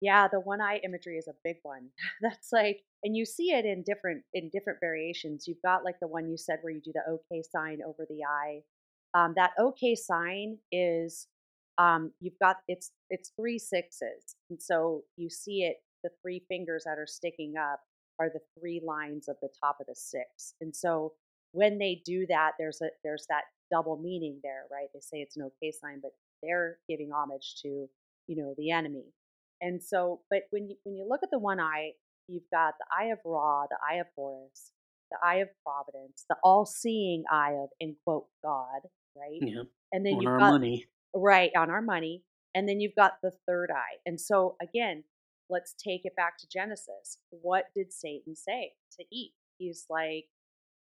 Yeah, 0.00 0.28
the 0.30 0.40
one 0.40 0.60
eye 0.60 0.80
imagery 0.84 1.16
is 1.16 1.28
a 1.28 1.34
big 1.42 1.56
one. 1.62 1.88
That's 2.22 2.48
like, 2.52 2.82
and 3.02 3.16
you 3.16 3.24
see 3.24 3.52
it 3.52 3.64
in 3.64 3.82
different 3.84 4.24
in 4.34 4.50
different 4.52 4.80
variations. 4.80 5.46
You've 5.46 5.62
got 5.64 5.84
like 5.84 5.96
the 6.00 6.08
one 6.08 6.28
you 6.28 6.36
said 6.36 6.58
where 6.62 6.72
you 6.72 6.80
do 6.84 6.92
the 6.94 7.10
OK 7.10 7.42
sign 7.50 7.78
over 7.86 8.06
the 8.08 8.20
eye. 8.24 8.60
Um, 9.14 9.32
that 9.36 9.52
OK 9.58 9.94
sign 9.94 10.58
is 10.70 11.28
um, 11.78 12.12
you've 12.20 12.38
got 12.40 12.56
it's 12.68 12.90
it's 13.10 13.32
three 13.38 13.58
sixes, 13.58 14.36
and 14.50 14.60
so 14.60 15.02
you 15.16 15.30
see 15.30 15.62
it 15.62 15.76
the 16.02 16.10
three 16.22 16.42
fingers 16.48 16.84
that 16.84 16.98
are 16.98 17.06
sticking 17.06 17.54
up, 17.56 17.80
are 18.20 18.30
the 18.30 18.40
three 18.58 18.80
lines 18.84 19.28
of 19.28 19.36
the 19.42 19.48
top 19.60 19.78
of 19.80 19.86
the 19.86 19.94
six. 19.94 20.54
And 20.60 20.74
so 20.74 21.12
when 21.52 21.78
they 21.78 22.02
do 22.04 22.26
that, 22.28 22.52
there's 22.58 22.80
a 22.80 22.88
there's 23.04 23.26
that 23.28 23.44
double 23.70 23.96
meaning 23.96 24.40
there, 24.42 24.64
right? 24.70 24.88
They 24.94 25.00
say 25.00 25.18
it's 25.18 25.36
an 25.36 25.42
okay 25.44 25.72
sign, 25.72 26.00
but 26.02 26.12
they're 26.42 26.78
giving 26.88 27.10
homage 27.12 27.56
to, 27.62 27.88
you 28.26 28.36
know, 28.36 28.54
the 28.56 28.70
enemy. 28.70 29.04
And 29.60 29.82
so, 29.82 30.20
but 30.30 30.42
when 30.50 30.68
you 30.68 30.76
when 30.84 30.96
you 30.96 31.06
look 31.08 31.20
at 31.22 31.30
the 31.30 31.38
one 31.38 31.60
eye, 31.60 31.92
you've 32.28 32.50
got 32.52 32.74
the 32.78 32.86
eye 32.96 33.10
of 33.10 33.18
Ra, 33.24 33.66
the 33.66 33.76
eye 33.90 33.96
of 33.96 34.06
Horus, 34.14 34.72
the 35.10 35.18
eye 35.22 35.36
of 35.36 35.48
Providence, 35.64 36.24
the 36.28 36.36
all-seeing 36.42 37.24
eye 37.30 37.52
of 37.52 37.70
in 37.80 37.96
quote 38.04 38.26
God, 38.44 38.80
right? 39.16 39.38
Yeah. 39.40 39.62
And 39.92 40.04
then 40.04 40.14
On 40.14 40.22
you've 40.22 40.32
our 40.32 40.38
got 40.38 40.50
money. 40.50 40.86
right 41.14 41.50
on 41.56 41.70
our 41.70 41.80
money, 41.82 42.22
and 42.54 42.68
then 42.68 42.80
you've 42.80 42.94
got 42.96 43.12
the 43.22 43.32
third 43.46 43.70
eye. 43.70 43.96
And 44.04 44.20
so 44.20 44.56
again, 44.60 45.04
let's 45.48 45.74
take 45.74 46.02
it 46.04 46.16
back 46.16 46.38
to 46.38 46.46
Genesis. 46.52 47.18
What 47.30 47.66
did 47.74 47.92
Satan 47.92 48.36
say 48.36 48.72
to 48.98 49.04
Eve? 49.10 49.32
He's 49.58 49.86
like, 49.88 50.26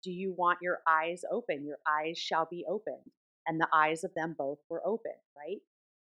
"Do 0.04 0.12
you 0.12 0.34
want 0.34 0.60
your 0.62 0.82
eyes 0.88 1.24
open? 1.32 1.66
Your 1.66 1.80
eyes 1.88 2.18
shall 2.18 2.46
be 2.46 2.66
opened." 2.68 3.12
And 3.48 3.60
the 3.60 3.70
eyes 3.74 4.04
of 4.04 4.14
them 4.14 4.34
both 4.38 4.60
were 4.70 4.86
open, 4.86 5.16
right? 5.36 5.62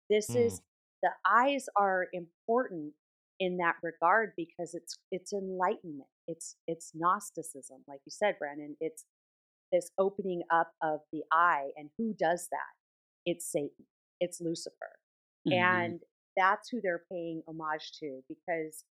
This 0.09 0.30
Mm. 0.30 0.36
is 0.36 0.62
the 1.03 1.12
eyes 1.24 1.68
are 1.76 2.09
important 2.12 2.95
in 3.39 3.59
that 3.59 3.76
regard 3.82 4.34
because 4.36 4.74
it's 4.74 4.99
it's 5.11 5.32
enlightenment. 5.32 6.09
It's 6.26 6.57
it's 6.66 6.95
Gnosticism, 6.95 7.84
like 7.86 8.01
you 8.05 8.11
said, 8.11 8.39
Brandon. 8.39 8.76
It's 8.80 9.07
this 9.72 9.91
opening 9.99 10.43
up 10.51 10.74
of 10.82 11.01
the 11.12 11.24
eye, 11.30 11.72
and 11.76 11.91
who 11.99 12.14
does 12.14 12.49
that? 12.49 12.72
It's 13.26 13.47
Satan. 13.47 13.86
It's 14.20 14.41
Lucifer, 14.41 14.99
Mhm. 15.47 15.53
and 15.53 16.05
that's 16.36 16.68
who 16.70 16.80
they're 16.80 17.05
paying 17.11 17.43
homage 17.47 17.93
to 18.01 18.24
because 18.28 18.84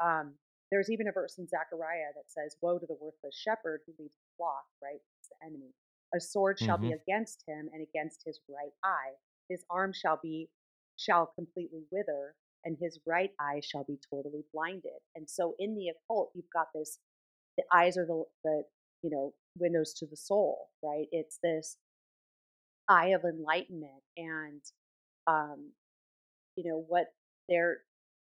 um, 0.00 0.38
there's 0.70 0.90
even 0.90 1.06
a 1.08 1.12
verse 1.12 1.38
in 1.38 1.46
Zechariah 1.46 2.12
that 2.16 2.30
says, 2.30 2.56
"Woe 2.60 2.78
to 2.78 2.86
the 2.86 2.94
worthless 2.94 3.36
shepherd 3.36 3.82
who 3.86 3.92
leads 3.98 4.16
the 4.18 4.23
flock." 4.36 4.66
Right, 4.82 5.00
it's 5.20 5.28
the 5.28 5.46
enemy. 5.46 5.74
A 6.14 6.20
sword 6.20 6.58
shall 6.58 6.78
be 6.78 6.90
Mhm. 6.90 6.92
against 6.92 7.44
him, 7.48 7.68
and 7.72 7.82
against 7.82 8.22
his 8.24 8.40
right 8.48 8.72
eye. 8.84 9.14
His 9.48 9.64
arm 9.70 9.92
shall 9.92 10.18
be 10.22 10.50
shall 10.96 11.26
completely 11.26 11.86
wither, 11.90 12.36
and 12.64 12.78
his 12.78 13.00
right 13.06 13.32
eye 13.38 13.60
shall 13.60 13.84
be 13.84 13.98
totally 14.10 14.44
blinded. 14.52 15.00
And 15.14 15.28
so, 15.28 15.54
in 15.58 15.74
the 15.76 15.88
occult, 15.90 16.32
you've 16.34 16.50
got 16.50 16.68
this: 16.74 16.98
the 17.56 17.64
eyes 17.72 17.96
are 17.98 18.06
the 18.06 18.24
the 18.44 18.64
you 19.02 19.10
know 19.10 19.34
windows 19.58 19.94
to 19.94 20.06
the 20.06 20.16
soul, 20.16 20.70
right? 20.82 21.08
It's 21.12 21.38
this 21.42 21.78
eye 22.88 23.08
of 23.08 23.24
enlightenment, 23.24 24.02
and 24.16 24.62
um, 25.26 25.72
you 26.56 26.70
know 26.70 26.84
what 26.88 27.08
they're 27.48 27.78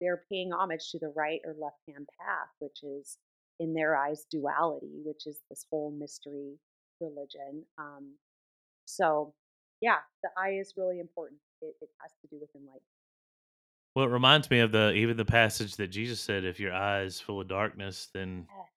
they're 0.01 0.25
paying 0.31 0.53
homage 0.53 0.91
to 0.93 0.99
the 0.99 1.13
right 1.17 1.41
or 1.45 1.55
left 1.55 1.79
hand 1.89 2.09
path, 2.21 2.49
which 2.61 2.83
is 2.83 3.19
in 3.61 3.75
their 3.75 3.97
eyes 3.97 4.27
duality, 4.31 5.01
which 5.05 5.27
is 5.27 5.43
this 5.51 5.65
whole 5.71 5.91
mystery 5.91 6.59
religion. 7.01 7.65
Um, 7.79 8.15
so 8.87 9.35
yeah, 9.81 9.99
the 10.23 10.31
eye 10.39 10.55
is 10.55 10.75
really 10.77 11.01
important. 11.01 11.41
It, 11.63 11.77
it 11.81 11.91
has 12.03 12.13
to 12.23 12.29
do 12.29 12.39
with 12.41 12.51
enlightenment. 12.55 12.83
Well, 13.95 14.07
it 14.07 14.11
reminds 14.11 14.51
me 14.51 14.61
of 14.61 14.73
the 14.73 14.93
even 14.93 15.17
the 15.17 15.25
passage 15.25 15.77
that 15.77 15.89
Jesus 15.89 16.21
said, 16.21 16.45
"If 16.45 16.59
your 16.59 16.73
eye 16.73 17.03
is 17.03 17.21
full 17.21 17.41
of 17.41 17.49
darkness, 17.49 18.09
then 18.13 18.49
Yes. 18.49 18.69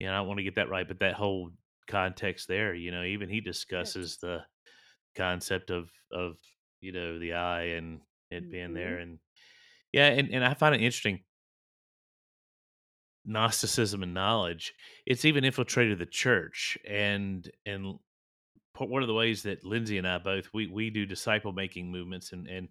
you 0.00 0.06
know 0.06 0.14
I 0.14 0.16
don't 0.18 0.28
want 0.28 0.38
to 0.38 0.44
get 0.44 0.56
that 0.56 0.68
right." 0.70 0.86
But 0.86 1.00
that 1.00 1.14
whole 1.14 1.52
context 1.88 2.48
there, 2.48 2.74
you 2.74 2.90
know, 2.90 3.04
even 3.04 3.28
he 3.28 3.40
discusses 3.40 4.18
the 4.18 4.46
concept 5.16 5.70
of 5.70 5.90
of 6.12 6.38
you 6.80 6.92
know 6.92 7.18
the 7.18 7.34
eye 7.34 7.64
and 7.76 8.02
it 8.30 8.50
being 8.50 8.74
there, 8.74 8.98
and 8.98 9.20
yeah, 9.92 10.08
and 10.08 10.30
and 10.32 10.44
I 10.44 10.54
find 10.54 10.74
it 10.74 10.82
interesting. 10.82 11.24
Gnosticism 13.24 14.02
and 14.02 14.14
knowledge, 14.14 14.74
it's 15.06 15.24
even 15.24 15.44
infiltrated 15.44 15.98
the 15.98 16.06
church, 16.06 16.78
and 16.88 17.50
and 17.66 17.98
one 18.78 19.02
of 19.02 19.08
the 19.08 19.14
ways 19.14 19.42
that 19.42 19.64
Lindsay 19.64 19.98
and 19.98 20.08
I 20.08 20.18
both 20.18 20.48
we 20.52 20.66
we 20.66 20.90
do 20.90 21.06
disciple 21.06 21.52
making 21.52 21.90
movements 21.90 22.32
and 22.32 22.48
and 22.48 22.68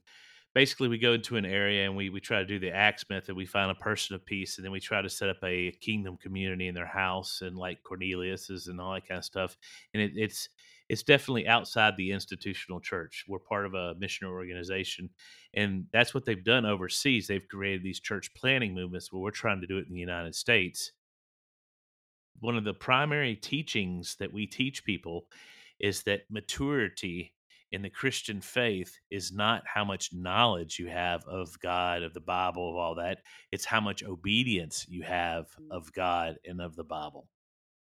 basically 0.54 0.88
we 0.88 0.98
go 0.98 1.14
into 1.14 1.38
an 1.38 1.46
area 1.46 1.86
and 1.86 1.96
we 1.96 2.10
we 2.10 2.20
try 2.20 2.40
to 2.40 2.46
do 2.46 2.60
the 2.60 2.72
acts 2.72 3.06
method 3.10 3.36
we 3.36 3.46
find 3.46 3.72
a 3.72 3.76
person 3.76 4.16
of 4.16 4.26
peace 4.26 4.58
and 4.58 4.66
then 4.66 4.72
we 4.72 4.80
try 4.80 5.02
to 5.02 5.10
set 5.10 5.30
up 5.30 5.38
a 5.44 5.72
kingdom 5.80 6.18
community 6.18 6.68
in 6.68 6.76
their 6.76 6.86
house 6.86 7.42
and 7.42 7.58
like 7.58 7.82
cornelius's 7.84 8.68
and 8.68 8.82
all 8.82 8.94
that 8.94 9.08
kind 9.08 9.20
of 9.20 9.26
stuff 9.26 9.56
and 9.94 10.04
it, 10.04 10.12
it's 10.16 10.50
it's 10.92 11.04
definitely 11.04 11.48
outside 11.48 11.96
the 11.96 12.12
institutional 12.12 12.80
church 12.80 13.24
we're 13.28 13.40
part 13.40 13.66
of 13.66 13.74
a 13.74 13.96
missionary 13.98 14.36
organization 14.36 15.10
and 15.54 15.86
that's 15.94 16.14
what 16.14 16.26
they've 16.26 16.44
done 16.44 16.66
overseas 16.66 17.28
they've 17.28 17.48
created 17.48 17.82
these 17.82 18.00
church 18.00 18.34
planning 18.36 18.76
movements 18.76 19.12
where 19.12 19.22
we're 19.22 19.32
trying 19.32 19.62
to 19.62 19.68
do 19.68 19.78
it 19.78 19.88
in 19.88 19.94
the 19.94 20.00
united 20.00 20.36
states 20.36 20.92
one 22.40 22.58
of 22.58 22.64
the 22.64 22.74
primary 22.74 23.36
teachings 23.36 24.16
that 24.20 24.34
we 24.34 24.46
teach 24.46 24.84
people 24.84 25.28
is 25.80 26.04
that 26.04 26.22
maturity 26.30 27.34
in 27.72 27.82
the 27.82 27.90
Christian 27.90 28.42
faith 28.42 28.98
is 29.10 29.32
not 29.32 29.64
how 29.66 29.86
much 29.86 30.12
knowledge 30.14 30.78
you 30.78 30.88
have 30.88 31.24
of 31.26 31.58
God, 31.62 32.04
of 32.04 32.14
the 32.14 32.20
Bible, 32.20 32.70
of 32.70 32.76
all 32.76 32.96
that. 32.96 33.20
It's 33.52 33.64
how 33.64 33.80
much 33.80 34.04
obedience 34.04 34.86
you 34.90 35.04
have 35.04 35.46
mm. 35.60 35.72
of 35.72 35.94
God 35.94 36.36
and 36.46 36.60
of 36.62 36.76
the 36.76 36.84
Bible. 36.84 37.28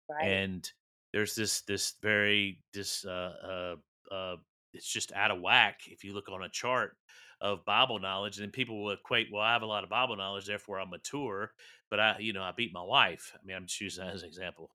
Right. 0.07 0.27
And 0.27 0.71
there's 1.13 1.35
this 1.35 1.61
this 1.61 1.95
very 2.01 2.61
this 2.73 3.05
uh, 3.05 3.75
uh, 4.11 4.13
uh, 4.13 4.35
it's 4.73 4.87
just 4.87 5.11
out 5.13 5.31
of 5.31 5.41
whack 5.41 5.81
if 5.87 6.03
you 6.03 6.13
look 6.13 6.29
on 6.29 6.43
a 6.43 6.49
chart 6.49 6.95
of 7.41 7.65
Bible 7.65 7.99
knowledge, 7.99 8.39
and 8.39 8.53
people 8.53 8.83
will 8.83 8.91
equate, 8.91 9.29
well, 9.31 9.41
I 9.41 9.53
have 9.53 9.63
a 9.63 9.65
lot 9.65 9.83
of 9.83 9.89
Bible 9.89 10.15
knowledge, 10.15 10.45
therefore 10.45 10.79
I'm 10.79 10.91
mature, 10.91 11.51
but 11.89 11.99
I, 11.99 12.15
you 12.19 12.33
know, 12.33 12.43
I 12.43 12.51
beat 12.55 12.71
my 12.71 12.83
wife. 12.83 13.33
I 13.33 13.39
mean, 13.43 13.57
I'm 13.57 13.65
choosing 13.67 14.05
that 14.05 14.13
as 14.13 14.21
an 14.21 14.29
example, 14.29 14.69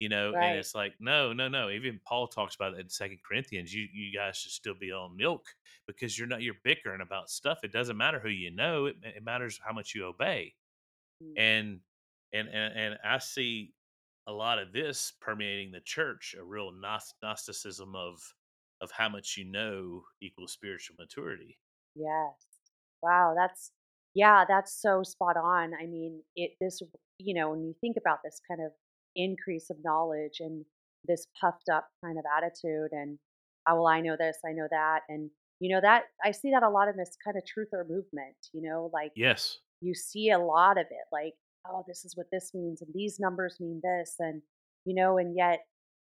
you 0.00 0.08
know, 0.08 0.32
and 0.34 0.58
it's 0.58 0.74
like, 0.74 0.94
no, 0.98 1.34
no, 1.34 1.48
no. 1.48 1.68
Even 1.68 2.00
Paul 2.06 2.26
talks 2.26 2.54
about 2.54 2.72
it 2.72 2.80
in 2.80 2.88
Second 2.88 3.18
Corinthians. 3.26 3.72
You, 3.72 3.86
you 3.92 4.16
guys 4.16 4.38
should 4.38 4.52
still 4.52 4.74
be 4.74 4.92
on 4.92 5.16
milk 5.16 5.44
because 5.86 6.18
you're 6.18 6.26
not, 6.26 6.40
you're 6.40 6.54
bickering 6.64 7.02
about 7.02 7.28
stuff. 7.28 7.58
It 7.62 7.72
doesn't 7.72 7.98
matter 7.98 8.18
who 8.18 8.30
you 8.30 8.50
know; 8.50 8.86
it, 8.86 8.96
it 9.02 9.22
matters 9.22 9.60
how 9.62 9.74
much 9.74 9.94
you 9.94 10.06
obey. 10.06 10.54
Mm. 11.22 11.34
And, 11.36 11.80
and, 12.32 12.48
and, 12.48 12.74
and 12.78 12.98
I 13.04 13.18
see 13.18 13.74
a 14.26 14.32
lot 14.32 14.58
of 14.58 14.72
this 14.72 15.12
permeating 15.20 15.72
the 15.72 15.80
church, 15.80 16.34
a 16.38 16.44
real 16.44 16.72
Gnosticism 16.72 17.94
of, 17.96 18.34
of 18.80 18.90
how 18.92 19.08
much 19.08 19.36
you 19.36 19.44
know 19.44 20.04
equals 20.20 20.52
spiritual 20.52 20.96
maturity. 20.98 21.58
Yes. 21.94 22.34
Wow, 23.02 23.34
that's 23.36 23.72
yeah, 24.14 24.44
that's 24.48 24.80
so 24.80 25.02
spot 25.02 25.36
on. 25.36 25.74
I 25.74 25.86
mean, 25.86 26.22
it 26.34 26.52
this 26.60 26.80
you 27.18 27.34
know, 27.34 27.50
when 27.50 27.64
you 27.64 27.74
think 27.80 27.96
about 27.96 28.20
this 28.24 28.40
kind 28.48 28.60
of 28.64 28.72
increase 29.14 29.70
of 29.70 29.78
knowledge 29.84 30.40
and 30.40 30.64
this 31.04 31.26
puffed 31.40 31.68
up 31.70 31.88
kind 32.04 32.18
of 32.18 32.24
attitude 32.36 32.90
and 32.92 33.18
oh 33.68 33.76
well 33.76 33.86
I 33.86 34.00
know 34.00 34.16
this, 34.18 34.38
I 34.46 34.52
know 34.52 34.68
that 34.70 35.02
and 35.08 35.30
you 35.60 35.74
know 35.74 35.80
that 35.80 36.04
I 36.24 36.32
see 36.32 36.50
that 36.52 36.62
a 36.62 36.68
lot 36.70 36.88
in 36.88 36.96
this 36.96 37.16
kind 37.24 37.36
of 37.36 37.44
truther 37.44 37.88
movement, 37.88 38.36
you 38.52 38.62
know, 38.62 38.90
like 38.92 39.12
Yes. 39.14 39.58
you 39.80 39.94
see 39.94 40.30
a 40.30 40.38
lot 40.38 40.78
of 40.78 40.86
it 40.90 41.06
like 41.12 41.34
oh 41.70 41.84
this 41.86 42.04
is 42.04 42.16
what 42.16 42.26
this 42.32 42.52
means 42.54 42.82
and 42.82 42.90
these 42.94 43.18
numbers 43.18 43.56
mean 43.60 43.80
this 43.82 44.14
and 44.18 44.42
you 44.84 44.94
know 44.94 45.18
and 45.18 45.36
yet 45.36 45.60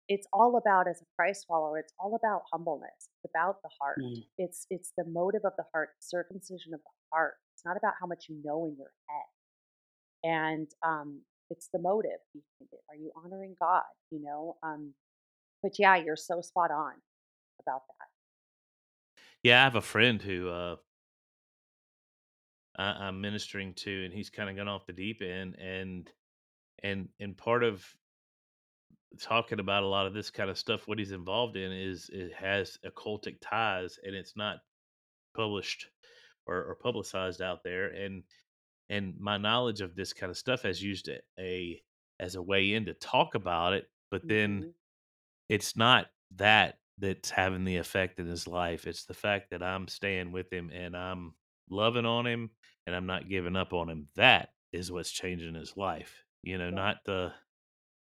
it's 0.09 0.28
all 0.34 0.57
about 0.57 0.88
as 0.88 1.01
a 1.01 1.05
christ 1.16 1.45
follower 1.47 1.78
it's 1.78 1.93
all 1.99 2.16
about 2.16 2.41
humbleness 2.51 3.09
it's 3.24 3.32
about 3.32 3.61
the 3.64 3.70
heart. 3.80 3.99
Mm. 4.01 4.24
it's 4.38 4.66
it's 4.70 4.91
the 4.97 5.05
motive 5.05 5.41
of 5.45 5.53
the 5.57 5.64
heart 5.74 5.89
circumcision 5.99 6.74
of 6.74 6.82
the 6.82 6.89
heart. 7.11 7.34
It's 7.55 7.66
not 7.66 7.78
about 7.78 7.93
how 7.99 8.07
much 8.07 8.26
you 8.30 8.38
know 8.43 8.66
in 8.66 8.76
your 8.78 8.91
head. 9.09 10.30
And 10.30 10.68
um 10.86 11.22
it's 11.49 11.70
the 11.72 11.80
motive 11.80 12.20
behind 12.34 12.70
it. 12.72 12.80
Are 12.89 12.95
you 12.95 13.11
honoring 13.24 13.55
god? 13.59 13.84
You 14.11 14.22
know 14.22 14.57
um 14.64 14.93
but 15.61 15.74
yeah 15.80 15.95
you're 15.95 16.16
so 16.16 16.41
spot 16.41 16.72
on 16.72 16.93
about 17.61 17.84
that. 17.88 18.07
Yeah, 19.41 19.61
I 19.61 19.64
have 19.64 19.76
a 19.76 19.82
friend 19.82 20.22
who 20.22 20.49
uh, 20.49 20.78
I, 22.78 23.08
I'm 23.08 23.22
ministering 23.22 23.74
to, 23.76 24.06
and 24.06 24.14
he's 24.14 24.30
kind 24.30 24.50
of 24.50 24.56
gone 24.56 24.68
off 24.68 24.86
the 24.86 24.94
deep 24.94 25.22
end, 25.22 25.56
and 25.60 26.12
and 26.84 27.10
and 27.20 27.38
part 27.38 27.64
of 27.64 27.96
talking 29.20 29.60
about 29.60 29.84
a 29.84 29.88
lot 29.88 30.08
of 30.08 30.14
this 30.14 30.30
kind 30.32 30.50
of 30.50 30.58
stuff, 30.58 30.88
what 30.88 30.98
he's 31.00 31.12
involved 31.12 31.56
in 31.56 31.72
is 31.72 32.10
it 32.12 32.34
has 32.34 32.78
occultic 32.86 33.38
ties, 33.42 34.00
and 34.04 34.16
it's 34.16 34.36
not 34.36 34.60
published 35.36 35.90
or, 36.48 36.64
or 36.66 36.76
publicized 36.76 37.42
out 37.42 37.64
there, 37.64 37.90
and 37.90 38.24
and 38.90 39.18
my 39.20 39.38
knowledge 39.38 39.82
of 39.82 39.96
this 39.96 40.14
kind 40.14 40.30
of 40.32 40.38
stuff 40.38 40.64
has 40.64 40.84
used 40.84 41.10
a, 41.10 41.20
a 41.40 41.84
as 42.20 42.36
a 42.36 42.44
way 42.44 42.74
in 42.74 42.86
to 42.86 42.96
talk 42.96 43.36
about 43.36 43.74
it, 43.74 43.88
but 44.12 44.28
then 44.28 44.66
hmm 44.66 44.74
it's 45.50 45.76
not 45.76 46.08
that 46.32 46.80
that's 46.98 47.30
having 47.32 47.66
the 47.66 47.78
effect 47.78 48.20
in 48.20 48.28
his 48.28 48.48
life. 48.48 48.88
It's 48.88 49.06
the 49.06 49.14
fact 49.14 49.50
that 49.52 49.64
I'm 49.64 49.88
staying 49.88 50.32
with 50.32 50.52
him 50.52 50.70
and 50.72 50.96
I'm 50.96 51.36
loving 51.70 52.05
on 52.05 52.26
him 52.28 52.51
and 52.86 52.95
I'm 52.95 53.05
not 53.05 53.30
giving 53.30 53.55
up 53.55 53.74
on 53.74 53.89
him. 53.89 54.07
That 54.16 54.49
is 54.72 54.91
what's 54.91 55.11
changing 55.11 55.55
his 55.55 55.78
life. 55.78 56.24
You 56.43 56.57
know, 56.57 56.70
yeah 56.70 56.76
not 56.76 56.97
the 57.05 57.34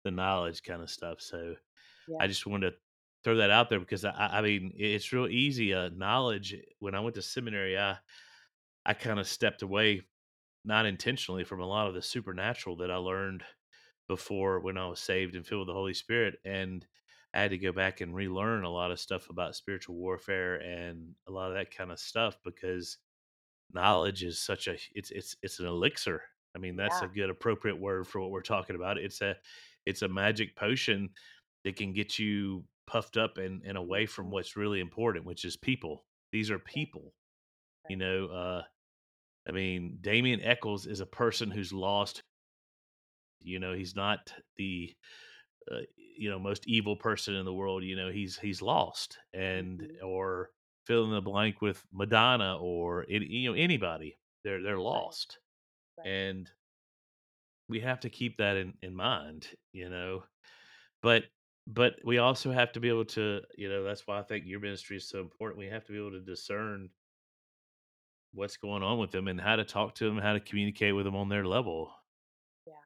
the 0.05 0.11
knowledge 0.11 0.63
kind 0.63 0.83
of 0.83 0.91
stuff. 0.91 1.21
So 1.21 1.57
yeah 2.09 2.17
I 2.21 2.27
just 2.27 2.47
wanted 2.47 2.71
to 2.71 2.77
throw 3.23 3.37
that 3.37 3.51
out 3.51 3.69
there 3.69 3.81
because 3.81 4.05
I, 4.05 4.11
I 4.11 4.39
I 4.39 4.43
mean 4.43 4.73
it's 4.77 5.13
real 5.13 5.29
easy. 5.29 5.75
Uh, 5.75 5.91
knowledge. 5.95 6.55
When 6.79 6.95
I 6.95 7.01
went 7.01 7.15
to 7.17 7.23
seminary, 7.23 7.79
I 7.79 7.99
I 8.85 8.95
kind 8.95 9.21
of 9.21 9.29
stepped 9.29 9.63
away, 9.63 10.03
not 10.65 10.87
intentionally, 10.87 11.45
from 11.45 11.61
a 11.61 11.67
lot 11.67 11.87
of 11.89 11.95
the 11.95 12.03
supernatural 12.03 12.77
that 12.77 12.91
I 12.91 12.97
learned 12.97 13.45
before 14.09 14.61
when 14.61 14.77
I 14.79 14.89
was 14.89 15.01
saved 15.01 15.37
and 15.37 15.47
filled 15.47 15.61
with 15.61 15.69
the 15.69 15.75
Holy 15.75 15.95
Spirit, 15.95 16.37
and 16.45 16.87
I 17.33 17.41
had 17.41 17.51
to 17.53 17.59
go 17.59 17.73
back 17.73 18.01
and 18.01 18.15
relearn 18.15 18.65
a 18.65 18.71
lot 18.71 18.91
of 18.91 18.99
stuff 18.99 19.31
about 19.31 19.55
spiritual 19.55 19.95
warfare 19.97 20.57
and 20.57 21.15
a 21.29 21.31
lot 21.31 21.51
of 21.51 21.55
that 21.55 21.75
kind 21.75 21.93
of 21.93 22.01
stuff 22.01 22.37
because 22.45 22.99
knowledge 23.75 24.23
is 24.25 24.41
such 24.41 24.69
a 24.69 24.77
it's 24.95 25.11
it's 25.11 25.37
it's 25.43 25.61
an 25.61 25.67
elixir. 25.67 26.23
I 26.55 26.59
mean, 26.59 26.77
that's 26.77 27.03
Yeah. 27.03 27.07
a 27.07 27.09
good 27.09 27.31
appropriate 27.31 27.81
word 27.81 28.07
for 28.09 28.21
what 28.21 28.31
we're 28.31 28.43
talking 28.43 28.77
about. 28.77 28.99
It's 28.99 29.21
a 29.21 29.37
it's 29.87 30.03
a 30.03 30.09
magic 30.09 30.57
potion 30.57 31.11
that 31.65 31.77
can 31.77 31.93
get 31.93 32.19
you 32.19 32.65
puffed 32.87 33.17
up 33.17 33.39
and, 33.39 33.63
and 33.65 33.79
away 33.79 34.07
from 34.07 34.31
what's 34.31 34.57
really 34.57 34.81
important, 34.81 35.25
which 35.27 35.45
is 35.45 35.57
people. 35.57 36.07
These 36.33 36.51
are 36.51 36.59
people. 36.59 37.15
You 37.89 37.97
know, 37.97 38.27
uh 38.29 38.65
I 39.49 39.53
mean, 39.53 39.99
Damien 40.01 40.41
Echols 40.43 40.87
is 40.87 41.01
a 41.01 41.07
person 41.07 41.51
who's 41.51 41.73
lost. 41.73 42.23
You 43.41 43.59
know, 43.59 43.73
he's 43.73 43.97
not 43.97 44.33
the 44.57 44.95
uh, 45.71 45.81
you 45.97 46.31
know 46.31 46.39
most 46.39 46.67
evil 46.69 46.97
person 46.97 47.35
in 47.37 47.45
the 47.45 47.55
world. 47.55 47.85
You 47.85 47.97
know, 47.97 48.11
he's 48.11 48.39
he's 48.39 48.63
lost, 48.63 49.19
and 49.33 49.81
Mhm. 49.81 50.03
or 50.03 50.51
fill 50.87 51.05
in 51.05 51.11
the 51.13 51.23
blank 51.23 51.61
with 51.61 51.87
Madonna 51.93 52.59
or 52.59 53.07
any, 53.09 53.27
you 53.27 53.51
know 53.51 53.57
anybody. 53.57 54.19
They're 54.45 54.63
they're 54.63 54.79
Right. 54.91 55.05
lost, 55.05 55.41
Right. 55.97 56.11
and 56.11 56.51
we 57.69 57.81
have 57.81 58.01
to 58.01 58.11
keep 58.11 58.39
that 58.39 58.57
in 58.57 58.77
in 58.83 58.95
mind. 58.95 59.49
You 59.73 59.89
know, 59.91 60.25
but 61.03 61.27
but 61.67 62.01
we 62.05 62.19
also 62.19 62.53
have 62.53 62.73
to 62.75 62.81
be 62.81 62.89
able 62.89 63.07
to. 63.07 63.43
You 63.57 63.69
know, 63.69 63.85
that's 63.85 64.07
why 64.07 64.19
I 64.21 64.23
think 64.23 64.47
your 64.47 64.61
ministry 64.61 64.97
is 64.99 65.09
so 65.09 65.21
important. 65.21 65.59
We 65.59 65.69
have 65.69 65.85
to 65.87 65.93
be 65.93 65.99
able 65.99 66.13
to 66.13 66.23
discern 66.23 66.91
what's 68.33 68.57
going 68.57 68.83
on 68.83 68.99
with 68.99 69.11
them 69.11 69.29
and 69.29 69.41
how 69.41 69.57
to 69.57 69.65
talk 69.65 69.95
to 69.97 70.05
them, 70.05 70.19
how 70.19 70.33
to 70.33 70.41
communicate 70.41 70.95
with 70.95 71.05
them 71.05 71.17
on 71.17 71.29
their 71.29 71.45
level. 71.47 71.95
Yeah. 72.67 72.81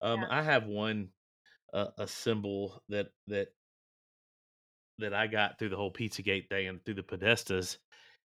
Um, 0.00 0.24
Yeah. 0.24 0.28
I 0.28 0.42
have 0.42 0.66
one 0.66 1.12
uh, 1.74 1.92
a 1.98 2.08
symbol 2.08 2.82
that 2.90 3.12
that 3.28 3.55
that 4.98 5.14
I 5.14 5.26
got 5.26 5.58
through 5.58 5.70
the 5.70 5.76
whole 5.76 5.92
Pizzagate 5.92 6.48
thing 6.48 6.68
and 6.68 6.84
through 6.84 6.94
the 6.94 7.02
Podestas 7.02 7.78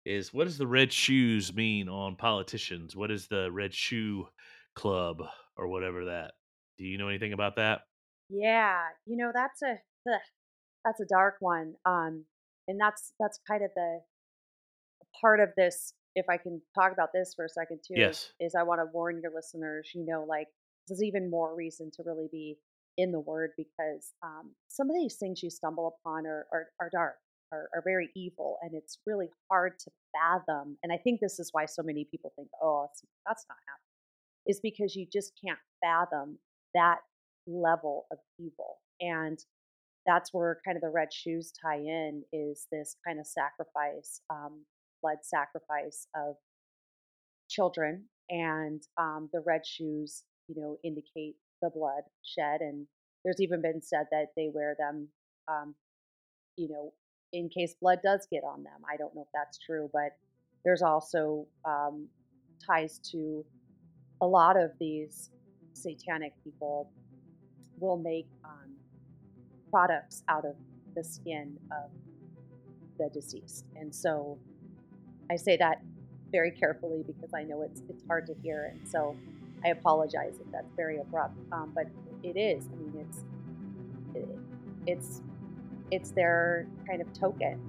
is 0.05 0.33
what 0.33 0.45
does 0.45 0.57
the 0.57 0.67
red 0.67 0.91
shoes 0.91 1.53
mean 1.53 1.89
on 1.89 2.15
politicians? 2.15 2.95
What 2.95 3.11
is 3.11 3.27
the 3.27 3.51
red 3.51 3.73
shoe 3.73 4.27
club 4.75 5.21
or 5.57 5.67
whatever 5.67 6.05
that? 6.05 6.33
Do 6.77 6.85
you 6.85 6.97
know 6.97 7.09
anything 7.09 7.33
about 7.33 7.55
that? 7.57 7.81
Yeah. 8.29 8.79
You 9.05 9.17
know, 9.17 9.31
that's 9.33 9.61
a 9.61 9.71
ugh, 10.09 10.21
that's 10.85 10.99
a 10.99 11.05
dark 11.05 11.35
one. 11.39 11.73
Um, 11.85 12.25
and 12.67 12.79
that's 12.79 13.13
that's 13.19 13.39
kind 13.47 13.63
of 13.63 13.71
the 13.75 13.99
part 15.21 15.39
of 15.39 15.49
this. 15.57 15.93
If 16.15 16.25
I 16.29 16.37
can 16.37 16.61
talk 16.73 16.91
about 16.91 17.09
this 17.13 17.33
for 17.35 17.45
a 17.45 17.49
second 17.49 17.79
too, 17.87 17.93
is 17.95 17.99
Yes. 17.99 18.31
is 18.39 18.55
I 18.55 18.63
want 18.63 18.81
to 18.81 18.85
warn 18.91 19.19
your 19.21 19.31
listeners. 19.33 19.91
You 19.93 20.05
know, 20.05 20.25
like 20.27 20.47
this 20.87 20.97
is 20.97 21.03
even 21.03 21.29
more 21.29 21.55
reason 21.55 21.91
to 21.95 22.03
really 22.05 22.27
be 22.31 22.57
in 22.97 23.11
the 23.11 23.19
Word 23.19 23.51
because 23.57 24.13
um, 24.23 24.51
some 24.67 24.89
of 24.89 24.95
these 24.95 25.15
things 25.15 25.43
you 25.43 25.49
stumble 25.49 25.95
upon 25.99 26.25
are 26.25 26.47
are, 26.51 26.67
are 26.81 26.89
dark. 26.91 27.15
Are, 27.53 27.69
are 27.73 27.81
very 27.81 28.09
evil 28.13 28.57
and 28.61 28.73
it's 28.73 28.99
really 29.07 29.29
hard 29.49 29.79
to 29.79 29.89
fathom 30.11 30.77
and 30.83 30.91
i 30.91 30.97
think 30.97 31.21
this 31.21 31.39
is 31.39 31.47
why 31.53 31.65
so 31.65 31.81
many 31.81 32.05
people 32.11 32.33
think 32.35 32.49
oh 32.61 32.85
that's, 33.25 33.45
not 33.47 33.57
happening 33.69 34.45
is 34.45 34.59
because 34.59 34.97
you 34.97 35.07
just 35.09 35.31
can't 35.41 35.57
fathom 35.81 36.39
that 36.73 36.97
level 37.47 38.05
of 38.11 38.17
evil 38.37 38.79
and 38.99 39.39
that's 40.05 40.33
where 40.33 40.59
kind 40.65 40.75
of 40.75 40.81
the 40.81 40.89
red 40.89 41.13
shoes 41.13 41.53
tie 41.61 41.77
in 41.77 42.23
is 42.33 42.67
this 42.69 42.97
kind 43.07 43.17
of 43.17 43.25
sacrifice 43.25 44.19
um, 44.29 44.65
blood 45.01 45.19
sacrifice 45.21 46.07
of 46.15 46.35
children 47.49 48.03
and 48.29 48.83
um, 48.97 49.29
the 49.31 49.41
red 49.45 49.65
shoes 49.65 50.23
you 50.47 50.61
know 50.61 50.77
indicate 50.83 51.35
the 51.61 51.69
blood 51.69 52.03
shed 52.23 52.61
and 52.61 52.85
there's 53.23 53.41
even 53.41 53.61
been 53.61 53.81
said 53.81 54.05
that 54.11 54.27
they 54.35 54.49
wear 54.53 54.75
them 54.77 55.07
um, 55.47 55.75
you 56.55 56.67
know 56.69 56.93
in 57.33 57.49
case 57.49 57.75
blood 57.81 57.99
does 58.03 58.27
get 58.31 58.43
on 58.43 58.63
them 58.63 58.79
i 58.91 58.95
don't 58.95 59.13
know 59.15 59.21
if 59.21 59.27
that's 59.33 59.57
true 59.57 59.89
but 59.93 60.11
there's 60.63 60.81
also 60.81 61.45
um, 61.65 62.07
ties 62.65 62.99
to 62.99 63.45
a 64.21 64.27
lot 64.27 64.57
of 64.57 64.71
these 64.79 65.29
satanic 65.73 66.33
people 66.43 66.89
will 67.79 67.97
make 67.97 68.27
um, 68.43 68.73
products 69.69 70.23
out 70.27 70.45
of 70.45 70.55
the 70.95 71.03
skin 71.03 71.57
of 71.71 71.91
the 72.97 73.09
deceased. 73.13 73.65
And 73.75 73.93
so 73.93 74.37
I 75.29 75.35
say 75.35 75.57
that 75.57 75.81
very 76.31 76.51
carefully 76.51 77.03
because 77.05 77.33
I 77.33 77.43
know 77.43 77.61
it's 77.61 77.81
it's 77.89 78.03
hard 78.07 78.27
to 78.27 78.33
hear, 78.43 78.73
and 78.73 78.87
so 78.87 79.15
I 79.65 79.69
apologize 79.69 80.35
if 80.39 80.51
that's 80.51 80.71
very 80.75 80.97
abrupt. 80.99 81.37
Um, 81.51 81.71
but 81.73 81.87
it 82.23 82.37
is. 82.37 82.67
I 82.71 82.75
mean, 82.75 83.07
it's 83.07 83.25
it, 84.15 84.39
it's 84.85 85.21
it's 85.91 86.11
their 86.11 86.67
kind 86.87 87.01
of 87.01 87.11
token. 87.13 87.59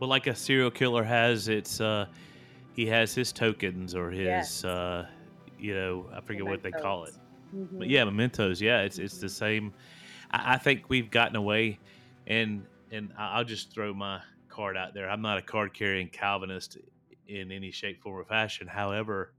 Well, 0.00 0.08
like 0.08 0.26
a 0.26 0.34
serial 0.34 0.70
killer 0.70 1.02
has 1.02 1.48
its, 1.48 1.80
uh, 1.80 2.06
he 2.74 2.86
has 2.86 3.14
his 3.14 3.32
tokens 3.32 3.94
or 3.94 4.12
Yes, 4.12 4.56
his, 4.56 4.64
uh, 4.64 5.06
you 5.58 5.74
know, 5.74 6.08
I 6.12 6.20
forget 6.20 6.44
what 6.44 6.62
they 6.62 6.70
call 6.70 7.04
it. 7.04 7.14
mementos. 7.52 7.78
But 7.78 7.88
yeah, 7.88 8.04
mementos. 8.04 8.60
Yeah, 8.60 8.82
it's 8.82 8.98
it's 8.98 9.18
the 9.18 9.28
same. 9.28 9.72
I, 10.30 10.54
I 10.54 10.58
think 10.58 10.88
we've 10.88 11.10
gotten 11.10 11.34
away, 11.36 11.78
and 12.26 12.64
and 12.92 13.12
I'll 13.18 13.44
just 13.44 13.72
throw 13.72 13.92
my 13.92 14.20
card 14.48 14.76
out 14.76 14.94
there. 14.94 15.10
I'm 15.10 15.22
not 15.22 15.38
a 15.38 15.42
card 15.42 15.74
carrying 15.74 16.08
Calvinist 16.08 16.78
in 17.26 17.50
any 17.50 17.70
shape, 17.70 18.00
form, 18.00 18.20
or 18.20 18.24
fashion. 18.24 18.66
However, 18.68 19.32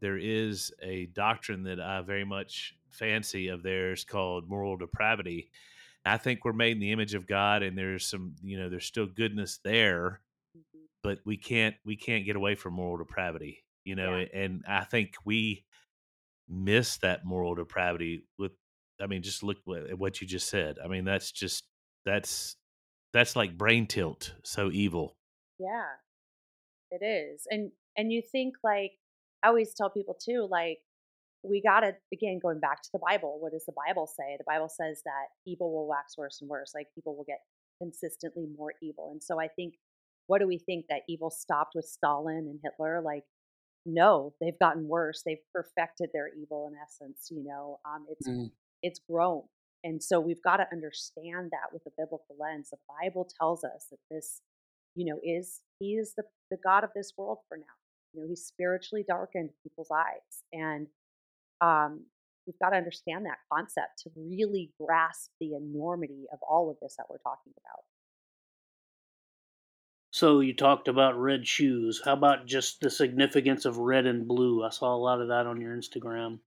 there 0.00 0.18
is 0.18 0.72
a 0.82 1.06
doctrine 1.06 1.62
that 1.64 1.80
I 1.80 2.00
very 2.02 2.24
much 2.24 2.74
fancy 2.90 3.48
of 3.48 3.62
theirs 3.62 4.04
called 4.04 4.48
moral 4.48 4.76
depravity. 4.76 5.50
I 6.06 6.18
think 6.18 6.44
we're 6.44 6.52
made 6.54 6.72
in 6.72 6.80
the 6.80 6.92
image 6.92 7.14
of 7.14 7.26
God, 7.26 7.62
and 7.62 7.76
there's 7.76 8.06
some, 8.06 8.36
you 8.42 8.58
know, 8.58 8.68
there's 8.70 8.86
still 8.86 9.06
goodness 9.06 9.58
there, 9.64 10.22
hmm 10.54 10.86
but 11.02 11.20
we 11.26 11.36
can't 11.36 11.76
we 11.84 11.96
can't 11.96 12.26
get 12.26 12.36
away 12.36 12.54
from 12.54 12.74
moral 12.74 12.98
depravity. 12.98 13.64
You 13.84 13.96
know, 13.96 14.14
Yeah, 14.14 14.24
and 14.34 14.64
I 14.68 14.84
think 14.84 15.14
we 15.24 15.66
miss 16.48 16.98
that 16.98 17.24
moral 17.24 17.54
depravity 17.54 18.26
with 18.38 18.52
I 19.00 19.06
mean, 19.06 19.22
just 19.22 19.42
look 19.42 19.58
at 19.90 19.98
what 19.98 20.20
you 20.20 20.26
just 20.26 20.48
said. 20.48 20.78
I 20.82 20.88
mean, 20.88 21.04
that's 21.04 21.32
just 21.32 21.64
that's 22.04 22.56
that's 23.12 23.36
like 23.36 23.58
brain 23.58 23.86
tilt, 23.86 24.34
so 24.44 24.70
evil. 24.72 25.16
yeah, 25.58 25.96
it 26.90 27.04
is. 27.04 27.46
And 27.50 27.72
and 27.96 28.12
you 28.12 28.22
think 28.22 28.56
like 28.62 28.92
I 29.42 29.48
always 29.48 29.74
tell 29.74 29.90
people 29.90 30.14
too, 30.20 30.46
like 30.50 30.78
we 31.48 31.62
got 31.62 31.80
to 31.80 31.94
again 32.12 32.38
going 32.40 32.60
back 32.60 32.82
to 32.82 32.88
the 32.92 32.98
bible 32.98 33.38
what 33.40 33.52
does 33.52 33.64
the 33.66 33.74
bible 33.86 34.06
say? 34.06 34.36
The 34.38 34.44
bible 34.46 34.68
says 34.68 35.02
that 35.04 35.26
evil 35.46 35.72
will 35.72 35.88
wax 35.88 36.16
worse 36.18 36.38
and 36.40 36.50
worse 36.50 36.72
like 36.74 36.88
people 36.94 37.16
will 37.16 37.24
get 37.24 37.40
consistently 37.80 38.46
more 38.56 38.72
evil 38.82 39.10
and 39.12 39.22
so 39.22 39.40
i 39.40 39.48
think 39.48 39.74
what 40.28 40.40
do 40.40 40.48
we 40.48 40.58
think? 40.58 40.86
That 40.88 41.02
evil 41.08 41.30
stopped 41.30 41.74
with 41.76 41.84
stalin 41.84 42.48
and 42.50 42.58
hitler? 42.62 43.00
Like 43.00 43.22
no 43.84 44.34
they've 44.40 44.58
gotten 44.58 44.88
worse 44.88 45.22
they've 45.24 45.44
perfected 45.54 46.10
their 46.12 46.28
evil 46.36 46.66
in 46.68 46.74
essence 46.84 47.28
you 47.30 47.44
know 47.44 47.78
um, 47.84 48.04
it's 48.10 48.28
Mm. 48.28 48.50
it's 48.82 49.00
grown 49.08 49.42
and 49.84 50.02
so 50.02 50.18
we've 50.18 50.42
got 50.42 50.56
to 50.56 50.66
understand 50.72 51.52
that 51.52 51.72
with 51.72 51.82
a 51.86 51.90
biblical 51.96 52.34
lens. 52.40 52.70
The 52.70 52.78
bible 53.00 53.28
tells 53.38 53.62
us 53.62 53.86
that 53.92 54.00
this 54.10 54.40
you 54.96 55.04
know 55.04 55.20
is 55.22 55.60
he 55.78 55.94
is 55.94 56.14
the, 56.16 56.24
the 56.50 56.56
god 56.64 56.82
of 56.82 56.90
this 56.96 57.12
world 57.16 57.38
for 57.48 57.56
now 57.58 57.76
you 58.12 58.20
know 58.20 58.26
he's 58.28 58.42
spiritually 58.44 59.04
darkened 59.06 59.50
people's 59.62 59.90
eyes 59.94 60.42
and 60.52 60.88
um, 61.60 62.04
we've 62.46 62.58
got 62.60 62.70
to 62.70 62.76
understand 62.76 63.26
that 63.26 63.38
concept 63.52 64.02
to 64.04 64.10
really 64.16 64.72
grasp 64.80 65.30
the 65.40 65.54
enormity 65.54 66.26
of 66.32 66.38
all 66.48 66.70
of 66.70 66.76
this 66.80 66.96
that 66.96 67.06
we're 67.10 67.18
talking 67.18 67.52
about. 67.58 67.84
So 70.12 70.40
you 70.40 70.54
talked 70.54 70.88
about 70.88 71.20
red 71.20 71.46
shoes. 71.46 72.00
How 72.02 72.14
about 72.14 72.46
just 72.46 72.80
the 72.80 72.88
significance 72.88 73.66
of 73.66 73.76
red 73.76 74.06
and 74.06 74.26
blue? 74.26 74.64
I 74.64 74.70
saw 74.70 74.94
a 74.94 74.96
lot 74.96 75.20
of 75.20 75.28
that 75.28 75.46
on 75.46 75.60
your 75.60 75.76
Instagram. 75.76 76.38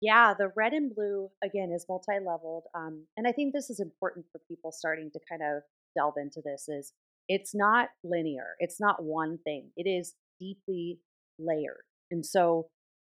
Yeah, 0.00 0.34
the 0.36 0.50
red 0.56 0.72
and 0.72 0.94
blue 0.94 1.30
again 1.42 1.70
is 1.72 1.86
multi-leveled, 1.88 2.64
um, 2.74 3.04
and 3.16 3.26
I 3.26 3.32
think 3.32 3.54
this 3.54 3.70
is 3.70 3.80
important 3.80 4.26
for 4.32 4.40
people 4.48 4.72
starting 4.72 5.10
to 5.12 5.20
kind 5.30 5.42
of 5.42 5.62
delve 5.96 6.14
into 6.16 6.42
this. 6.44 6.68
Is 6.68 6.92
it's 7.28 7.54
not 7.54 7.88
linear. 8.02 8.56
It's 8.58 8.80
not 8.80 9.02
one 9.02 9.38
thing. 9.44 9.70
It 9.76 9.88
is 9.88 10.14
deeply 10.40 10.98
layered. 11.38 11.84
And 12.10 12.26
so 12.26 12.68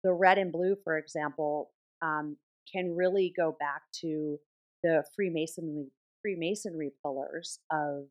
the 0.07 0.13
red 0.13 0.39
and 0.39 0.53
blue, 0.53 0.77
for 0.85 0.97
example, 0.97 1.73
um, 2.01 2.37
can 2.73 2.95
really 2.95 3.33
go 3.37 3.57
back 3.59 3.83
to 4.01 4.39
the 4.85 5.03
Freemasonry 5.17 5.87
Freemasonry 6.23 6.93
pillars 7.03 7.59
of 7.73 8.05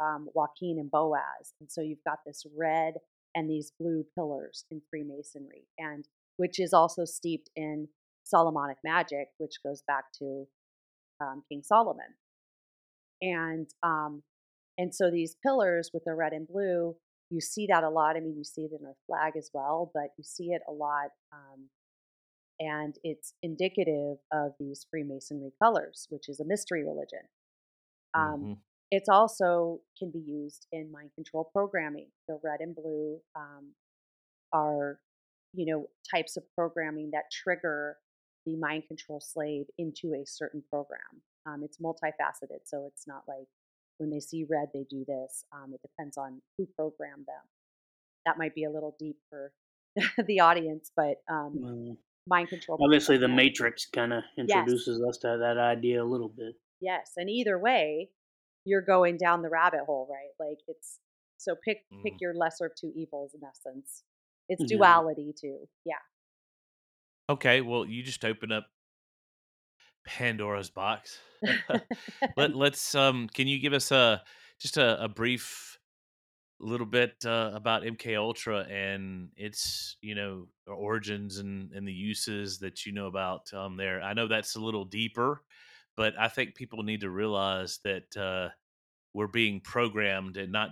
um, 0.00 0.28
Jachin 0.34 0.78
and 0.78 0.90
Boaz. 0.90 1.52
And 1.60 1.70
so 1.70 1.82
you've 1.82 2.04
got 2.06 2.18
this 2.26 2.44
red 2.56 2.94
and 3.34 3.48
these 3.48 3.72
blue 3.78 4.04
pillars 4.14 4.64
in 4.70 4.80
Freemasonry, 4.90 5.66
and 5.78 6.06
which 6.36 6.58
is 6.58 6.72
also 6.72 7.04
steeped 7.04 7.50
in 7.56 7.88
Solomonic 8.24 8.78
magic, 8.82 9.28
which 9.38 9.62
goes 9.64 9.82
back 9.86 10.04
to 10.18 10.46
um, 11.20 11.42
King 11.48 11.62
Solomon. 11.62 12.14
And 13.20 13.68
um, 13.82 14.22
and 14.78 14.94
so 14.94 15.10
these 15.10 15.36
pillars 15.42 15.90
with 15.92 16.04
the 16.04 16.14
red 16.14 16.32
and 16.32 16.48
blue, 16.48 16.96
you 17.30 17.40
see 17.40 17.66
that 17.70 17.84
a 17.84 17.90
lot. 17.90 18.16
I 18.16 18.20
mean, 18.20 18.36
you 18.36 18.44
see 18.44 18.62
it 18.62 18.72
in 18.78 18.86
our 18.86 18.96
flag 19.06 19.34
as 19.36 19.50
well, 19.52 19.90
but 19.94 20.10
you 20.16 20.24
see 20.24 20.52
it 20.52 20.62
a 20.68 20.72
lot. 20.72 21.10
Um, 21.32 21.68
and 22.60 22.96
it's 23.02 23.34
indicative 23.42 24.18
of 24.32 24.52
these 24.60 24.86
Freemasonry 24.90 25.50
colors, 25.62 26.06
which 26.10 26.28
is 26.28 26.40
a 26.40 26.44
mystery 26.44 26.84
religion. 26.84 27.26
Um, 28.14 28.40
mm-hmm. 28.40 28.52
It's 28.90 29.08
also 29.08 29.80
can 29.98 30.10
be 30.10 30.20
used 30.20 30.66
in 30.70 30.92
mind 30.92 31.10
control 31.14 31.50
programming. 31.52 32.08
The 32.28 32.38
red 32.44 32.60
and 32.60 32.76
blue 32.76 33.18
um, 33.34 33.72
are, 34.52 35.00
you 35.52 35.66
know, 35.66 35.86
types 36.08 36.36
of 36.36 36.44
programming 36.54 37.10
that 37.12 37.24
trigger 37.32 37.96
the 38.46 38.56
mind 38.56 38.84
control 38.86 39.20
slave 39.20 39.66
into 39.78 40.14
a 40.14 40.24
certain 40.26 40.62
program. 40.70 41.00
Um, 41.46 41.62
it's 41.64 41.78
multifaceted, 41.78 42.60
so 42.64 42.86
it's 42.86 43.06
not 43.06 43.22
like 43.26 43.48
when 43.98 44.10
they 44.10 44.20
see 44.20 44.44
red, 44.48 44.68
they 44.72 44.84
do 44.88 45.04
this. 45.06 45.44
Um, 45.52 45.72
it 45.74 45.80
depends 45.82 46.16
on 46.16 46.40
who 46.58 46.66
programmed 46.76 47.26
them. 47.26 47.42
That 48.26 48.38
might 48.38 48.54
be 48.54 48.64
a 48.64 48.70
little 48.70 48.96
deep 48.98 49.16
for 49.30 49.52
the 50.26 50.40
audience, 50.40 50.90
but 50.96 51.16
um, 51.30 51.54
mm. 51.58 51.96
mind 52.26 52.48
control. 52.48 52.78
Obviously, 52.82 53.18
the 53.18 53.28
Matrix 53.28 53.86
kind 53.86 54.12
of 54.12 54.22
introduces 54.38 55.00
yes. 55.00 55.08
us 55.08 55.18
to 55.18 55.38
that 55.40 55.58
idea 55.58 56.02
a 56.02 56.06
little 56.06 56.32
bit. 56.34 56.54
Yes, 56.80 57.12
and 57.16 57.30
either 57.30 57.58
way, 57.58 58.10
you're 58.64 58.82
going 58.82 59.16
down 59.16 59.42
the 59.42 59.50
rabbit 59.50 59.80
hole, 59.86 60.08
right? 60.10 60.48
Like 60.48 60.58
it's 60.68 60.98
so 61.38 61.54
pick 61.64 61.78
mm. 61.92 62.02
pick 62.02 62.14
your 62.20 62.34
lesser 62.34 62.66
of 62.66 62.72
two 62.74 62.92
evils 62.96 63.32
in 63.34 63.40
essence. 63.46 64.02
It's 64.48 64.64
duality 64.64 65.32
too. 65.38 65.68
Yeah. 65.84 65.94
Okay, 67.30 67.62
well, 67.62 67.86
you 67.86 68.02
just 68.02 68.24
open 68.24 68.52
up 68.52 68.66
Pandora's 70.04 70.70
box. 70.70 71.18
Let 72.36 72.54
let's 72.56 72.94
um 72.94 73.28
can 73.28 73.46
you 73.46 73.58
give 73.58 73.72
us 73.72 73.90
a 73.90 74.22
just 74.58 74.76
a, 74.76 75.02
a 75.02 75.08
brief 75.08 75.78
little 76.60 76.86
bit 76.86 77.16
uh, 77.26 77.50
about 77.52 77.82
MK 77.82 78.16
Ultra 78.16 78.60
and 78.70 79.28
its 79.36 79.96
you 80.00 80.14
know 80.14 80.46
origins 80.66 81.38
and 81.38 81.72
and 81.72 81.86
the 81.86 81.92
uses 81.92 82.58
that 82.60 82.86
you 82.86 82.92
know 82.92 83.06
about 83.06 83.52
um 83.52 83.76
there. 83.76 84.02
I 84.02 84.14
know 84.14 84.28
that's 84.28 84.56
a 84.56 84.60
little 84.60 84.84
deeper, 84.84 85.42
but 85.96 86.14
I 86.18 86.28
think 86.28 86.54
people 86.54 86.82
need 86.82 87.00
to 87.00 87.10
realize 87.10 87.80
that 87.84 88.16
uh, 88.16 88.48
we're 89.12 89.26
being 89.26 89.60
programmed 89.60 90.36
and 90.36 90.52
not 90.52 90.70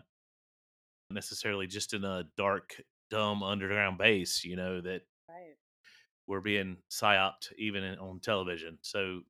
necessarily 1.11 1.67
just 1.67 1.93
in 1.93 2.05
a 2.05 2.25
dark, 2.37 2.81
dumb 3.11 3.43
underground 3.43 3.99
base. 3.99 4.45
You 4.45 4.57
know 4.57 4.81
that. 4.81 5.03
We're 6.33 6.41
being 6.41 6.79
psyoped 6.91 7.53
even 7.59 7.85
in, 7.85 7.99
on 7.99 8.19
television. 8.19 8.79
So, 8.81 9.21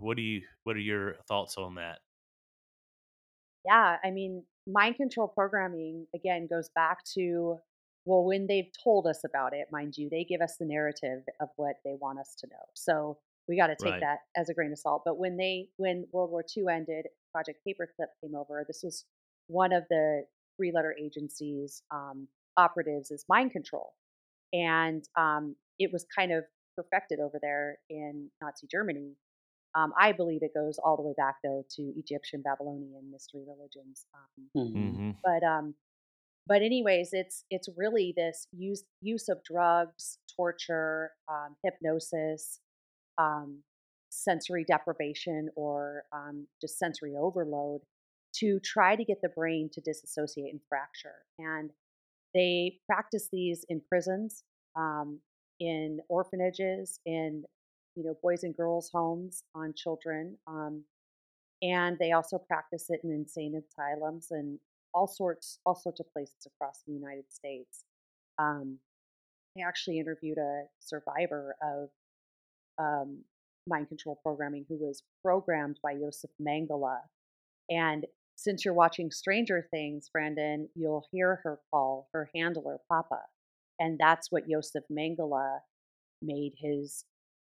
what 0.00 0.16
do 0.16 0.22
you 0.22 0.42
what 0.64 0.74
are 0.74 0.80
your 0.80 1.14
thoughts 1.28 1.56
on 1.56 1.76
that? 1.76 2.00
Yeah, 3.64 3.98
I 4.02 4.10
mean, 4.10 4.42
mind 4.66 4.96
control 4.96 5.28
programming 5.28 6.08
again 6.14 6.48
goes 6.50 6.70
back 6.74 7.04
to 7.14 7.58
well, 8.04 8.24
when 8.24 8.46
they've 8.46 8.70
told 8.82 9.06
us 9.06 9.20
about 9.24 9.52
it, 9.52 9.68
mind 9.70 9.96
you, 9.96 10.08
they 10.10 10.24
give 10.24 10.40
us 10.40 10.56
the 10.58 10.64
narrative 10.64 11.22
of 11.40 11.50
what 11.56 11.76
they 11.84 11.94
want 12.00 12.18
us 12.18 12.34
to 12.40 12.46
know. 12.46 12.64
So 12.74 13.18
we 13.46 13.56
got 13.56 13.66
to 13.68 13.76
take 13.76 13.92
right. 13.92 14.00
that 14.00 14.20
as 14.34 14.48
a 14.48 14.54
grain 14.54 14.72
of 14.72 14.78
salt. 14.78 15.02
But 15.04 15.18
when 15.18 15.36
they 15.36 15.68
when 15.76 16.04
World 16.10 16.30
War 16.30 16.44
II 16.56 16.64
ended, 16.68 17.06
Project 17.32 17.60
Paperclip 17.66 18.08
came 18.20 18.34
over. 18.34 18.64
This 18.66 18.80
was 18.82 19.04
one 19.46 19.72
of 19.72 19.84
the 19.88 20.24
three 20.56 20.72
letter 20.72 20.96
agencies 21.00 21.82
um, 21.92 22.26
operatives 22.56 23.12
is 23.12 23.24
mind 23.28 23.52
control, 23.52 23.92
and 24.52 25.04
um, 25.16 25.54
it 25.78 25.90
was 25.92 26.04
kind 26.16 26.32
of 26.32 26.44
perfected 26.76 27.20
over 27.20 27.38
there 27.40 27.78
in 27.90 28.30
Nazi 28.42 28.66
Germany. 28.70 29.16
Um, 29.74 29.92
I 30.00 30.12
believe 30.12 30.42
it 30.42 30.54
goes 30.54 30.78
all 30.82 30.96
the 30.96 31.02
way 31.02 31.14
back 31.16 31.36
though 31.44 31.64
to 31.76 31.92
Egyptian, 31.96 32.42
Babylonian 32.42 33.10
mystery 33.10 33.42
religions. 33.46 34.06
Um, 34.14 34.48
mm-hmm. 34.56 35.10
But 35.22 35.46
um, 35.46 35.74
but 36.46 36.62
anyways, 36.62 37.10
it's 37.12 37.44
it's 37.50 37.68
really 37.76 38.14
this 38.16 38.46
use 38.52 38.84
use 39.02 39.28
of 39.28 39.44
drugs, 39.44 40.18
torture, 40.34 41.12
um, 41.28 41.56
hypnosis, 41.62 42.60
um, 43.18 43.62
sensory 44.10 44.64
deprivation 44.66 45.50
or 45.56 46.04
um, 46.12 46.46
just 46.60 46.78
sensory 46.78 47.14
overload 47.18 47.82
to 48.36 48.60
try 48.60 48.96
to 48.96 49.04
get 49.04 49.20
the 49.22 49.28
brain 49.28 49.68
to 49.72 49.80
disassociate 49.80 50.52
and 50.52 50.60
fracture. 50.68 51.24
And 51.38 51.70
they 52.34 52.78
practice 52.86 53.28
these 53.32 53.64
in 53.68 53.80
prisons, 53.88 54.44
um, 54.76 55.20
in 55.60 56.00
orphanages, 56.08 57.00
in 57.06 57.44
you 57.96 58.04
know 58.04 58.16
boys 58.22 58.44
and 58.44 58.56
girls 58.56 58.90
homes 58.92 59.42
on 59.54 59.74
children, 59.74 60.36
um, 60.46 60.84
and 61.62 61.98
they 61.98 62.12
also 62.12 62.38
practice 62.38 62.86
it 62.90 63.00
in 63.04 63.10
insane 63.10 63.54
asylums 63.54 64.28
and 64.30 64.58
all 64.94 65.06
sorts 65.06 65.58
all 65.66 65.74
sorts 65.74 66.00
of 66.00 66.12
places 66.12 66.46
across 66.46 66.82
the 66.86 66.92
United 66.92 67.30
States. 67.30 67.84
Um, 68.38 68.78
I 69.56 69.66
actually 69.66 69.98
interviewed 69.98 70.38
a 70.38 70.64
survivor 70.80 71.56
of 71.62 71.88
um, 72.78 73.24
mind 73.66 73.88
control 73.88 74.18
programming 74.22 74.64
who 74.68 74.76
was 74.76 75.02
programmed 75.22 75.78
by 75.82 75.94
Josef 75.94 76.30
Mengele. 76.40 76.98
And 77.70 78.06
since 78.36 78.64
you're 78.64 78.74
watching 78.74 79.10
Stranger 79.10 79.66
Things, 79.70 80.08
Brandon, 80.12 80.68
you'll 80.74 81.04
hear 81.10 81.40
her 81.42 81.58
call 81.70 82.08
her 82.12 82.30
handler 82.34 82.78
Papa. 82.88 83.20
And 83.78 83.98
that's 83.98 84.30
what 84.30 84.48
Josef 84.48 84.84
Mengele 84.90 85.58
made 86.22 86.52
his 86.56 87.04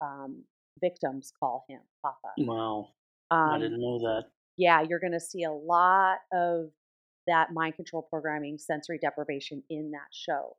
um, 0.00 0.44
victims 0.80 1.32
call 1.38 1.64
him 1.68 1.80
Papa. 2.02 2.32
Wow. 2.38 2.88
Um, 3.30 3.50
I 3.50 3.58
didn't 3.58 3.80
know 3.80 3.98
that. 3.98 4.24
Yeah, 4.56 4.82
you're 4.88 5.00
going 5.00 5.12
to 5.12 5.20
see 5.20 5.44
a 5.44 5.52
lot 5.52 6.18
of 6.32 6.70
that 7.26 7.52
mind 7.52 7.76
control 7.76 8.02
programming, 8.02 8.58
sensory 8.58 8.98
deprivation 8.98 9.62
in 9.70 9.90
that 9.92 10.08
show. 10.12 10.56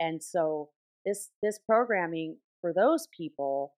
And 0.00 0.22
so 0.22 0.70
this 1.04 1.30
this 1.42 1.58
programming 1.58 2.36
for 2.60 2.72
those 2.72 3.08
people 3.16 3.74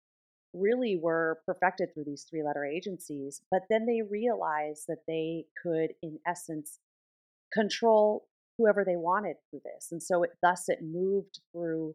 really 0.53 0.99
were 1.01 1.41
perfected 1.47 1.95
through 1.95 2.05
these 2.05 2.27
three 2.29 2.43
letter 2.43 2.65
agencies. 2.65 3.41
But 3.51 3.63
then 3.71 3.87
they 3.87 4.03
realized 4.03 4.85
that 4.89 5.07
they 5.07 5.45
could, 5.63 5.93
in 6.03 6.19
essence, 6.27 6.81
control 7.53 8.27
whoever 8.61 8.85
they 8.85 8.97
wanted 8.97 9.37
through 9.49 9.61
this. 9.65 9.89
And 9.91 10.03
so 10.03 10.23
it, 10.23 10.31
thus 10.43 10.65
it 10.69 10.81
moved 10.83 11.41
through 11.53 11.95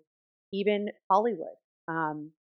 even 0.52 0.90
Hollywood. 1.10 1.58
Um, 1.88 2.32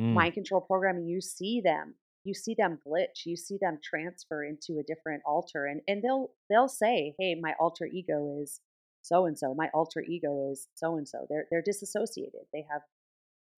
mm. 0.00 0.14
Mind 0.14 0.34
control 0.34 0.60
programming, 0.60 1.06
you 1.06 1.20
see 1.20 1.60
them. 1.62 1.94
You 2.24 2.34
see 2.34 2.54
them 2.58 2.78
glitch. 2.86 3.24
You 3.24 3.36
see 3.36 3.58
them 3.60 3.78
transfer 3.84 4.42
into 4.42 4.80
a 4.80 4.82
different 4.82 5.22
alter, 5.24 5.66
and 5.66 5.80
and 5.86 6.02
they'll 6.02 6.32
they'll 6.50 6.68
say, 6.68 7.14
"Hey, 7.20 7.36
my 7.40 7.54
alter 7.60 7.86
ego 7.86 8.40
is 8.42 8.60
so 9.02 9.26
and 9.26 9.38
so. 9.38 9.54
My 9.54 9.68
alter 9.72 10.02
ego 10.02 10.50
is 10.50 10.66
so 10.74 10.96
and 10.96 11.06
so." 11.06 11.26
They're 11.30 11.46
they're 11.52 11.62
disassociated. 11.62 12.40
They 12.52 12.66
have 12.68 12.82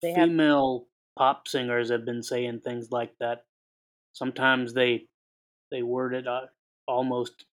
they 0.03 0.13
female 0.13 0.85
pop 1.17 1.47
singers 1.47 1.89
have 1.89 2.05
been 2.05 2.21
saying 2.21 2.61
things 2.61 2.89
like 2.91 3.11
that. 3.19 3.43
Sometimes 4.13 4.75
they 4.75 5.07
they 5.71 5.81
word 5.81 6.13
it 6.13 6.27
uh, 6.27 6.45
almost 6.87 7.45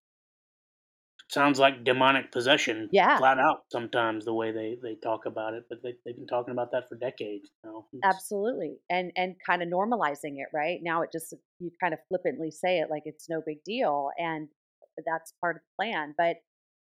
sounds 1.29 1.59
like 1.59 1.85
demonic 1.85 2.33
possession. 2.33 2.89
Yeah, 2.93 3.19
flat 3.19 3.39
out. 3.39 3.65
Sometimes 3.71 4.25
the 4.25 4.35
way 4.35 4.53
they 4.53 4.77
they 4.83 4.95
talk 4.95 5.27
about 5.27 5.55
it, 5.55 5.65
but 5.69 5.83
they 5.83 5.95
they've 6.05 6.17
been 6.17 6.27
talking 6.27 6.53
about 6.53 6.73
that 6.73 6.89
for 6.89 6.97
decades 6.97 7.51
now. 7.65 7.87
Absolutely, 8.05 8.79
and 8.91 9.13
and 9.17 9.37
kind 9.45 9.63
of 9.63 9.69
normalizing 9.69 10.39
it. 10.39 10.49
Right 10.53 10.81
now, 10.83 11.03
it 11.03 11.11
just 11.13 11.35
you 11.59 11.71
kind 11.81 11.95
of 11.95 12.01
flippantly 12.09 12.51
say 12.51 12.79
it 12.79 12.91
like 12.91 13.03
it's 13.07 13.29
no 13.29 13.43
big 13.45 13.63
deal, 13.65 14.11
and 14.19 14.49
that's 15.07 15.33
part 15.41 15.57
of 15.57 15.63
the 15.63 15.85
plan. 15.85 16.15
But 16.17 16.37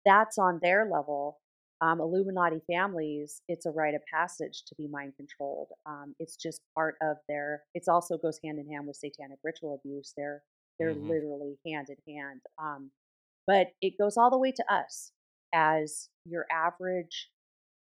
that's 0.06 0.38
on 0.38 0.60
their 0.62 0.90
level 0.90 1.38
um, 1.82 2.02
Illuminati 2.02 2.60
families, 2.70 3.42
it's 3.48 3.66
a 3.66 3.72
rite 3.72 3.96
of 3.96 4.02
passage 4.14 4.64
to 4.68 4.76
be 4.76 4.88
mind 4.88 5.14
controlled. 5.16 5.70
Um, 5.86 6.14
it's 6.20 6.36
just 6.36 6.62
part 6.76 6.96
of 7.02 7.18
their. 7.30 7.64
It 7.74 7.84
also 7.88 8.18
goes 8.18 8.40
hand 8.44 8.60
in 8.60 8.70
hand 8.70 8.86
with 8.86 8.98
satanic 8.98 9.40
ritual 9.44 9.80
abuse. 9.82 10.14
They're 10.18 10.44
they're 10.78 10.94
mm-hmm. 10.94 11.10
literally 11.10 11.58
hand 11.66 11.88
in 11.90 12.16
hand. 12.16 12.42
Um, 12.62 12.92
but 13.50 13.70
it 13.82 13.98
goes 13.98 14.16
all 14.16 14.30
the 14.30 14.38
way 14.38 14.52
to 14.52 14.64
us 14.72 15.12
as 15.56 16.10
your 16.24 16.46
average 16.52 17.30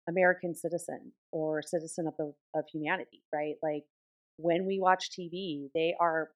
American 0.09 0.55
citizen 0.55 1.12
or 1.32 1.62
citizen 1.62 2.07
of 2.07 2.16
the 2.18 2.34
of 2.55 2.66
humanity, 2.74 3.22
right? 3.32 3.53
Like 3.62 3.84
when 4.38 4.66
we 4.66 4.80
watch 4.80 5.12
TV, 5.12 5.70
they 5.76 5.93
are 5.99 6.32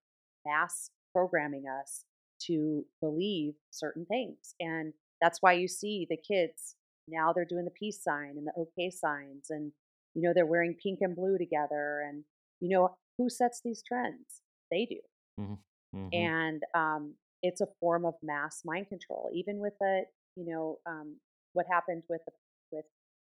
mass 0.45 0.91
programming 1.11 1.63
us 1.81 2.05
to 2.43 2.85
believe 3.01 3.55
certain 3.71 4.05
things, 4.05 4.53
and 4.59 4.93
that's 5.19 5.41
why 5.41 5.53
you 5.53 5.67
see 5.67 6.05
the 6.07 6.17
kids 6.17 6.75
now 7.07 7.33
they're 7.33 7.45
doing 7.45 7.65
the 7.65 7.71
peace 7.71 8.03
sign 8.03 8.35
and 8.37 8.45
the 8.45 8.53
okay 8.59 8.91
signs 8.91 9.47
and 9.49 9.71
you 10.13 10.21
know 10.21 10.33
they're 10.35 10.45
wearing 10.45 10.75
pink 10.81 10.99
and 11.01 11.15
blue 11.15 11.37
together 11.37 12.03
and 12.07 12.23
you 12.59 12.69
know 12.69 12.95
who 13.17 13.29
sets 13.29 13.61
these 13.63 13.81
trends 13.87 14.41
they 14.71 14.85
do 14.85 14.99
Mm-hmm. 15.39 15.53
Mm-hmm. 15.97 16.15
and 16.15 16.61
um, 16.73 17.13
it's 17.45 17.61
a 17.61 17.67
form 17.79 18.05
of 18.05 18.15
mass 18.23 18.61
mind 18.65 18.87
control 18.89 19.29
even 19.33 19.59
with 19.59 19.73
the 19.79 20.03
you 20.35 20.45
know 20.45 20.79
um, 20.85 21.17
what 21.53 21.65
happened 21.71 22.03
with 22.09 22.21
the 22.25 22.33
with 22.71 22.85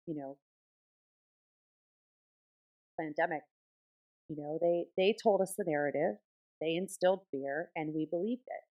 you 0.07 0.15
know 0.15 0.37
pandemic. 2.99 3.41
You 4.29 4.37
know 4.37 4.57
they 4.61 4.85
they 4.97 5.15
told 5.21 5.41
us 5.41 5.55
the 5.57 5.65
narrative 5.67 6.15
they 6.61 6.75
instilled 6.75 7.21
fear 7.31 7.69
and 7.75 7.93
we 7.93 8.07
believed 8.09 8.47
it. 8.47 8.63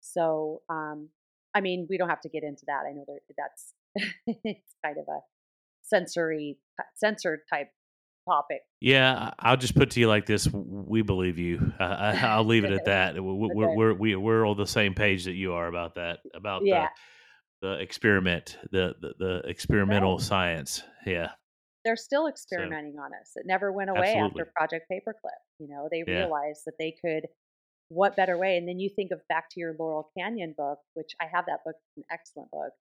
So 0.00 0.62
um 0.68 1.08
i 1.54 1.60
mean 1.60 1.86
we 1.88 1.96
don't 1.96 2.08
have 2.08 2.20
to 2.20 2.28
get 2.28 2.42
into 2.42 2.64
that 2.66 2.82
i 2.88 2.92
know 2.92 3.04
that 3.06 3.20
that's 3.38 3.74
it's 4.44 4.74
kind 4.84 4.98
of 4.98 5.04
a 5.08 5.20
sensory 5.82 6.58
censored 6.96 7.40
type 7.52 7.68
topic 8.28 8.60
Yeah, 8.80 9.32
I'll 9.38 9.56
just 9.56 9.74
put 9.74 9.90
to 9.92 10.00
you 10.00 10.08
like 10.08 10.26
this: 10.26 10.48
we 10.52 11.02
believe 11.02 11.38
you. 11.38 11.72
I, 11.80 12.18
I'll 12.22 12.44
leave 12.44 12.64
it 12.64 12.72
at 12.72 12.84
that. 12.92 13.14
We- 13.14 13.20
we- 13.20 13.50
We're 13.54 13.66
Okay. 13.66 13.76
we're 13.76 13.94
we- 13.94 14.16
we're 14.16 14.46
on 14.46 14.56
the 14.56 14.66
same 14.66 14.94
page 14.94 15.24
that 15.24 15.34
you 15.34 15.52
are 15.54 15.66
about 15.68 15.94
that 15.96 16.20
about 16.34 16.62
Yeah. 16.64 16.88
the 17.60 17.68
the 17.68 17.80
experiment, 17.80 18.58
the 18.72 18.94
the, 19.00 19.14
the 19.18 19.42
experimental 19.48 20.16
Right. 20.16 20.22
science. 20.26 20.82
Yeah, 21.06 21.30
they're 21.84 21.96
still 21.96 22.26
experimenting 22.28 22.96
on 22.98 23.10
us. 23.20 23.32
It 23.36 23.46
never 23.46 23.72
went 23.72 23.90
away 23.90 24.14
Absolutely. 24.14 24.40
after 24.42 24.52
Project 24.56 24.86
Paperclip. 24.90 25.40
You 25.58 25.68
know, 25.68 25.88
they 25.90 26.04
Yeah. 26.06 26.20
realized 26.20 26.62
that 26.66 26.74
they 26.78 26.94
could. 27.04 27.26
What 27.88 28.16
better 28.16 28.36
way? 28.38 28.56
And 28.56 28.66
then 28.66 28.80
you 28.80 28.88
think 28.94 29.12
of 29.12 29.20
back 29.28 29.50
to 29.50 29.60
your 29.60 29.74
Laurel 29.78 30.10
Canyon 30.18 30.54
book, 30.56 30.78
which 30.94 31.12
I 31.20 31.26
have 31.32 31.44
that 31.46 31.60
book, 31.64 31.76
an 31.98 32.02
excellent 32.10 32.50
book. 32.50 32.72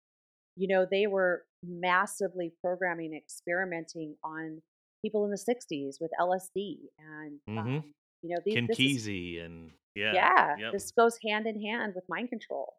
You 0.56 0.68
know, 0.70 0.88
they 0.90 1.08
were 1.08 1.44
massively 1.62 2.54
programming, 2.64 3.14
experimenting 3.14 4.16
on 4.24 4.62
people 5.04 5.26
in 5.26 5.32
the 5.32 5.38
'60s 5.38 5.98
with 6.02 6.12
LSD, 6.20 6.78
and 6.98 7.40
Mhm. 7.50 7.58
um, 7.60 7.94
you 8.24 8.30
know, 8.30 8.42
these, 8.46 8.68
this 8.68 8.80
is 8.80 9.08
and 9.44 9.72
yeah, 9.96 10.14
yeah, 10.14 10.56
yep. 10.58 10.72
this 10.72 10.92
goes 10.92 11.18
hand 11.28 11.46
in 11.46 11.62
hand 11.62 11.94
with 11.96 12.06
mind 12.10 12.30
control. 12.30 12.74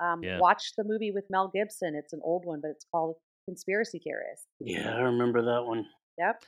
Um, 0.00 0.22
Yeah. 0.22 0.38
Watch 0.38 0.72
the 0.76 0.84
movie 0.84 1.10
with 1.12 1.24
Mel 1.30 1.48
Gibson. 1.54 1.94
It's 1.94 2.12
an 2.12 2.20
old 2.24 2.44
one, 2.44 2.60
but 2.60 2.70
it's 2.70 2.84
called 2.92 3.16
Conspiracy 3.46 3.98
Theorist. 4.02 4.46
Yeah, 4.60 4.94
I 4.94 5.00
remember 5.00 5.42
that 5.42 5.64
one. 5.64 5.86
Yep. 6.18 6.42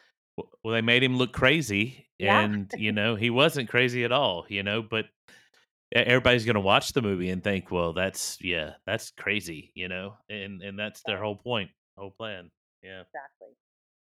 Well, 0.64 0.74
they 0.74 0.82
made 0.82 1.02
him 1.02 1.16
look 1.16 1.32
crazy, 1.32 2.08
Yeah. 2.18 2.40
and 2.44 2.72
you 2.76 2.92
know 2.92 3.14
he 3.16 3.30
wasn't 3.30 3.68
crazy 3.68 4.04
at 4.04 4.12
all. 4.12 4.46
You 4.48 4.62
know, 4.62 4.82
but 4.82 5.06
everybody's 5.92 6.44
going 6.44 6.54
to 6.54 6.60
watch 6.60 6.92
the 6.92 7.02
movie 7.02 7.30
and 7.30 7.42
think, 7.42 7.70
well, 7.70 7.92
that's 7.92 8.38
yeah, 8.42 8.74
that's 8.86 9.10
crazy. 9.12 9.72
You 9.74 9.88
know, 9.88 10.16
and 10.28 10.62
and 10.62 10.78
that's 10.78 11.02
their 11.06 11.18
whole 11.18 11.36
point, 11.36 11.70
whole 11.96 12.10
plan. 12.18 12.50
Yeah. 12.82 13.02
Exactly. 13.02 13.54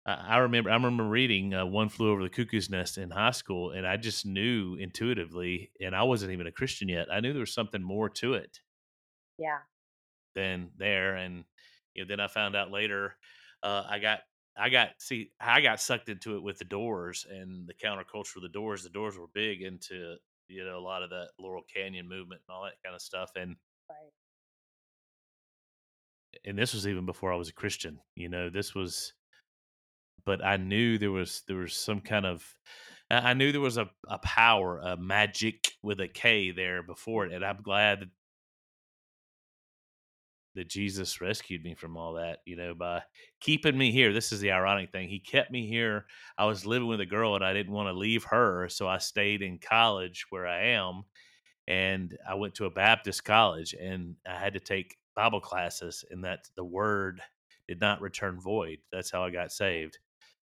I 0.06 0.38
remember 0.39 0.72
I 0.72 0.74
remember 0.74 1.04
reading 1.08 1.54
uh, 1.54 1.66
One 1.66 1.89
Flew 1.89 2.12
Over 2.12 2.24
the 2.24 2.30
Cuckoo's 2.30 2.70
Nest 2.72 2.97
in 2.97 3.12
high 3.12 3.32
school, 3.32 3.72
and 3.72 3.86
I 3.86 3.97
just 3.97 4.26
knew 4.26 4.76
intuitively, 4.76 5.72
and 5.80 5.95
I 5.95 6.04
wasn't 6.04 6.32
even 6.32 6.47
a 6.47 6.52
Christian 6.52 6.89
yet. 6.89 7.12
I 7.12 7.20
knew 7.20 7.34
there 7.34 7.41
was 7.41 7.54
something 7.54 7.84
more 7.84 8.10
to 8.10 8.34
it 8.34 8.62
Yeah. 9.38 9.64
than 10.36 10.72
there, 10.78 11.16
and 11.16 11.45
you 11.93 12.04
know, 12.04 12.08
then 12.08 12.20
I 12.20 12.28
found 12.28 12.56
out 12.56 12.72
later. 12.72 13.18
Uh, 13.64 13.86
I 13.88 13.99
got 13.99 14.22
I 14.56 14.70
got 14.70 15.02
see 15.02 15.32
I 15.39 15.62
got 15.62 15.82
sucked 15.82 16.10
into 16.10 16.36
it 16.36 16.43
with 16.43 16.58
the 16.58 16.66
Doors 16.66 17.26
and 17.30 17.68
the 17.68 17.74
counterculture 17.74 18.38
of 18.38 18.43
the 18.43 18.49
Doors. 18.49 18.84
The 18.84 18.89
Doors 18.89 19.18
were 19.18 19.28
big 19.28 19.62
into 19.62 20.18
you 20.47 20.64
know 20.66 20.78
a 20.78 20.82
lot 20.82 21.04
of 21.04 21.10
that 21.12 21.32
Laurel 21.39 21.64
Canyon 21.64 22.08
movement 22.08 22.41
and 22.47 22.56
all 22.56 22.64
that 22.64 22.82
kind 22.84 22.95
of 22.95 23.02
stuff, 23.02 23.32
and 23.36 23.58
Right. 23.89 24.14
and 26.45 26.58
this 26.58 26.74
was 26.74 26.88
even 26.88 27.06
before 27.06 27.32
I 27.32 27.36
was 27.36 27.49
a 27.49 27.54
Christian. 27.54 27.99
You 28.16 28.30
know, 28.30 28.49
this 28.49 28.74
was, 28.74 29.14
but 30.26 30.43
I 30.43 30.57
knew 30.57 30.97
there 30.97 31.11
was 31.11 31.43
there 31.47 31.57
was 31.57 31.74
some 31.74 32.01
kind 32.01 32.26
of, 32.26 32.45
I 33.09 33.34
knew 33.34 33.51
there 33.51 33.61
was 33.61 33.78
a 33.78 33.89
a 34.07 34.19
power, 34.19 34.80
a 34.80 34.97
magic 34.97 35.74
with 35.84 35.99
a 35.99 36.07
K 36.07 36.51
there 36.51 36.84
before 36.84 37.26
it, 37.26 37.34
and 37.34 37.45
I'm 37.45 37.61
glad 37.61 38.09
that 40.55 40.67
Jesus 40.69 41.22
rescued 41.22 41.63
me 41.63 41.76
from 41.76 41.95
all 41.97 42.13
that. 42.13 42.39
You 42.45 42.57
know, 42.57 42.74
by 42.74 43.03
keeping 43.39 43.78
me 43.78 43.91
here. 43.91 44.13
This 44.13 44.32
is 44.32 44.41
the 44.41 44.51
ironic 44.51 44.91
thing. 44.91 45.09
He 45.09 45.19
kept 45.19 45.51
me 45.51 45.67
here. 45.67 46.05
I 46.38 46.45
was 46.45 46.65
living 46.65 46.88
with 46.88 47.01
a 47.01 47.05
girl, 47.05 47.36
and 47.36 47.43
I 47.45 47.53
didn't 47.53 47.74
want 47.74 47.88
to 47.88 47.93
leave 47.93 48.26
her, 48.26 48.69
so 48.69 48.88
I 48.88 48.97
stayed 48.97 49.41
in 49.41 49.59
college 49.59 50.26
where 50.30 50.47
I 50.47 50.67
am 50.67 51.03
and 51.67 52.17
I 52.28 52.36
went 52.36 52.55
to 52.55 52.65
a 52.65 52.72
Baptist 52.72 53.24
college 53.24 53.74
and 53.74 54.15
I 54.28 54.38
had 54.38 54.53
to 54.53 54.59
take 54.59 54.97
Bible 55.15 55.39
classes 55.39 56.03
and 56.11 56.24
that 56.26 56.49
the 56.55 56.65
word 56.65 57.22
did 57.67 57.80
not 57.80 58.01
return 58.01 58.39
void. 58.41 58.80
That's 58.91 59.11
how 59.11 59.24
I 59.24 59.30
got 59.30 59.51
saved. 59.51 59.99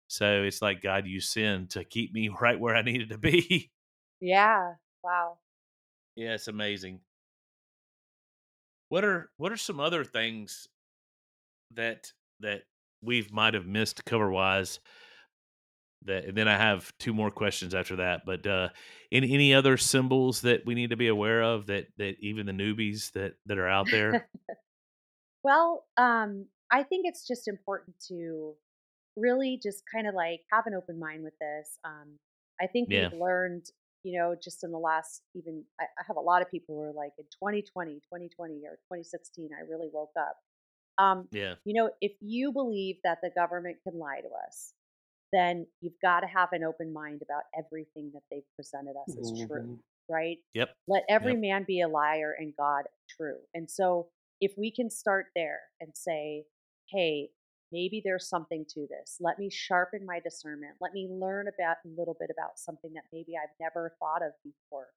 So 0.09 0.43
it's 0.43 0.63
like 0.63 0.83
God 0.83 1.07
used 1.07 1.31
sin 1.31 1.67
to 1.69 1.85
keep 1.85 2.13
me 2.13 2.29
right 2.41 2.59
where 2.59 2.77
I 2.77 2.83
needed 2.83 3.11
to 3.11 3.19
be. 3.19 3.71
Yeah. 4.21 4.75
Wow. 5.05 5.39
yeah, 6.17 6.35
it's 6.35 6.49
amazing. 6.49 7.01
What 8.89 9.05
are 9.05 9.31
what 9.37 9.53
are 9.53 9.57
some 9.57 9.81
other 9.81 10.05
things 10.05 10.69
that 11.73 12.13
that 12.41 12.63
we've 13.03 13.33
might 13.33 13.55
have 13.55 13.67
missed 13.67 14.05
cover 14.05 14.31
wise 14.31 14.81
that 16.05 16.25
and 16.25 16.37
then 16.37 16.47
I 16.49 16.57
have 16.57 16.93
two 16.99 17.13
more 17.13 17.31
questions 17.31 17.75
after 17.75 17.97
that. 17.97 18.23
But 18.25 18.47
uh 18.47 18.69
any 19.13 19.33
any 19.35 19.55
other 19.55 19.77
symbols 19.77 20.43
that 20.43 20.65
we 20.65 20.75
need 20.75 20.91
to 20.91 20.97
be 20.97 21.09
aware 21.09 21.43
of 21.43 21.67
that 21.67 21.87
that 21.99 22.17
even 22.21 22.47
the 22.47 22.53
newbies 22.53 23.13
that 23.13 23.35
that 23.47 23.59
are 23.59 23.69
out 23.69 23.91
there? 23.91 24.29
Well, 25.43 25.85
um, 25.97 26.47
I 26.73 26.83
think 26.83 27.07
it's 27.07 27.27
just 27.27 27.47
important 27.47 27.97
to 28.09 28.55
really 29.17 29.59
just 29.63 29.85
kind 29.93 30.07
of 30.07 30.15
like 30.15 30.43
have 30.53 30.67
an 30.67 30.75
open 30.75 30.99
mind 30.99 31.25
with 31.25 31.35
this. 31.41 31.79
Um, 31.85 32.19
I 32.61 32.67
think 32.67 32.89
Yeah. 32.89 33.11
we've 33.11 33.13
learned, 33.13 33.67
you 34.03 34.19
know, 34.19 34.37
just 34.43 34.65
in 34.65 34.73
the 34.73 34.79
last 34.79 35.23
even, 35.35 35.65
I, 35.81 35.85
I 35.85 36.05
have 36.07 36.17
a 36.17 36.21
lot 36.21 36.43
of 36.43 36.51
people 36.51 36.77
who 36.77 36.83
are 36.83 36.93
like 36.93 37.13
in 37.19 37.25
2020, 37.39 38.01
2020 38.09 38.63
or 38.67 38.79
2016, 38.89 39.51
I 39.57 39.63
really 39.63 39.89
woke 39.93 40.13
up. 40.19 40.37
Um, 40.99 41.29
yeah. 41.31 41.57
you 41.65 41.75
know, 41.75 41.91
if 42.01 42.13
you 42.21 42.53
believe 42.53 42.97
that 43.05 43.19
the 43.23 43.31
government 43.31 43.79
can 43.83 43.99
lie 43.99 44.21
to 44.21 44.29
us, 44.47 44.75
then 45.33 45.67
you've 45.81 45.99
got 46.03 46.21
to 46.21 46.27
have 46.27 46.53
an 46.53 46.65
open 46.65 46.93
mind 46.93 47.23
about 47.23 47.45
everything 47.57 48.11
that 48.15 48.23
they've 48.31 48.49
presented 48.55 48.95
us 49.03 49.17
as 49.19 49.33
true, 49.33 49.65
Mhm. 49.65 49.81
right? 50.09 50.39
Yep. 50.55 50.77
Let 50.89 51.05
every 51.09 51.35
Yep. 51.35 51.37
man 51.37 51.65
be 51.67 51.81
a 51.81 51.89
liar 51.89 52.35
and 52.39 52.55
God 52.57 52.85
true. 53.09 53.41
And 53.55 53.71
so 53.71 54.11
if 54.41 54.53
we 54.57 54.71
can 54.71 54.91
start 54.91 55.27
there 55.35 55.61
and 55.81 55.97
say, 55.97 56.45
hey, 56.91 57.31
maybe 57.73 58.01
there's 58.05 58.29
something 58.29 58.65
to 58.75 58.87
this. 58.89 59.19
Let 59.21 59.39
me 59.39 59.51
sharpen 59.51 60.07
my 60.07 60.21
discernment. 60.21 60.75
Let 60.81 60.93
me 60.93 61.09
learn 61.11 61.47
about 61.49 61.77
a 61.85 61.89
little 61.99 62.17
bit 62.19 62.31
about 62.31 62.59
something 62.59 62.93
that 62.95 63.05
maybe 63.13 63.33
I've 63.37 63.55
never 63.61 63.95
thought 63.99 64.23
of 64.23 64.33
before. 64.45 64.89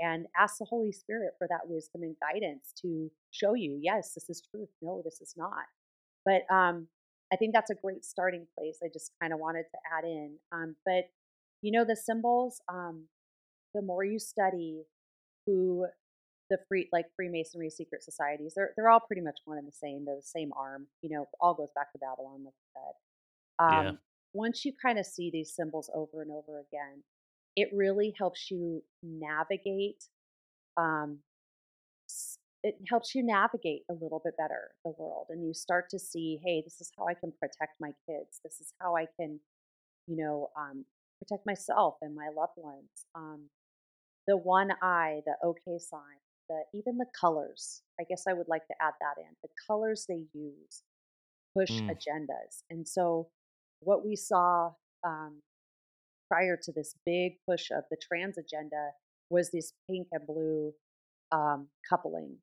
And 0.00 0.26
ask 0.38 0.58
the 0.58 0.64
Holy 0.64 0.92
Spirit 0.92 1.34
for 1.38 1.46
that 1.48 1.68
wisdom 1.68 2.02
and 2.02 2.16
guidance 2.20 2.72
to 2.82 3.10
show 3.30 3.54
you, 3.54 3.78
yes, 3.82 4.14
this 4.14 4.30
is 4.30 4.42
truth. 4.50 4.70
No, 4.80 5.02
this 5.04 5.20
is 5.20 5.34
not. 5.36 5.64
But 6.24 6.42
um, 6.54 6.88
I 7.32 7.36
think 7.36 7.52
that's 7.52 7.70
a 7.70 7.74
great 7.74 8.04
starting 8.04 8.46
place. 8.58 8.78
I 8.82 8.88
just 8.92 9.12
kind 9.20 9.32
of 9.32 9.38
wanted 9.38 9.64
to 9.70 9.78
add 9.96 10.04
in. 10.04 10.36
Um, 10.52 10.76
but 10.86 11.04
you 11.62 11.70
know, 11.70 11.84
the 11.84 11.96
symbols, 11.96 12.60
um, 12.68 13.04
the 13.74 13.82
more 13.82 14.04
you 14.04 14.18
study 14.18 14.84
who 15.46 15.86
the 16.50 16.58
free 16.68 16.88
like 16.92 17.06
Freemasonry 17.16 17.70
secret 17.70 18.02
societies, 18.02 18.52
they're 18.54 18.72
they're 18.76 18.90
all 18.90 19.00
pretty 19.00 19.22
much 19.22 19.38
one 19.44 19.58
and 19.58 19.66
the 19.68 19.72
same. 19.72 20.04
They're 20.04 20.16
the 20.16 20.22
same 20.22 20.52
arm. 20.58 20.86
You 21.02 21.10
know, 21.10 21.28
all 21.40 21.54
goes 21.54 21.70
back 21.74 21.92
to 21.92 21.98
Babylon, 21.98 22.44
like 22.44 22.54
I 22.76 22.80
said. 22.80 22.94
Um, 23.64 23.84
Yeah. 23.86 23.92
Once 24.32 24.64
you 24.64 24.72
kind 24.80 24.98
of 24.98 25.06
see 25.06 25.30
these 25.32 25.52
symbols 25.54 25.90
over 25.94 26.22
and 26.22 26.30
over 26.30 26.60
again, 26.60 27.02
it 27.56 27.68
really 27.74 28.14
helps 28.18 28.50
you 28.50 28.82
navigate. 29.02 30.04
Um, 30.76 31.18
it 32.62 32.76
helps 32.88 33.14
you 33.14 33.22
navigate 33.24 33.82
a 33.90 33.94
little 33.94 34.20
bit 34.24 34.36
better 34.36 34.70
the 34.84 34.92
world, 34.98 35.26
and 35.30 35.44
you 35.46 35.54
start 35.54 35.88
to 35.90 35.98
see, 35.98 36.38
hey, 36.44 36.60
this 36.62 36.80
is 36.80 36.90
how 36.96 37.06
I 37.06 37.14
can 37.14 37.32
protect 37.40 37.80
my 37.80 37.92
kids. 38.08 38.40
This 38.44 38.60
is 38.60 38.72
how 38.80 38.96
I 38.96 39.06
can, 39.18 39.40
you 40.06 40.16
know, 40.16 40.50
um, 40.56 40.84
protect 41.18 41.46
myself 41.46 41.96
and 42.02 42.14
my 42.14 42.28
loved 42.36 42.56
ones. 42.56 43.06
Um, 43.14 43.48
the 44.26 44.36
one 44.36 44.72
eye, 44.82 45.20
the 45.26 45.34
okay 45.44 45.78
sign, 45.78 46.20
the 46.50 46.78
even 46.78 46.98
the 46.98 47.06
colors. 47.18 47.82
I 48.00 48.04
guess 48.04 48.24
I 48.28 48.34
would 48.34 48.48
like 48.48 48.66
to 48.66 48.74
add 48.82 48.94
that 49.00 49.16
in. 49.22 49.30
The 49.42 49.54
colors 49.66 50.06
they 50.08 50.24
use 50.34 50.82
push 51.56 51.70
Mm. 51.70 51.90
agendas, 51.94 52.64
and 52.70 52.86
so 52.86 53.30
what 53.80 54.04
we 54.04 54.16
saw 54.16 54.72
um, 55.04 55.42
prior 56.28 56.56
to 56.64 56.72
this 56.72 56.94
big 57.06 57.38
push 57.48 57.70
of 57.70 57.84
the 57.90 57.96
trans 57.96 58.36
agenda 58.38 58.90
was 59.30 59.50
this 59.50 59.72
pink 59.88 60.08
and 60.12 60.26
blue 60.26 60.74
um, 61.32 61.68
coupling, 61.88 62.36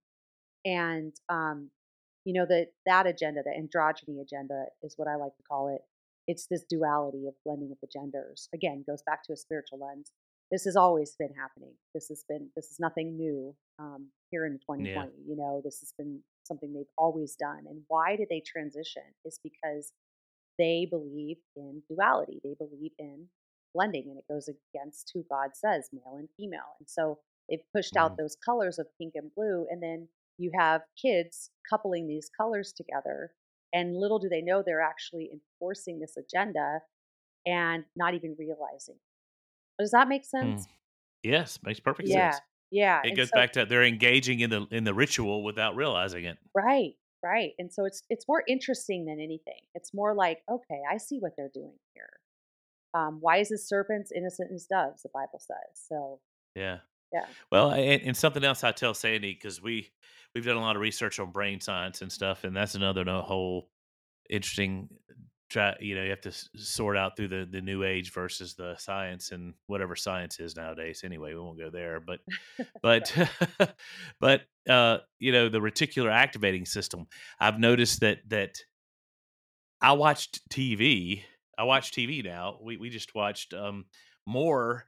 and 0.65 1.13
um, 1.29 1.69
you 2.25 2.33
know 2.33 2.45
that 2.45 2.67
that 2.85 3.07
agenda, 3.07 3.41
the 3.43 3.51
androgyny 3.51 4.21
agenda, 4.21 4.65
is 4.83 4.93
what 4.97 5.07
I 5.07 5.15
like 5.15 5.35
to 5.37 5.43
call 5.43 5.67
it. 5.75 5.81
It's 6.27 6.47
this 6.47 6.65
duality 6.69 7.27
of 7.27 7.35
blending 7.45 7.71
of 7.71 7.77
the 7.81 7.87
genders. 7.91 8.49
Again, 8.53 8.83
goes 8.85 9.01
back 9.05 9.23
to 9.23 9.33
a 9.33 9.37
spiritual 9.37 9.79
lens. 9.79 10.11
This 10.51 10.63
has 10.65 10.75
always 10.75 11.15
been 11.17 11.33
happening. 11.33 11.73
This 11.93 12.07
has 12.09 12.23
been 12.27 12.49
this 12.55 12.67
is 12.67 12.79
nothing 12.79 13.17
new 13.17 13.55
um, 13.79 14.07
here 14.31 14.45
in 14.45 14.53
2020. 14.59 15.11
You 15.27 15.35
know, 15.35 15.61
this 15.63 15.79
has 15.81 15.93
been 15.97 16.21
something 16.45 16.73
they've 16.73 16.85
always 16.97 17.35
done. 17.35 17.65
And 17.69 17.83
why 17.87 18.15
did 18.15 18.29
they 18.29 18.41
transition? 18.45 19.03
Is 19.25 19.39
because 19.43 19.91
they 20.57 20.87
believe 20.89 21.37
in 21.55 21.83
duality. 21.89 22.39
They 22.43 22.55
believe 22.57 22.93
in 22.97 23.27
blending, 23.73 24.05
and 24.09 24.17
it 24.17 24.25
goes 24.31 24.47
against 24.49 25.11
who 25.13 25.23
God 25.29 25.49
says, 25.53 25.89
male 25.93 26.15
and 26.17 26.29
female. 26.37 26.77
And 26.79 26.89
so 26.89 27.19
they've 27.49 27.61
pushed 27.75 27.93
Mm. 27.93 28.01
out 28.01 28.17
those 28.17 28.35
colors 28.43 28.79
of 28.79 28.87
pink 28.97 29.13
and 29.15 29.29
blue, 29.35 29.67
and 29.69 29.83
then 29.83 30.07
you 30.39 30.51
have 30.57 30.81
kids 30.99 31.51
coupling 31.69 32.07
these 32.07 32.29
colors 32.35 32.71
together. 32.73 33.33
And 33.73 33.95
little 33.97 34.17
do 34.17 34.29
they 34.29 34.41
know 34.41 34.63
they're 34.63 34.81
actually 34.81 35.29
enforcing 35.31 35.99
this 35.99 36.15
agenda 36.17 36.81
and 37.45 37.85
not 37.95 38.13
even 38.13 38.35
realizing. 38.39 38.99
Does 39.80 39.91
that 39.91 40.07
make 40.07 40.25
sense? 40.25 40.65
Mm. 40.65 40.69
Yes, 41.23 41.59
makes 41.63 41.80
perfect 41.80 42.09
Yeah. 42.09 42.32
sense. 42.32 42.43
Yeah. 42.71 43.01
It 43.03 43.09
and 43.09 43.17
goes 43.17 43.30
so- 43.30 43.36
back 43.38 43.53
to 43.53 43.65
they're 43.65 43.84
engaging 43.84 44.39
in 44.41 44.49
the 44.49 44.67
in 44.71 44.84
the 44.84 44.93
ritual 44.93 45.43
without 45.43 45.75
realizing 45.75 46.25
it. 46.25 46.38
Right, 46.53 46.93
right. 47.23 47.51
And 47.59 47.71
so 47.71 47.86
it's 47.86 48.03
it's 48.09 48.28
more 48.28 48.43
interesting 48.47 49.05
than 49.05 49.19
anything. 49.19 49.61
It's 49.73 49.93
more 49.93 50.13
like, 50.13 50.43
okay, 50.49 50.82
I 50.89 50.97
see 50.97 51.19
what 51.19 51.34
they're 51.38 51.51
doing 51.53 51.78
here. 51.93 52.09
Um, 52.93 53.19
wise 53.21 53.51
as 53.51 53.67
serpents, 53.67 54.11
innocent 54.11 54.51
as 54.53 54.65
doves, 54.65 55.03
the 55.03 55.09
Bible 55.13 55.39
says. 55.39 55.82
So 55.88 56.19
Yeah. 56.55 56.80
Yeah. 57.13 57.25
Well, 57.51 57.71
and, 57.71 58.01
and 58.01 58.17
something 58.17 58.43
else 58.43 58.63
I 58.65 58.73
tell 58.73 58.93
Sandy 58.93 59.34
because 59.34 59.61
we 59.61 59.89
we've 60.36 60.45
done 60.45 60.57
a 60.57 60.61
lot 60.61 60.75
of 60.75 60.82
research 60.82 61.19
on 61.19 61.32
brain 61.32 61.61
science 61.61 62.01
and 62.01 62.11
stuff, 62.11 62.43
and 62.43 62.55
that's 62.55 62.75
another 62.75 63.05
no, 63.05 63.21
whole 63.21 63.69
interesting. 64.30 64.89
Try 65.49 65.75
you 65.79 65.95
know 65.95 66.03
you 66.03 66.09
have 66.09 66.21
to 66.21 66.33
sort 66.55 66.97
out 66.97 67.15
through 67.15 67.29
the 67.29 67.47
the 67.49 67.61
new 67.61 67.83
age 67.83 68.11
versus 68.11 68.53
the 68.55 68.75
science 68.77 69.31
and 69.31 69.53
whatever 69.67 69.95
science 69.95 70.39
is 70.39 70.55
nowadays. 70.55 71.01
Anyway, 71.05 71.33
we 71.33 71.39
won't 71.39 71.57
go 71.57 71.69
there, 71.69 72.01
but 72.01 72.19
but 72.81 73.15
but 74.19 74.41
uh, 74.69 74.97
you 75.19 75.31
know 75.31 75.47
the 75.47 75.59
reticular 75.59 76.11
activating 76.11 76.65
system. 76.65 77.07
I've 77.39 77.59
noticed 77.59 78.01
that 78.01 78.19
that 78.27 78.57
I 79.81 79.93
watched 79.93 80.47
TV. 80.49 81.23
I 81.57 81.63
watch 81.63 81.91
TV 81.91 82.23
now. 82.23 82.57
We 82.61 82.77
we 82.77 82.89
just 82.89 83.15
watched 83.15 83.53
um, 83.53 83.85
more 84.25 84.85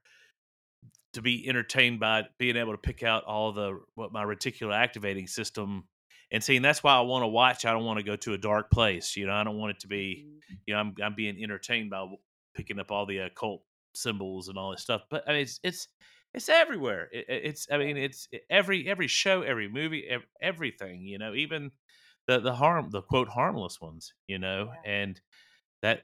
to 1.13 1.21
be 1.21 1.47
entertained 1.47 1.99
by 1.99 2.23
being 2.37 2.55
able 2.55 2.73
to 2.73 2.77
pick 2.77 3.03
out 3.03 3.23
all 3.23 3.51
the 3.51 3.79
what 3.95 4.11
my 4.11 4.23
reticular 4.23 4.73
activating 4.73 5.27
system 5.27 5.85
and 6.31 6.43
seeing 6.43 6.61
that's 6.61 6.83
why 6.83 6.93
I 6.95 7.01
want 7.01 7.23
to 7.23 7.27
watch. 7.27 7.65
I 7.65 7.71
don't 7.71 7.85
want 7.85 7.97
to 7.97 8.03
go 8.03 8.15
to 8.17 8.33
a 8.33 8.37
dark 8.37 8.71
place. 8.71 9.15
You 9.17 9.27
know, 9.27 9.33
I 9.33 9.43
don't 9.43 9.57
want 9.57 9.71
it 9.71 9.79
to 9.81 9.87
be. 9.87 10.27
mhm, 10.49 10.59
You 10.67 10.73
know, 10.73 10.79
I'm 10.79 10.95
I'm 11.01 11.15
being 11.15 11.41
entertained 11.41 11.89
by 11.89 12.05
picking 12.53 12.79
up 12.79 12.91
all 12.91 13.05
the 13.05 13.19
occult 13.19 13.63
symbols 13.93 14.49
and 14.49 14.57
all 14.57 14.71
this 14.71 14.81
stuff. 14.81 15.03
But 15.09 15.27
I 15.27 15.33
mean, 15.33 15.41
it's 15.41 15.59
it's 15.63 15.87
it's 16.33 16.49
everywhere. 16.49 17.09
It, 17.11 17.25
it- 17.29 17.45
it's 17.45 17.67
I 17.71 17.77
mean, 17.77 17.97
it's 17.97 18.27
every 18.49 18.87
every 18.87 19.07
show, 19.07 19.41
every 19.41 19.67
movie, 19.69 20.07
ev- 20.07 20.27
everything. 20.41 21.01
You 21.05 21.17
know, 21.17 21.33
even 21.33 21.71
the 22.27 22.39
the 22.39 22.53
harm 22.55 22.89
the 22.91 23.01
quote 23.01 23.29
harmless 23.29 23.81
ones. 23.81 24.13
You 24.27 24.39
know, 24.39 24.73
Yeah. 24.73 24.81
and 24.85 25.21
that 25.81 26.03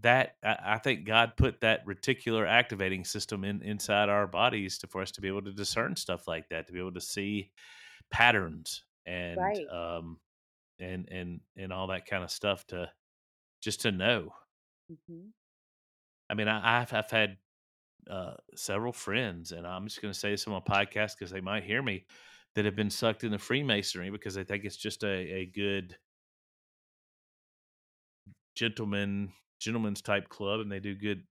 that 0.00 0.36
I, 0.42 0.58
I 0.74 0.78
think 0.78 1.06
God 1.06 1.36
put 1.36 1.60
that 1.60 1.84
reticular 1.86 2.46
activating 2.48 3.04
system 3.04 3.44
in 3.44 3.62
inside 3.62 4.08
our 4.08 4.26
bodies 4.26 4.78
to 4.78 4.86
for 4.86 5.02
us 5.02 5.10
to 5.12 5.20
be 5.20 5.28
able 5.28 5.42
to 5.42 5.52
discern 5.52 5.96
stuff 5.96 6.26
like 6.28 6.48
that, 6.50 6.66
to 6.66 6.72
be 6.72 6.78
able 6.80 6.94
to 6.94 7.00
see 7.00 7.52
patterns 8.10 8.84
and 9.06 9.58
Right. 9.58 9.68
um 9.70 10.20
and 10.80 11.08
and 11.10 11.40
and 11.56 11.72
all 11.72 11.88
that 11.88 12.06
kind 12.06 12.24
of 12.24 12.30
stuff 12.30 12.66
to 12.68 12.92
just 13.62 13.82
to 13.82 13.92
know. 13.92 14.34
mhm. 14.88 15.32
I 16.30 16.34
mean, 16.34 16.48
I, 16.48 16.80
I've 16.80 16.92
I've 16.92 17.10
had 17.10 17.38
uh, 18.10 18.36
several 18.56 18.92
friends, 18.92 19.52
and 19.52 19.66
I'm 19.66 19.86
just 19.86 20.02
going 20.02 20.12
to 20.12 20.18
say 20.18 20.30
this 20.32 20.46
on 20.48 20.54
my 20.54 20.60
podcast 20.60 21.18
because 21.18 21.30
they 21.32 21.42
might 21.42 21.64
hear 21.64 21.82
me, 21.82 22.06
that 22.54 22.64
have 22.66 22.76
been 22.76 22.90
sucked 22.90 23.24
into 23.24 23.38
Freemasonry 23.38 24.10
because 24.10 24.34
they 24.34 24.44
think 24.44 24.64
it's 24.64 24.76
just 24.76 25.04
a, 25.04 25.08
a 25.08 25.46
good 25.46 25.98
gentleman 28.54 29.32
gentleman's 29.58 30.02
type 30.02 30.28
club, 30.28 30.60
and 30.60 30.70
they 30.70 30.80
do 30.80 30.94
good. 30.94 31.26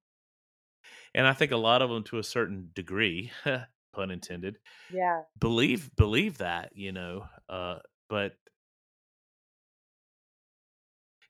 And 1.13 1.28
I 1.28 1.34
think 1.34 1.51
a 1.51 1.57
lot 1.57 1.82
of 1.82 1.89
them, 1.89 2.03
to 2.05 2.17
a 2.19 2.24
certain 2.24 2.72
degree, 2.74 3.32
pun 3.94 4.12
intended, 4.12 4.60
Yeah. 4.89 5.24
believe 5.39 5.96
believe 5.96 6.39
that 6.39 6.76
you 6.76 6.92
know, 6.92 7.28
uh, 7.50 7.80
but 8.10 8.34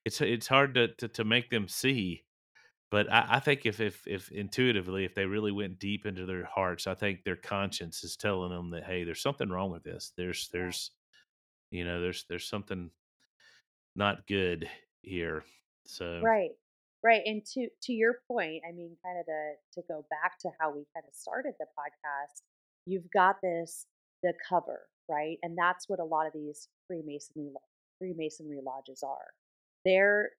it's 0.06 0.22
it's 0.22 0.48
hard 0.48 0.74
to, 0.76 0.88
to 0.96 1.08
to 1.08 1.24
make 1.24 1.50
them 1.50 1.68
see. 1.68 2.24
But 2.92 3.12
I, 3.12 3.28
I 3.32 3.40
think 3.40 3.66
if, 3.66 3.82
if 3.82 4.08
if 4.08 4.32
intuitively, 4.32 5.06
if 5.06 5.16
they 5.16 5.26
really 5.26 5.52
went 5.52 5.80
deep 5.80 6.06
into 6.06 6.26
their 6.26 6.46
hearts, 6.46 6.88
I 6.88 6.96
think 6.96 7.24
their 7.24 7.38
conscience 7.38 8.04
is 8.04 8.18
telling 8.18 8.52
them 8.52 8.72
that 8.72 8.86
hey, 8.86 9.04
there's 9.06 9.22
something 9.22 9.50
wrong 9.50 9.72
with 9.72 9.84
this. 9.84 10.14
There's 10.18 10.50
there's 10.54 10.92
you 11.72 11.86
know 11.86 12.02
there's 12.02 12.26
there's 12.30 12.48
something 12.48 12.92
not 13.96 14.28
good 14.28 14.70
here. 15.02 15.44
So 15.86 16.32
Right. 16.32 16.52
Right. 17.04 17.22
And 17.26 17.44
to 17.54 17.68
to 17.84 17.94
your 17.94 18.20
point, 18.28 18.64
I 18.68 18.72
mean, 18.72 18.96
kind 19.04 19.20
of 19.20 19.26
to 19.26 19.54
to 19.74 19.88
go 19.88 20.06
back 20.10 20.38
to 20.40 20.50
how 20.60 20.70
we 20.72 20.86
kind 20.94 21.06
of 21.08 21.16
started 21.16 21.54
the 21.60 21.66
podcast, 21.78 22.42
you've 22.92 23.10
got 23.12 23.38
this 23.42 23.86
the 24.24 24.34
cover, 24.48 24.82
right? 25.10 25.38
And 25.44 25.58
that's 25.58 25.88
what 25.90 26.00
a 26.00 26.04
lot 26.04 26.28
of 26.28 26.34
these 26.34 26.68
Freemasonry 26.88 27.50
Freemasonry 28.00 28.60
lodges 28.64 29.04
are. 29.04 29.28
They're, 29.86 30.32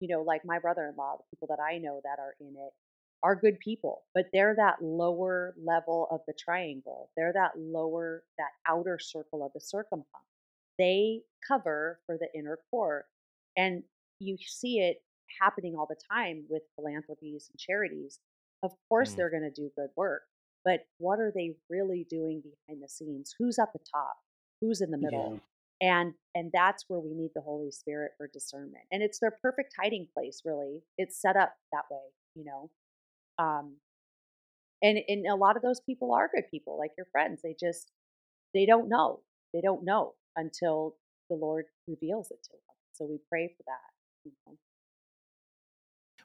you 0.00 0.08
know, 0.08 0.22
like 0.22 0.42
my 0.44 0.58
brother-in-law, 0.58 1.16
the 1.18 1.36
people 1.36 1.48
that 1.48 1.62
I 1.62 1.78
know 1.78 2.00
that 2.04 2.18
are 2.18 2.34
in 2.40 2.54
it 2.56 2.72
are 3.24 3.36
good 3.36 3.58
people, 3.60 4.02
but 4.14 4.26
they're 4.32 4.54
that 4.56 4.82
lower 4.82 5.54
level 5.64 6.08
of 6.10 6.20
the 6.26 6.32
triangle. 6.32 7.10
They're 7.16 7.32
that 7.32 7.52
lower, 7.56 8.24
that 8.38 8.50
outer 8.68 8.98
circle 9.00 9.44
of 9.46 9.52
the 9.52 9.60
circumpunct. 9.60 10.26
They 10.78 11.20
cover 11.46 12.00
for 12.06 12.18
the 12.18 12.28
inner 12.36 12.58
core. 12.70 13.06
And 13.56 13.84
you 14.18 14.36
see 14.44 14.80
it 14.80 15.02
happening 15.40 15.76
all 15.76 15.86
the 15.88 16.00
time 16.10 16.44
with 16.48 16.62
philanthropies 16.76 17.48
and 17.52 17.58
charities. 17.58 18.18
Of 18.64 18.72
course, 18.88 19.12
Mm. 19.12 19.16
they're 19.16 19.30
going 19.30 19.42
to 19.42 19.50
do 19.50 19.70
good 19.76 19.90
work, 19.96 20.22
but 20.64 20.80
what 20.98 21.18
are 21.18 21.32
they 21.34 21.56
really 21.68 22.06
doing 22.08 22.42
behind 22.42 22.82
the 22.82 22.88
scenes? 22.88 23.34
Who's 23.38 23.58
at 23.58 23.72
the 23.72 23.80
top? 23.92 24.16
Who's 24.60 24.80
in 24.80 24.90
the 24.90 24.98
middle? 24.98 25.40
Yeah. 25.80 25.88
And 25.88 26.14
and 26.34 26.50
that's 26.52 26.84
where 26.86 27.00
we 27.00 27.14
need 27.14 27.32
the 27.34 27.40
Holy 27.40 27.72
Spirit 27.72 28.12
for 28.16 28.28
discernment. 28.32 28.84
And 28.92 29.02
it's 29.02 29.18
their 29.18 29.36
perfect 29.42 29.74
hiding 29.80 30.06
place, 30.14 30.42
really. 30.44 30.82
It's 30.96 31.20
set 31.20 31.36
up 31.36 31.54
that 31.72 31.84
way, 31.90 31.98
you 32.36 32.44
know. 32.44 32.70
Um, 33.38 33.76
and 34.82 34.98
and 35.08 35.26
a 35.26 35.34
lot 35.34 35.56
of 35.56 35.62
those 35.62 35.80
people 35.80 36.14
are 36.14 36.30
good 36.32 36.44
people, 36.50 36.78
like 36.78 36.92
your 36.96 37.06
friends. 37.10 37.40
They 37.42 37.56
just 37.58 37.90
they 38.54 38.66
don't 38.66 38.88
know. 38.88 39.20
They 39.52 39.60
don't 39.60 39.84
know 39.84 40.14
until 40.36 40.96
the 41.28 41.36
Lord 41.36 41.64
reveals 41.88 42.30
it 42.30 42.42
to 42.44 42.50
them. 42.52 42.76
So 42.92 43.06
we 43.06 43.18
pray 43.28 43.48
for 43.48 43.64
that. 43.66 44.24
You 44.24 44.32
know? 44.46 44.56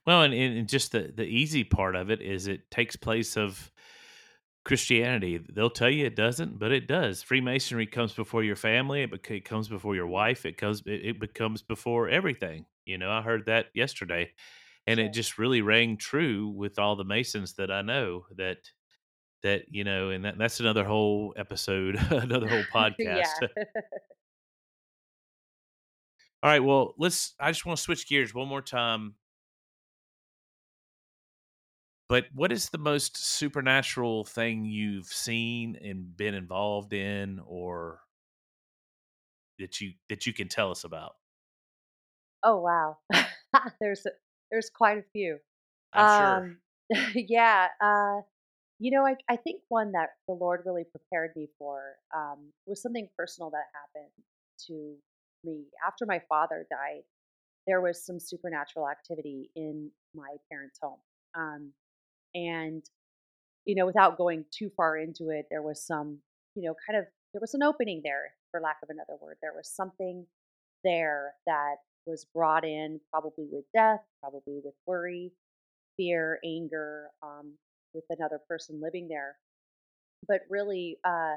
well, 0.06 0.22
and, 0.22 0.34
and 0.34 0.58
and 0.58 0.70
just 0.70 0.92
the 0.92 1.12
the 1.16 1.26
easy 1.26 1.64
part 1.64 1.96
of 1.96 2.12
it 2.12 2.22
is 2.22 2.48
it 2.48 2.70
takes 2.70 2.96
place 2.96 3.38
of 3.38 3.72
Christianity. 4.68 5.38
They'll 5.38 5.70
tell 5.70 5.90
you 5.90 6.06
it 6.06 6.18
doesn't, 6.18 6.60
but 6.60 6.74
it 6.74 6.88
does. 6.88 7.24
Freemasonry 7.24 7.88
comes 7.88 8.12
before 8.12 8.44
your 8.44 8.58
family. 8.58 9.02
It, 9.04 9.12
bec- 9.12 9.32
it 9.32 9.46
comes 9.46 9.70
before 9.70 9.96
your 9.96 10.08
wife. 10.08 10.46
It 10.46 10.58
comes. 10.58 10.84
It, 10.86 11.06
it 11.06 11.20
becomes 11.22 11.62
before 11.62 12.10
everything. 12.10 12.66
You 12.86 12.98
know, 12.98 13.10
I 13.10 13.22
heard 13.22 13.46
that 13.46 13.68
yesterday, 13.74 14.32
and 14.86 14.98
Sure. 15.00 15.06
it 15.06 15.14
just 15.14 15.38
really 15.38 15.62
rang 15.62 15.96
true 15.96 16.50
with 16.50 16.80
all 16.80 16.98
the 16.98 17.06
Masons 17.06 17.54
that 17.54 17.72
I 17.72 17.82
know. 17.82 18.26
That 18.36 18.58
that 19.42 19.74
you 19.74 19.86
know, 19.86 20.10
and 20.10 20.26
that, 20.26 20.38
that's 20.38 20.60
another 20.60 20.84
whole 20.84 21.34
episode, 21.38 21.96
another 22.12 22.50
whole 22.50 22.64
podcast. 22.74 23.28
All 26.44 26.52
right. 26.52 26.64
Well, 26.64 26.94
let's. 26.98 27.34
I 27.40 27.52
just 27.52 27.66
want 27.66 27.78
to 27.78 27.84
switch 27.84 28.08
gears 28.08 28.34
one 28.34 28.48
more 28.48 28.62
time. 28.62 29.16
But 32.10 32.26
what 32.34 32.52
is 32.52 32.70
the 32.70 32.78
most 32.78 33.18
supernatural 33.18 34.24
thing 34.24 34.64
you've 34.66 35.08
seen 35.08 35.76
and 35.76 36.16
been 36.16 36.34
involved 36.34 36.94
in, 36.94 37.40
or 37.46 38.02
that 39.60 39.82
you 39.82 39.94
that 40.10 40.26
you 40.26 40.34
can 40.34 40.48
tell 40.48 40.72
us 40.72 40.84
about? 40.84 41.16
oh 42.44 42.58
wow. 42.60 42.98
there's 43.80 44.06
a- 44.06 44.12
there's 44.52 44.70
quite 44.70 44.98
a 44.98 45.04
few. 45.14 45.40
I'm 45.94 46.08
sure. 46.08 46.38
Um, 46.38 46.60
yeah. 47.16 47.68
Uh, 47.82 48.22
you 48.80 48.92
know, 48.92 49.06
I, 49.06 49.16
I 49.30 49.36
think 49.38 49.62
one 49.70 49.92
that 49.94 50.12
the 50.28 50.34
Lord 50.36 50.64
really 50.66 50.86
prepared 50.86 51.32
me 51.36 51.50
for 51.60 51.96
um, 52.16 52.54
was 52.66 52.82
something 52.82 53.10
personal 53.18 53.50
that 53.52 53.66
happened 53.74 54.12
to 54.68 54.96
me 55.44 55.66
after 55.86 56.06
my 56.06 56.22
father 56.30 56.68
died. 56.70 57.04
There 57.68 57.82
was 57.82 58.06
some 58.06 58.20
supernatural 58.20 58.90
activity 58.90 59.52
in 59.56 59.92
my 60.16 60.38
parents' 60.52 60.80
home, 60.82 61.00
um, 61.36 61.74
and 62.36 62.84
you 63.66 63.76
know, 63.76 63.86
without 63.86 64.18
going 64.18 64.46
too 64.52 64.70
far 64.78 64.98
into 64.98 65.30
it, 65.30 65.48
there 65.52 65.62
was 65.62 65.86
some, 65.86 66.20
you 66.56 66.64
know, 66.64 66.76
kind 66.88 67.00
of 67.00 67.06
there 67.34 67.42
was 67.42 67.54
an 67.54 67.64
opening 67.64 68.02
there, 68.04 68.34
for 68.52 68.62
lack 68.62 68.78
of 68.84 68.90
another 68.90 69.18
word. 69.22 69.38
There 69.42 69.54
was 69.56 69.70
something 69.70 70.26
there 70.84 71.36
that 71.46 71.78
was 72.06 72.26
brought 72.34 72.66
in, 72.66 73.02
probably 73.12 73.48
with 73.52 73.66
death, 73.76 74.02
probably 74.22 74.62
with 74.64 74.74
worry, 74.86 75.34
fear, 75.98 76.40
anger, 76.46 77.10
um, 77.24 77.54
with 77.94 78.06
another 78.10 78.40
person 78.50 78.82
living 78.82 79.08
there. 79.08 79.38
But 80.28 80.42
really, 80.50 81.00
uh, 81.06 81.36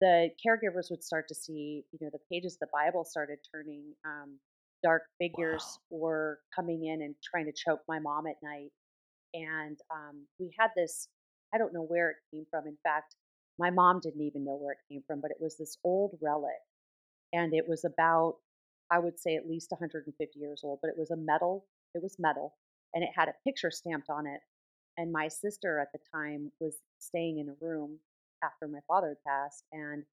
the 0.00 0.30
caregivers 0.44 0.90
would 0.90 1.02
start 1.02 1.28
to 1.28 1.34
see, 1.34 1.84
you 1.92 1.98
know, 2.00 2.10
the 2.12 2.18
pages 2.30 2.54
of 2.54 2.60
the 2.60 2.66
Bible 2.72 3.04
started 3.04 3.38
turning. 3.54 3.94
Um, 4.04 4.38
dark 4.82 5.04
figures 5.20 5.64
Wow. 5.64 5.80
were 5.90 6.40
coming 6.54 6.86
in 6.86 7.02
and 7.02 7.14
trying 7.22 7.46
to 7.46 7.52
choke 7.52 7.80
my 7.88 8.00
mom 8.00 8.26
at 8.26 8.36
night. 8.42 8.70
And 9.34 9.78
um, 9.90 10.26
we 10.38 10.54
had 10.58 10.70
this, 10.76 11.08
I 11.54 11.58
don't 11.58 11.74
know 11.74 11.84
where 11.84 12.10
it 12.10 12.16
came 12.32 12.46
from. 12.50 12.66
In 12.66 12.76
fact, 12.82 13.16
my 13.58 13.70
mom 13.70 14.00
didn't 14.00 14.22
even 14.22 14.44
know 14.44 14.56
where 14.56 14.72
it 14.72 14.92
came 14.92 15.02
from, 15.06 15.20
but 15.20 15.30
it 15.30 15.38
was 15.40 15.56
this 15.56 15.76
old 15.84 16.18
relic. 16.20 16.52
And 17.32 17.54
it 17.54 17.66
was 17.68 17.84
about, 17.84 18.36
I 18.90 18.98
would 18.98 19.18
say, 19.18 19.36
at 19.36 19.48
least 19.48 19.70
150 19.70 20.38
years 20.38 20.62
old, 20.64 20.80
but 20.82 20.88
it 20.88 20.98
was 20.98 21.10
a 21.10 21.16
metal, 21.16 21.66
it 21.94 22.02
was 22.02 22.16
metal, 22.18 22.54
and 22.94 23.02
it 23.04 23.10
had 23.14 23.28
a 23.28 23.34
picture 23.44 23.70
stamped 23.70 24.10
on 24.10 24.26
it. 24.26 24.40
And 24.98 25.12
my 25.12 25.28
sister 25.28 25.78
at 25.78 25.88
the 25.92 26.00
time 26.14 26.52
was 26.60 26.76
staying 26.98 27.38
in 27.38 27.48
a 27.48 27.64
room 27.64 27.98
after 28.44 28.68
my 28.68 28.80
father 28.86 29.08
had 29.08 29.24
passed, 29.32 29.64
and 29.72 30.04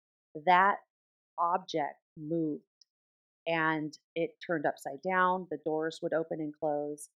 that 0.46 0.78
object 1.38 1.96
moved 2.18 2.64
and 3.48 3.98
it 4.16 4.32
turned 4.46 4.66
upside 4.66 5.02
down. 5.02 5.48
The 5.50 5.60
doors 5.66 6.00
would 6.02 6.14
open 6.14 6.40
and 6.40 6.54
close. 6.58 7.10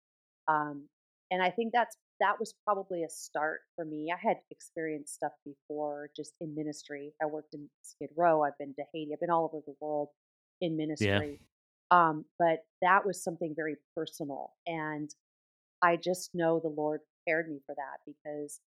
Um, 0.48 0.90
and 1.34 1.42
I 1.42 1.50
think 1.50 1.74
that's 1.74 1.98
that 2.20 2.40
was 2.40 2.54
probably 2.64 3.04
a 3.04 3.10
start 3.10 3.62
for 3.76 3.86
me. 3.86 4.14
I 4.14 4.20
had 4.22 4.38
experienced 4.52 5.16
stuff 5.16 5.32
before 5.44 6.12
just 6.16 6.34
in 6.40 6.54
ministry. 6.54 7.12
I 7.20 7.26
worked 7.26 7.56
in 7.56 7.68
Skid 7.82 8.12
Row, 8.16 8.44
I've 8.44 8.58
been 8.60 8.76
to 8.76 8.84
Haiti, 8.94 9.12
I've 9.14 9.20
been 9.20 9.32
all 9.32 9.50
over 9.52 9.64
the 9.66 9.74
world 9.82 10.10
in 10.62 10.78
Yeah. 11.00 11.18
ministry. 11.18 11.40
Um, 11.90 12.26
but 12.38 12.60
that 12.84 13.04
was 13.06 13.24
something 13.24 13.54
very 13.56 13.78
personal. 13.96 14.54
And 14.68 15.10
I 15.82 15.98
just 15.98 16.30
know 16.36 16.60
the 16.60 16.70
Lord 16.70 17.02
prepared 17.26 17.50
me 17.50 17.62
for 17.66 17.74
that 17.76 17.98
because 18.06 18.62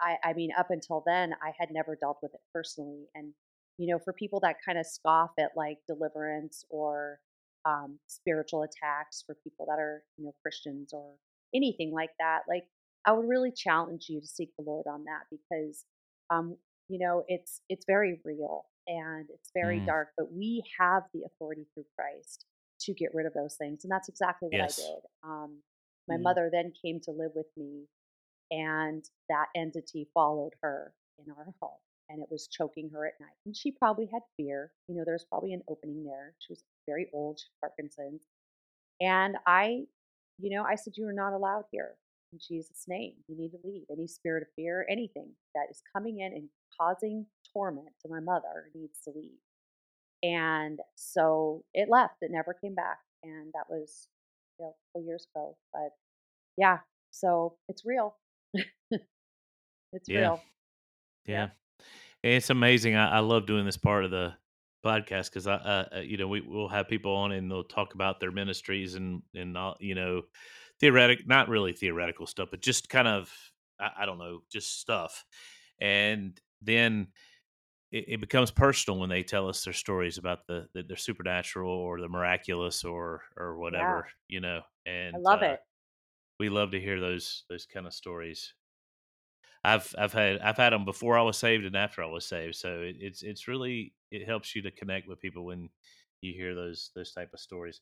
I, 0.00 0.16
I 0.24 0.32
mean, 0.32 0.50
up 0.58 0.70
until 0.70 1.04
then, 1.06 1.32
I 1.42 1.52
had 1.58 1.70
never 1.70 1.96
dealt 1.96 2.18
with 2.22 2.34
it 2.34 2.40
personally. 2.52 3.06
And, 3.14 3.32
you 3.78 3.86
know, 3.86 4.00
for 4.00 4.12
people 4.12 4.40
that 4.40 4.56
kind 4.66 4.78
of 4.78 4.86
scoff 4.86 5.30
at 5.38 5.52
like 5.56 5.78
deliverance 5.86 6.64
or 6.70 7.20
um, 7.64 8.00
spiritual 8.08 8.64
attacks 8.64 9.22
for 9.24 9.36
people 9.44 9.66
that 9.66 9.78
are, 9.78 10.02
you 10.18 10.24
know, 10.24 10.34
Christians 10.42 10.92
or 10.92 11.14
anything 11.54 11.92
like 11.92 12.10
that, 12.18 12.42
like 12.48 12.68
I 13.06 13.12
would 13.12 13.28
really 13.28 13.52
challenge 13.52 14.06
you 14.08 14.20
to 14.20 14.26
seek 14.26 14.50
the 14.56 14.64
Lord 14.64 14.86
on 14.86 15.04
that 15.04 15.24
because, 15.30 15.84
um, 16.30 16.56
you 16.88 16.98
know, 16.98 17.24
it's 17.28 17.60
it's 17.68 17.84
very 17.86 18.20
real 18.24 18.66
and 18.86 19.28
it's 19.30 19.50
very 19.54 19.80
Mm, 19.80 19.86
dark, 19.86 20.10
but 20.16 20.32
we 20.32 20.62
have 20.78 21.04
the 21.14 21.22
authority 21.24 21.66
through 21.74 21.86
Christ 21.98 22.46
to 22.80 22.94
get 22.94 23.14
rid 23.14 23.26
of 23.26 23.34
those 23.34 23.56
things, 23.56 23.84
and 23.84 23.90
that's 23.90 24.08
exactly 24.08 24.48
what 24.48 24.60
I 24.60 24.72
did. 24.76 25.00
Um, 25.22 25.62
my 26.08 26.16
Mhm. 26.16 26.18
mother 26.18 26.50
then 26.52 26.72
came 26.82 27.00
to 27.00 27.12
live 27.12 27.32
with 27.34 27.46
me 27.56 27.86
and 28.50 29.04
that 29.28 29.48
entity 29.54 30.08
followed 30.14 30.52
her 30.62 30.94
in 31.18 31.30
our 31.30 31.54
home 31.60 31.78
and 32.08 32.22
it 32.22 32.28
was 32.30 32.48
choking 32.48 32.90
her 32.90 33.06
at 33.06 33.18
night 33.20 33.36
and 33.46 33.56
she 33.56 33.70
probably 33.72 34.06
had 34.06 34.22
fear 34.36 34.72
you 34.88 34.94
know 34.94 35.04
there 35.04 35.14
was 35.14 35.24
probably 35.24 35.52
an 35.54 35.62
opening 35.68 36.04
there 36.04 36.34
she 36.38 36.52
was 36.52 36.62
very 36.86 37.08
old 37.14 37.38
she 37.38 37.46
had 37.62 37.68
parkinson's 37.68 38.26
and 39.00 39.36
i 39.46 39.86
you 40.38 40.50
know 40.54 40.64
i 40.64 40.74
said 40.74 40.94
you 40.96 41.06
are 41.06 41.12
not 41.12 41.32
allowed 41.32 41.64
here 41.70 41.94
in 42.32 42.38
jesus 42.40 42.84
name. 42.88 43.14
You 43.28 43.36
need 43.36 43.50
to 43.50 43.58
leave. 43.64 43.84
Any 43.90 44.06
spirit 44.08 44.42
of 44.42 44.48
fear 44.56 44.86
anything 44.90 45.30
that 45.54 45.66
is 45.70 45.82
coming 45.94 46.20
in 46.20 46.32
and 46.32 46.48
causing 46.80 47.26
torment 47.52 47.88
to 48.02 48.08
my 48.10 48.20
mother 48.20 48.70
needs 48.74 48.98
to 49.04 49.12
leave. 49.14 49.38
And 50.22 50.80
so 50.96 51.64
it 51.74 51.88
left. 51.88 52.14
It 52.22 52.30
never 52.32 52.54
came 52.54 52.74
back. 52.74 52.98
And 53.22 53.52
that 53.54 53.66
was 53.70 54.08
you 54.58 54.64
know 54.66 54.70
a 54.70 54.76
couple 54.98 55.06
years 55.06 55.26
ago. 55.34 55.56
But 55.72 55.90
yeah 56.56 56.78
so 57.10 57.56
it's 57.68 57.84
real. 57.86 58.16
It's 59.92 60.08
Yeah. 60.08 60.20
real. 60.20 60.40
Yeah. 61.26 61.48
Yeah. 62.22 62.34
It's 62.36 62.50
amazing. 62.50 62.96
I, 62.96 63.16
I 63.16 63.18
love 63.20 63.46
doing 63.46 63.64
this 63.64 63.76
part 63.76 64.04
of 64.04 64.10
the 64.10 64.34
podcast 64.84 65.30
because 65.30 65.46
I, 65.46 65.54
uh, 65.54 65.84
uh, 65.96 66.00
you 66.00 66.16
know, 66.16 66.28
we 66.28 66.40
will 66.40 66.68
have 66.68 66.88
people 66.88 67.14
on 67.14 67.32
and 67.32 67.50
they'll 67.50 67.64
talk 67.64 67.94
about 67.94 68.20
their 68.20 68.30
ministries 68.30 68.94
and 68.94 69.22
and 69.34 69.56
all, 69.56 69.76
you 69.80 69.94
know, 69.94 70.22
theoretic, 70.80 71.26
not 71.26 71.48
really 71.48 71.72
theoretical 71.72 72.26
stuff, 72.26 72.48
but 72.50 72.60
just 72.60 72.88
kind 72.88 73.08
of, 73.08 73.32
I, 73.80 73.90
I 74.00 74.06
don't 74.06 74.18
know, 74.18 74.40
just 74.50 74.80
stuff. 74.80 75.24
And 75.80 76.38
then 76.62 77.08
it, 77.90 78.04
it 78.08 78.20
becomes 78.20 78.50
personal 78.50 78.98
when 78.98 79.08
they 79.08 79.22
tell 79.22 79.48
us 79.48 79.64
their 79.64 79.72
stories 79.72 80.18
about 80.18 80.46
the, 80.46 80.66
the 80.74 80.82
their 80.82 80.96
supernatural 80.96 81.70
or 81.70 82.00
the 82.00 82.08
miraculous 82.08 82.84
or 82.84 83.22
or 83.36 83.54
yeah 83.54 83.60
whatever, 83.60 84.08
you 84.28 84.40
know. 84.40 84.62
And 84.84 85.16
I 85.16 85.18
love 85.18 85.42
uh, 85.42 85.46
it. 85.46 85.60
we 86.40 86.48
love 86.48 86.72
to 86.72 86.80
hear 86.80 87.00
those 87.00 87.44
those 87.48 87.66
kind 87.66 87.86
of 87.86 87.94
stories. 87.94 88.52
I've 89.62 89.94
I've 89.96 90.12
had 90.12 90.40
I've 90.40 90.58
had 90.58 90.72
them 90.72 90.84
before 90.84 91.18
I 91.18 91.22
was 91.22 91.38
saved 91.38 91.64
and 91.64 91.76
after 91.76 92.02
I 92.02 92.06
was 92.06 92.26
saved. 92.26 92.56
So 92.56 92.80
it, 92.82 92.96
it's 92.98 93.22
it's 93.22 93.48
really 93.48 93.94
it 94.14 94.26
helps 94.26 94.54
you 94.54 94.62
to 94.62 94.70
connect 94.70 95.08
with 95.08 95.20
people 95.20 95.44
when 95.44 95.68
you 96.20 96.32
hear 96.32 96.54
those 96.54 96.90
those 96.94 97.12
type 97.12 97.30
of 97.32 97.40
stories. 97.40 97.80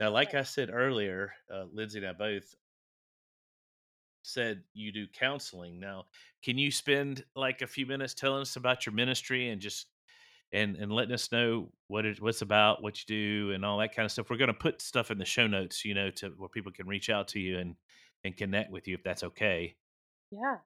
Now, 0.00 0.10
like 0.10 0.34
I 0.34 0.42
said 0.42 0.70
earlier, 0.72 1.32
uh, 1.52 1.64
Lindsay 1.72 1.98
and 1.98 2.08
I 2.08 2.12
both 2.12 2.54
said 4.22 4.62
you 4.74 4.92
do 4.92 5.06
counseling. 5.08 5.80
Now, 5.80 6.06
can 6.44 6.58
you 6.58 6.70
spend 6.70 7.24
like 7.34 7.62
a 7.62 7.66
few 7.66 7.86
minutes 7.86 8.14
telling 8.14 8.42
us 8.42 8.56
about 8.56 8.86
your 8.86 8.94
ministry 8.94 9.50
and 9.50 9.60
just 9.60 9.86
and 10.52 10.76
and 10.76 10.92
letting 10.92 11.14
us 11.14 11.32
know 11.32 11.70
what 11.88 12.04
it 12.06 12.20
what's 12.20 12.42
about, 12.42 12.82
what 12.82 12.98
you 13.00 13.04
do, 13.06 13.52
and 13.52 13.64
all 13.64 13.78
that 13.78 13.94
kind 13.94 14.06
of 14.06 14.12
stuff? 14.12 14.30
We're 14.30 14.36
going 14.36 14.48
to 14.48 14.54
put 14.54 14.82
stuff 14.82 15.10
in 15.10 15.18
the 15.18 15.24
show 15.24 15.46
notes, 15.46 15.84
you 15.84 15.94
know, 15.94 16.10
to 16.12 16.30
where 16.36 16.48
people 16.48 16.72
can 16.72 16.86
reach 16.86 17.10
out 17.10 17.28
to 17.28 17.40
you 17.40 17.58
and 17.58 17.76
and 18.24 18.36
connect 18.36 18.70
with 18.70 18.86
you 18.86 18.94
if 18.94 19.02
that's 19.02 19.24
okay. 19.24 19.76
Yeah. 20.30 20.58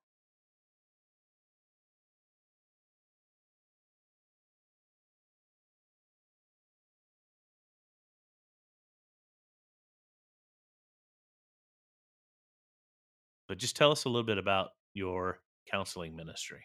But 13.56 13.62
just 13.62 13.74
tell 13.74 13.90
us 13.90 14.04
a 14.04 14.10
little 14.10 14.22
bit 14.22 14.36
about 14.36 14.68
your 14.92 15.40
counseling 15.72 16.14
ministry. 16.14 16.62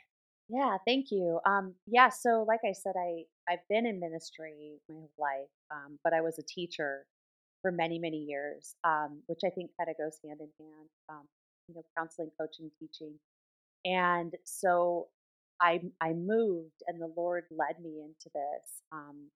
Yeah, 0.49 0.75
thank 0.85 1.05
you. 1.09 1.39
Um, 1.45 1.75
yeah, 1.87 2.09
so 2.09 2.43
like 2.45 2.59
I 2.65 2.73
said, 2.73 2.95
I 2.97 3.23
I've 3.49 3.65
been 3.69 3.85
in 3.85 3.97
ministry 3.97 4.81
my 4.89 4.95
whole 4.95 5.11
life, 5.17 5.47
um, 5.73 5.99
but 6.03 6.11
I 6.11 6.19
was 6.19 6.37
a 6.37 6.43
teacher 6.43 7.05
for 7.61 7.71
many, 7.71 7.97
many 7.97 8.17
years, 8.17 8.75
um, 8.83 9.21
which 9.27 9.39
I 9.45 9.51
think 9.51 9.71
kind 9.79 9.89
of 9.89 9.97
goes 9.97 10.17
hand 10.25 10.41
in 10.41 10.49
hand. 10.59 10.89
Um, 11.07 11.23
you 11.69 11.75
know, 11.75 11.83
counseling, 11.97 12.31
coaching, 12.37 12.69
teaching, 12.77 13.17
and 13.85 14.33
so 14.43 15.07
I 15.61 15.79
I 16.01 16.11
moved, 16.11 16.83
and 16.87 16.99
the 16.99 17.13
Lord 17.15 17.45
led 17.51 17.81
me 17.81 18.01
into 18.03 18.29
this 18.33 18.81
um, 18.91 19.29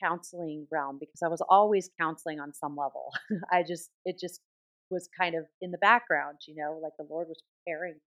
counseling 0.00 0.68
realm 0.70 0.98
because 1.00 1.22
I 1.24 1.28
was 1.28 1.42
always 1.48 1.90
counseling 2.00 2.38
on 2.38 2.54
some 2.54 2.76
level. 2.76 3.10
I 3.50 3.64
just 3.64 3.90
it 4.04 4.20
just 4.20 4.40
was 4.92 5.08
kind 5.18 5.36
of 5.36 5.46
in 5.62 5.72
the 5.72 5.78
background, 5.78 6.38
you 6.48 6.56
know, 6.56 6.80
like 6.82 6.94
the 6.98 7.06
Lord 7.10 7.28
was 7.28 7.42
preparing 7.66 8.00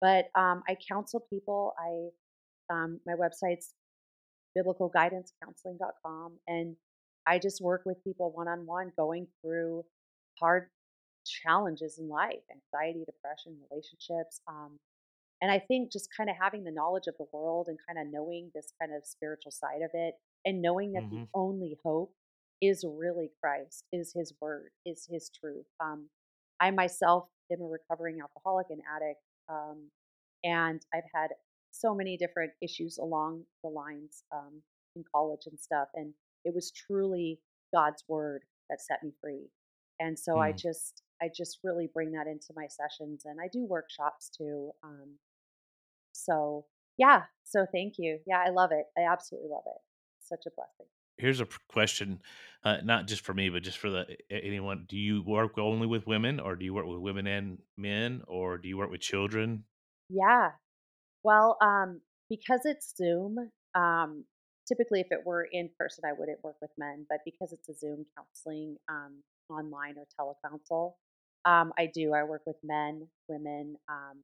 But 0.00 0.26
um, 0.34 0.62
I 0.68 0.76
counsel 0.88 1.20
people. 1.30 1.74
I 1.78 2.10
um, 2.74 3.00
my 3.06 3.14
website's 3.14 3.74
biblicalguidancecounseling.com, 4.58 6.38
and 6.46 6.76
I 7.26 7.38
just 7.38 7.60
work 7.60 7.82
with 7.86 8.02
people 8.04 8.32
one 8.32 8.48
on 8.48 8.66
one, 8.66 8.92
going 8.96 9.26
through 9.42 9.84
hard 10.40 10.68
challenges 11.26 11.98
in 11.98 12.08
life, 12.08 12.42
anxiety, 12.50 13.04
depression, 13.06 13.58
relationships. 13.70 14.40
Um, 14.48 14.78
and 15.42 15.50
I 15.50 15.58
think 15.58 15.92
just 15.92 16.08
kind 16.16 16.30
of 16.30 16.36
having 16.40 16.64
the 16.64 16.72
knowledge 16.72 17.06
of 17.08 17.14
the 17.18 17.26
world 17.32 17.68
and 17.68 17.78
kind 17.86 17.98
of 17.98 18.12
knowing 18.12 18.50
this 18.54 18.72
kind 18.80 18.94
of 18.94 19.06
spiritual 19.06 19.52
side 19.52 19.82
of 19.82 19.90
it, 19.94 20.14
and 20.44 20.62
knowing 20.62 20.92
that 20.92 21.04
the 21.10 21.20
hmm 21.20 21.24
only 21.34 21.76
hope 21.84 22.12
is 22.68 22.84
really 22.86 23.30
Christ, 23.42 23.84
is 23.92 24.12
His 24.14 24.32
Word, 24.40 24.70
is 24.86 25.06
His 25.10 25.30
truth. 25.30 25.66
Um, 25.80 26.08
I 26.60 26.70
myself 26.70 27.28
am 27.52 27.60
a 27.62 27.64
recovering 27.66 28.18
alcoholic 28.20 28.66
and 28.70 28.80
addict. 28.94 29.20
Um, 29.48 29.90
and 30.44 30.84
I've 30.94 31.08
had 31.14 31.28
so 31.72 31.94
many 31.94 32.16
different 32.16 32.52
issues 32.62 32.98
along 32.98 33.44
the 33.62 33.70
lines 33.70 34.24
um, 34.32 34.62
in 34.96 35.04
college 35.14 35.46
and 35.46 35.58
stuff. 35.58 35.88
And 35.94 36.12
it 36.44 36.54
was 36.54 36.70
truly 36.70 37.40
God's 37.74 38.04
word 38.08 38.42
that 38.70 38.80
set 38.80 39.02
me 39.02 39.12
free. 39.20 39.50
And 40.00 40.18
so 40.18 40.38
I 40.40 40.52
Mm. 40.52 40.58
just, 40.58 41.02
I 41.22 41.28
just 41.34 41.58
really 41.64 41.86
bring 41.92 42.12
that 42.12 42.26
into 42.26 42.52
my 42.54 42.66
sessions, 42.68 43.24
and 43.24 43.40
I 43.40 43.48
do 43.52 43.64
workshops 43.64 44.28
too. 44.30 44.72
Um, 44.82 45.18
so 46.12 46.66
yeah, 46.98 47.22
so 47.44 47.66
thank 47.72 47.94
you. 47.98 48.20
Yeah, 48.26 48.42
I 48.46 48.50
love 48.50 48.70
it. 48.72 48.86
I 48.96 49.02
absolutely 49.02 49.50
love 49.50 49.64
it. 49.66 49.80
Such 50.20 50.46
a 50.46 50.50
blessing. 50.50 50.86
Here's 51.16 51.40
a 51.40 51.46
question, 51.68 52.20
uh, 52.64 52.78
not 52.82 53.06
just 53.06 53.24
for 53.24 53.34
me, 53.34 53.48
but 53.48 53.62
just 53.62 53.78
for 53.78 53.90
the 53.90 54.16
anyone. 54.30 54.84
Do 54.88 54.96
you 54.96 55.22
work 55.22 55.58
only 55.58 55.86
with 55.86 56.06
women, 56.06 56.40
or 56.40 56.56
do 56.56 56.64
you 56.64 56.74
work 56.74 56.86
with 56.86 56.98
women 56.98 57.26
and 57.26 57.58
men, 57.76 58.22
or 58.26 58.58
do 58.58 58.68
you 58.68 58.76
work 58.76 58.90
with 58.90 59.00
children? 59.00 59.64
Yeah. 60.08 60.50
Well, 61.22 61.56
um, 61.62 62.00
because 62.28 62.60
it's 62.64 62.94
Zoom, 62.96 63.36
um, 63.74 64.24
typically 64.66 65.00
if 65.00 65.08
it 65.10 65.24
were 65.24 65.46
in 65.50 65.70
person, 65.78 66.04
I 66.06 66.12
wouldn't 66.18 66.42
work 66.42 66.56
with 66.60 66.70
men, 66.76 67.06
but 67.08 67.18
because 67.24 67.52
it's 67.52 67.68
a 67.68 67.74
Zoom 67.74 68.04
counseling, 68.16 68.76
um, 68.88 69.22
online 69.48 69.94
or 69.98 70.06
telecounsel, 70.18 70.94
um, 71.44 71.72
I 71.78 71.86
do. 71.92 72.12
I 72.12 72.24
work 72.24 72.42
with 72.46 72.56
men, 72.64 73.06
women, 73.28 73.76
um, 73.88 74.22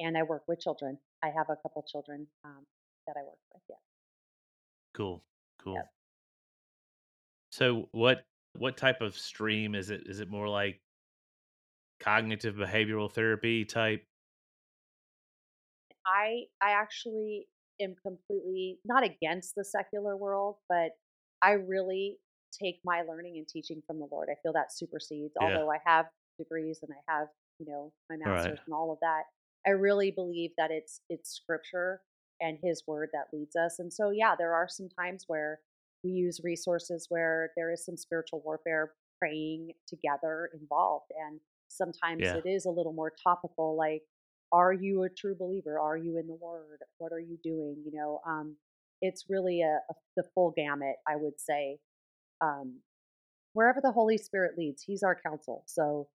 and 0.00 0.16
I 0.16 0.22
work 0.24 0.42
with 0.48 0.60
children. 0.60 0.98
I 1.22 1.28
have 1.28 1.46
a 1.50 1.56
couple 1.56 1.84
children. 1.90 2.26
Um, 2.44 2.66
that 3.06 3.16
I 3.16 3.22
work 3.22 3.38
with. 3.52 3.62
Yeah. 3.68 3.76
Cool. 4.94 5.22
Cool. 5.62 5.74
Yep. 5.74 5.90
So 7.56 7.88
what 7.92 8.26
what 8.52 8.76
type 8.76 9.00
of 9.00 9.16
stream 9.16 9.74
is 9.74 9.88
it? 9.88 10.06
Is 10.06 10.20
it 10.20 10.28
more 10.28 10.46
like 10.48 10.82
cognitive 12.00 12.54
behavioral 12.54 13.10
therapy 13.12 13.64
type? 13.66 14.06
I 16.06 16.44
I 16.60 16.70
actually 16.70 17.48
am 17.80 17.94
completely 17.96 18.80
not 18.84 19.04
against 19.04 19.54
the 19.54 19.64
secular 19.64 20.16
world, 20.16 20.56
but 20.68 20.92
I 21.42 21.52
really 21.52 22.18
take 22.52 22.80
my 22.84 23.02
learning 23.02 23.36
and 23.38 23.46
teaching 23.48 23.82
from 23.86 23.98
the 23.98 24.06
Lord. 24.06 24.28
I 24.30 24.36
feel 24.42 24.52
that 24.54 24.72
supersedes, 24.72 25.34
Yeah. 25.38 25.60
although 25.60 25.70
I 25.70 25.78
have 25.84 26.06
degrees 26.38 26.80
and 26.82 26.90
I 26.92 27.12
have, 27.12 27.28
you 27.58 27.66
know, 27.66 27.92
my 28.08 28.16
All 28.24 28.32
right. 28.32 28.56
master's 28.56 28.60
and 28.66 28.74
all 28.74 28.92
of 28.92 28.98
that. 29.00 29.24
I 29.66 29.70
really 29.70 30.10
believe 30.10 30.52
that 30.56 30.70
it's 30.70 31.00
it's 31.08 31.30
scripture 31.30 32.02
and 32.40 32.58
his 32.62 32.82
word 32.86 33.10
that 33.12 33.28
leads 33.32 33.56
us. 33.56 33.78
And 33.78 33.92
so 33.92 34.10
yeah, 34.10 34.34
there 34.36 34.54
are 34.54 34.68
some 34.68 34.88
times 34.88 35.24
where 35.26 35.60
we 36.04 36.10
use 36.10 36.40
resources 36.42 37.06
where 37.08 37.50
there 37.56 37.72
is 37.72 37.84
some 37.84 37.96
spiritual 37.96 38.42
warfare 38.44 38.92
praying 39.18 39.72
together 39.86 40.50
involved 40.58 41.10
and 41.26 41.40
sometimes 41.68 42.22
Yeah. 42.22 42.36
it 42.36 42.46
is 42.46 42.66
a 42.66 42.70
little 42.70 42.92
more 42.92 43.12
topical 43.22 43.76
like 43.76 44.02
are 44.52 44.72
you 44.72 45.02
a 45.02 45.08
true 45.08 45.34
believer 45.34 45.78
are 45.78 45.96
you 45.96 46.18
in 46.18 46.26
the 46.26 46.34
word 46.34 46.80
what 46.98 47.12
are 47.12 47.20
you 47.20 47.38
doing 47.42 47.82
you 47.84 47.92
know 47.92 48.20
um 48.26 48.56
it's 49.02 49.26
really 49.28 49.62
a, 49.62 49.78
a 49.90 49.94
the 50.16 50.22
full 50.34 50.52
gamut 50.56 50.96
i 51.08 51.16
would 51.16 51.40
say 51.40 51.78
um 52.40 52.80
wherever 53.54 53.80
the 53.82 53.92
holy 53.92 54.18
spirit 54.18 54.56
leads 54.58 54.82
he's 54.82 55.02
our 55.02 55.18
counsel 55.20 55.64
so 55.66 56.08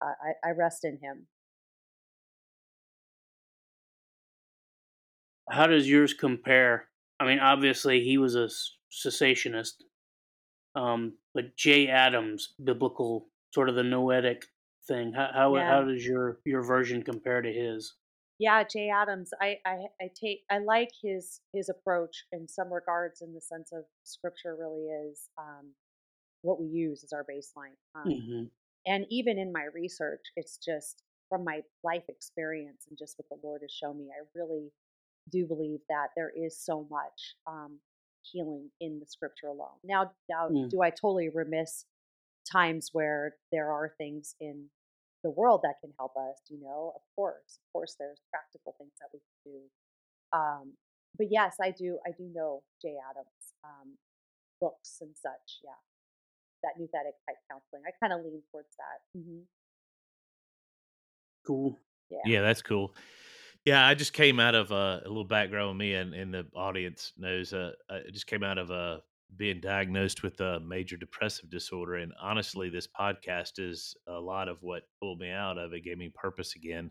uh, 0.00 0.12
i 0.44 0.48
i 0.48 0.52
rest 0.52 0.84
in 0.84 0.98
him 0.98 1.26
How 5.50 5.66
does 5.66 5.88
yours 5.88 6.14
compare? 6.14 6.88
I 7.20 7.26
mean, 7.26 7.38
obviously 7.38 8.02
he 8.04 8.18
was 8.18 8.34
a 8.34 8.48
cessationist, 8.90 9.74
um, 10.74 11.14
but 11.34 11.56
Jay 11.56 11.88
Adams, 11.88 12.54
biblical, 12.62 13.28
sort 13.54 13.68
of 13.68 13.74
the 13.74 13.82
nouthetic 13.82 14.44
thing. 14.86 15.12
How 15.12 15.30
how, 15.32 15.54
yeah 15.54 15.70
how 15.70 15.82
does 15.84 16.04
your 16.04 16.40
your 16.44 16.62
version 16.62 17.02
compare 17.02 17.42
to 17.42 17.52
his? 17.52 17.94
yeah 18.38 18.62
jay 18.62 18.88
adams 18.88 19.30
i 19.40 19.56
i 19.66 19.86
i 20.00 20.08
take 20.20 20.42
i 20.50 20.58
like 20.58 20.90
his 21.02 21.40
his 21.52 21.68
approach 21.68 22.24
in 22.32 22.46
some 22.48 22.72
regards 22.72 23.20
in 23.20 23.34
the 23.34 23.40
sense 23.40 23.70
of 23.72 23.84
scripture 24.04 24.56
really 24.58 24.84
is 25.10 25.28
um 25.38 25.72
what 26.42 26.60
we 26.60 26.66
use 26.66 27.02
as 27.04 27.12
our 27.12 27.24
baseline 27.24 27.76
um 27.94 28.24
hmm 28.26 28.44
and 28.86 29.04
even 29.10 29.38
in 29.38 29.52
my 29.52 29.64
research 29.74 30.20
it's 30.36 30.56
just 30.56 31.02
from 31.28 31.44
my 31.44 31.60
life 31.82 32.04
experience 32.08 32.86
and 32.88 32.96
just 32.96 33.16
what 33.18 33.28
the 33.28 33.46
lord 33.46 33.60
has 33.62 33.72
shown 33.72 33.98
me 33.98 34.06
i 34.06 34.22
really 34.38 34.70
do 35.30 35.44
believe 35.46 35.80
that 35.88 36.08
there 36.16 36.32
is 36.36 36.56
so 36.58 36.86
much 36.90 37.34
um, 37.46 37.78
healing 38.32 38.70
in 38.80 38.98
the 39.00 39.06
scripture 39.06 39.48
alone. 39.48 39.78
Now 39.84 40.12
now 40.28 40.48
Mm. 40.48 40.70
do 40.70 40.80
i 40.82 40.90
totally 40.90 41.28
remiss 41.28 41.84
times 42.50 42.90
where 42.92 43.36
there 43.52 43.70
are 43.70 43.94
things 43.98 44.34
in 44.40 44.70
the 45.22 45.30
world 45.30 45.60
that 45.64 45.76
can 45.80 45.92
help 45.98 46.12
us 46.16 46.40
you 46.48 46.58
know? 46.60 46.92
Of 46.96 47.02
course 47.16 47.58
of 47.60 47.72
course 47.72 47.96
there's 47.98 48.20
practical 48.30 48.74
things 48.78 48.92
that 49.00 49.08
we 49.12 49.20
can 49.20 49.52
do. 49.52 49.58
Um, 50.38 50.72
but 51.16 51.28
yes 51.30 51.56
i 51.62 51.70
do 51.70 51.98
i 52.06 52.10
do 52.10 52.24
know 52.34 52.62
jay 52.82 52.96
adams 53.10 53.44
um, 53.64 53.96
books 54.60 54.98
and 55.00 55.14
such 55.16 55.60
yeah. 55.64 55.80
That 56.64 56.74
nouthetic 56.80 57.14
type 57.26 57.38
counseling 57.50 57.82
i 57.86 57.92
kind 58.00 58.12
of 58.12 58.24
lean 58.24 58.42
towards 58.50 58.74
that. 58.76 58.98
Hmm 59.20 59.42
Cool. 61.46 61.78
yeah. 62.10 62.18
Yeah, 62.26 62.42
that's 62.42 62.60
cool. 62.60 62.94
Yeah, 63.68 63.86
I 63.86 63.92
just 63.92 64.14
came 64.14 64.40
out 64.40 64.54
of 64.54 64.72
uh, 64.72 65.00
a 65.04 65.08
little 65.08 65.26
background 65.26 65.68
with 65.68 65.76
me, 65.76 65.92
and, 65.92 66.14
and 66.14 66.32
the 66.32 66.46
audience 66.56 67.12
knows. 67.18 67.52
Uh, 67.52 67.72
I 67.90 68.00
just 68.10 68.26
came 68.26 68.42
out 68.42 68.56
of 68.56 68.70
uh, 68.70 69.00
being 69.36 69.60
diagnosed 69.60 70.22
with 70.22 70.40
a 70.40 70.58
major 70.60 70.96
depressive 70.96 71.50
disorder, 71.50 71.96
and 71.96 72.14
honestly, 72.18 72.70
this 72.70 72.86
podcast 72.86 73.58
is 73.58 73.94
a 74.06 74.18
lot 74.18 74.48
of 74.48 74.62
what 74.62 74.84
pulled 74.98 75.18
me 75.20 75.30
out 75.30 75.58
of 75.58 75.74
it, 75.74 75.84
gave 75.84 75.98
me 75.98 76.10
purpose 76.14 76.56
again. 76.56 76.90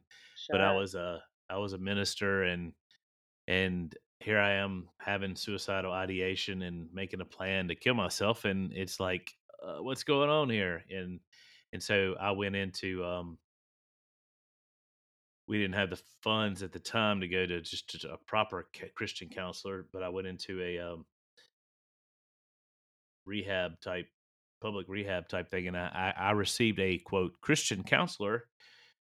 But 0.51 0.61
I 0.61 0.71
was 0.78 0.93
a 0.93 1.23
I 1.49 1.57
was 1.57 1.73
a 1.73 1.80
minister, 1.80 2.43
and 2.43 2.73
and 3.47 3.95
here 4.19 4.38
I 4.38 4.51
am 4.51 4.88
having 4.99 5.36
suicidal 5.36 5.91
ideation 5.91 6.61
and 6.61 6.93
making 6.93 7.21
a 7.21 7.25
plan 7.25 7.69
to 7.69 7.75
kill 7.75 7.95
myself, 7.95 8.45
and 8.45 8.71
it's 8.71 8.99
like, 8.99 9.32
uh, 9.65 9.82
what's 9.82 10.03
going 10.03 10.30
on 10.30 10.47
here? 10.51 10.84
And 10.91 11.21
and 11.73 11.82
so 11.82 12.13
I 12.21 12.34
went 12.34 12.55
into 12.55 13.03
um, 13.03 13.39
we 15.47 15.57
didn't 15.57 15.75
have 15.75 15.89
the 15.89 16.01
funds 16.21 16.61
at 16.61 16.73
the 16.73 16.79
time 16.79 17.21
to 17.21 17.27
go 17.27 17.45
to 17.45 17.61
just 17.61 18.01
to 18.01 18.11
a 18.11 18.17
proper 18.17 18.67
Christian 18.95 19.29
counselor, 19.29 19.85
but 19.93 20.03
I 20.03 20.09
went 20.09 20.27
into 20.27 20.61
a 20.61 20.79
um, 20.79 21.05
rehab 23.25 23.79
type, 23.79 24.07
public 24.61 24.87
rehab 24.89 25.29
type 25.29 25.49
thing, 25.49 25.67
and 25.67 25.77
I, 25.77 26.13
I 26.17 26.31
received 26.31 26.79
a 26.79 26.97
quote 26.97 27.33
Christian 27.41 27.83
counselor 27.83 28.43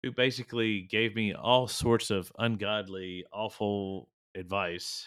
who 0.02 0.12
basically 0.12 0.82
gave 0.82 1.14
me 1.14 1.32
all 1.32 1.66
sorts 1.66 2.10
of 2.10 2.30
ungodly, 2.38 3.24
awful 3.32 4.10
advice. 4.34 5.06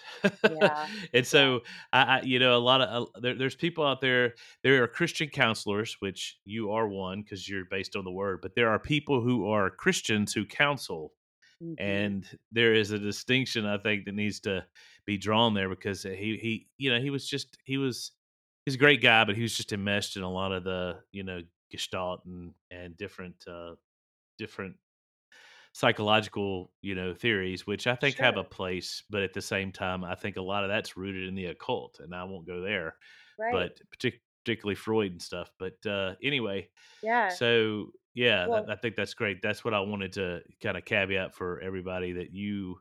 yeah 0.50 0.88
and 1.14 1.28
so 1.28 1.62
I, 1.94 2.02
I, 2.02 2.22
you 2.24 2.40
know, 2.40 2.58
a 2.58 2.60
lot 2.60 2.82
of 2.82 3.04
uh, 3.04 3.20
there, 3.20 3.36
there's 3.36 3.56
people 3.56 3.86
out 3.86 4.02
there. 4.02 4.34
There 4.64 4.82
are 4.82 4.88
Christian 4.88 5.30
counselors, 5.30 5.98
which 6.00 6.40
you 6.46 6.72
are 6.72 6.88
one 6.88 7.22
because 7.22 7.48
you're 7.48 7.66
based 7.66 7.96
on 7.96 8.06
the 8.06 8.12
word, 8.12 8.40
but 8.42 8.56
there 8.56 8.70
are 8.70 8.80
people 8.80 9.22
who 9.22 9.50
are 9.50 9.70
Christians 9.70 10.34
who 10.34 10.46
counsel 10.46 11.12
hmm 11.62 11.74
and 11.80 12.28
there 12.52 12.74
is 12.74 12.92
a 12.92 13.00
distinction 13.00 13.66
I 13.66 13.78
think 13.78 14.06
that 14.06 14.16
needs 14.16 14.40
to 14.42 14.66
be 15.06 15.18
drawn 15.18 15.54
there 15.54 15.70
because 15.70 16.04
he 16.04 16.38
he 16.38 16.68
you 16.78 16.92
know 16.92 17.00
he 17.00 17.10
was 17.10 17.28
just 17.28 17.58
he 17.64 17.78
was 17.78 18.12
he's 18.66 18.76
a 18.76 18.80
great 18.80 19.02
guy, 19.02 19.24
but 19.24 19.36
he 19.36 19.42
was 19.42 19.56
just 19.56 19.74
enmeshed 19.74 20.18
in 20.18 20.24
a 20.24 20.32
lot 20.32 20.52
of 20.52 20.64
the 20.64 21.00
you 21.12 21.24
know 21.24 21.42
gestalt 21.72 22.26
and 22.26 22.54
and 22.72 22.98
different 22.98 23.36
uh 23.48 23.76
different 24.38 24.76
psychological 25.74 26.72
you 26.82 26.96
know 26.96 27.14
theories 27.14 27.68
which 27.68 27.86
i 27.86 27.96
think 27.96 28.18
have 28.18 28.38
a 28.38 28.44
place 28.44 29.04
but 29.10 29.22
at 29.22 29.34
the 29.34 29.42
same 29.42 29.72
time 29.72 30.04
i 30.04 30.16
think 30.16 30.36
a 30.36 30.42
lot 30.42 30.64
of 30.64 30.70
that's 30.70 30.98
rooted 30.98 31.28
in 31.28 31.36
the 31.36 31.46
occult 31.46 32.00
and 32.00 32.16
i 32.16 32.24
won't 32.24 32.48
go 32.48 32.62
there 32.62 32.96
right. 33.38 33.54
but 33.54 33.80
partic- 33.92 34.22
particularly 34.44 34.76
freud 34.76 35.12
and 35.12 35.22
stuff 35.22 35.52
but 35.60 35.76
uh 35.86 36.16
anyway 36.24 36.68
yeah. 37.04 37.30
so 37.30 37.92
yeah, 38.18 38.48
that, 38.48 38.64
well 38.64 38.68
I 38.70 38.76
think 38.76 38.96
that's 38.96 39.14
great. 39.14 39.42
That's 39.42 39.64
what 39.64 39.74
I 39.74 39.80
wanted 39.82 40.14
to 40.14 40.42
kind 40.62 40.78
of 40.78 40.86
caveat 40.86 41.36
for 41.36 41.60
everybody 41.62 42.14
that 42.14 42.34
you 42.34 42.80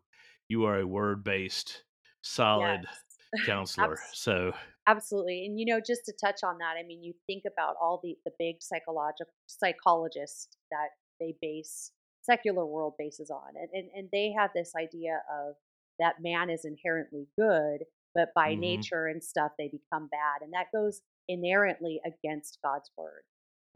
you 0.48 0.64
are 0.64 0.80
a 0.80 0.86
word 0.86 1.24
based, 1.24 1.84
solid 2.22 2.88
yes 2.90 3.18
counselor. 3.42 4.00
So 4.12 4.52
absolutely 4.86 5.44
and 5.46 5.58
you 5.58 5.66
know 5.66 5.80
just 5.84 6.04
to 6.06 6.12
touch 6.24 6.40
on 6.44 6.58
that 6.58 6.76
i 6.78 6.82
mean 6.82 7.02
you 7.02 7.12
think 7.26 7.44
about 7.50 7.74
all 7.82 8.00
the 8.02 8.16
the 8.24 8.32
big 8.38 8.56
psychological 8.60 9.32
psychologists 9.46 10.48
that 10.70 10.88
they 11.20 11.34
base 11.42 11.92
secular 12.22 12.66
world 12.66 12.94
bases 12.98 13.30
on 13.30 13.54
and, 13.56 13.68
and 13.72 13.90
and 13.94 14.08
they 14.12 14.32
have 14.36 14.50
this 14.54 14.72
idea 14.80 15.22
of 15.32 15.54
that 15.98 16.16
man 16.20 16.50
is 16.50 16.64
inherently 16.64 17.26
good 17.38 17.84
but 18.14 18.28
by 18.34 18.54
hmm 18.54 18.56
nature 18.56 19.06
and 19.06 19.22
stuff 19.24 19.52
they 19.58 19.68
become 19.68 20.08
bad 20.08 20.42
and 20.42 20.52
that 20.52 20.66
goes 20.74 21.02
inherently 21.28 22.00
against 22.06 22.58
god's 22.64 22.90
word 22.96 23.22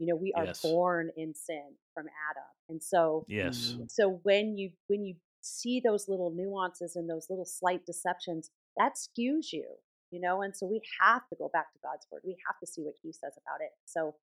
you 0.01 0.07
know 0.07 0.15
we 0.15 0.33
are 0.35 0.45
yes, 0.45 0.61
born 0.61 1.11
in 1.15 1.33
sin 1.33 1.75
from 1.93 2.07
adam 2.29 2.51
and 2.69 2.81
so 2.81 3.23
yes, 3.27 3.75
hmm 3.77 3.83
so 3.87 4.19
when 4.23 4.57
you 4.57 4.71
when 4.87 5.03
you 5.05 5.15
see 5.41 5.79
those 5.79 6.07
little 6.07 6.31
nuances 6.31 6.95
and 6.95 7.09
those 7.09 7.27
little 7.29 7.45
slight 7.45 7.85
deceptions 7.85 8.49
that 8.77 8.93
skews 8.95 9.51
you 9.53 9.65
you 10.11 10.19
know 10.19 10.41
and 10.41 10.55
so 10.55 10.65
we 10.65 10.81
have 10.99 11.21
to 11.29 11.35
go 11.37 11.49
back 11.53 11.71
to 11.71 11.79
god's 11.83 12.05
word 12.11 12.21
we 12.25 12.35
have 12.47 12.59
to 12.59 12.67
see 12.67 12.81
what 12.81 12.93
he 13.01 13.11
says 13.11 13.33
about 13.45 13.61
it 13.61 13.71
so 13.85 14.15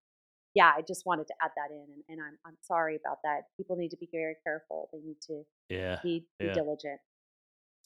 yeah 0.54 0.72
i 0.76 0.82
just 0.82 1.06
wanted 1.06 1.26
to 1.26 1.34
add 1.42 1.50
that 1.56 1.72
in 1.72 1.86
and, 1.94 2.02
and 2.08 2.20
i'm 2.20 2.38
i'm 2.46 2.56
sorry 2.60 2.96
about 2.96 3.18
that 3.22 3.42
people 3.56 3.76
need 3.76 3.90
to 3.90 3.96
be 3.96 4.08
very 4.12 4.34
careful 4.44 4.88
they 4.92 5.00
need 5.00 5.20
to 5.20 5.44
yeah, 5.68 5.98
be 6.02 6.24
be 6.38 6.46
yeah. 6.46 6.54
diligent. 6.54 7.00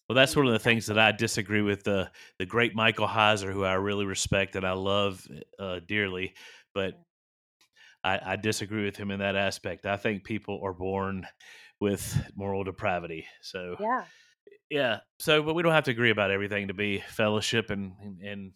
Well, 0.09 0.17
that's 0.17 0.37
one 0.37 0.47
of 0.47 0.53
the 0.53 0.59
things 0.59 0.87
that 0.87 0.99
I 0.99 1.13
disagree 1.13 1.63
with 1.63 1.85
the 1.85 2.11
the 2.39 2.47
great 2.47 2.75
Michael 2.75 3.09
Heiser, 3.09 3.53
who 3.53 3.65
I 3.65 3.75
really 3.75 4.05
respect 4.05 4.57
and 4.57 4.67
I 4.67 4.73
love 4.73 5.27
uh, 5.59 5.81
dearly, 5.87 6.35
but 6.75 6.93
yeah 6.95 6.99
I, 8.05 8.21
I 8.25 8.37
disagree 8.37 8.85
with 8.85 8.97
him 8.97 9.11
in 9.11 9.21
that 9.21 9.37
aspect. 9.37 9.87
I 9.87 9.97
think 9.97 10.25
people 10.25 10.61
are 10.65 10.73
born 10.73 11.27
with 11.81 12.31
moral 12.35 12.65
depravity. 12.65 13.27
So 13.43 13.77
yeah 13.81 14.05
yeah, 14.73 15.01
so 15.19 15.43
but 15.43 15.53
we 15.53 15.63
don't 15.63 15.73
have 15.73 15.85
to 15.85 15.91
agree 15.91 16.11
about 16.11 16.31
everything 16.31 16.69
to 16.69 16.75
be 16.75 17.05
fellowship 17.09 17.69
and 17.69 17.93
and 18.01 18.23
and, 18.23 18.53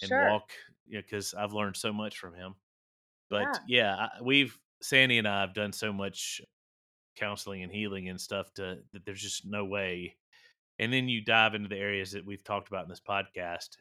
and 0.00 0.08
sure 0.08 0.30
walk. 0.30 0.50
Yeah, 0.88 1.02
because 1.02 1.34
I've 1.34 1.52
learned 1.52 1.76
so 1.76 1.92
much 1.92 2.16
from 2.18 2.34
him. 2.34 2.54
But 3.28 3.42
yeah 3.42 3.58
yeah, 3.68 3.94
I, 3.94 4.08
we've 4.22 4.58
Sandy 4.80 5.18
and 5.18 5.28
I 5.28 5.42
have 5.42 5.52
done 5.52 5.74
so 5.74 5.92
much 5.92 6.40
counseling 7.18 7.62
and 7.62 7.70
healing 7.70 8.08
and 8.08 8.18
stuff 8.18 8.52
to 8.54 8.78
that 8.94 9.04
there's 9.04 9.20
just 9.20 9.44
no 9.44 9.66
way. 9.66 10.16
And 10.78 10.90
then 10.90 11.10
you 11.10 11.22
dive 11.22 11.54
into 11.54 11.68
the 11.68 11.76
areas 11.76 12.12
that 12.12 12.24
we've 12.24 12.42
talked 12.42 12.68
about 12.68 12.84
in 12.84 12.88
this 12.88 13.02
podcast. 13.06 13.76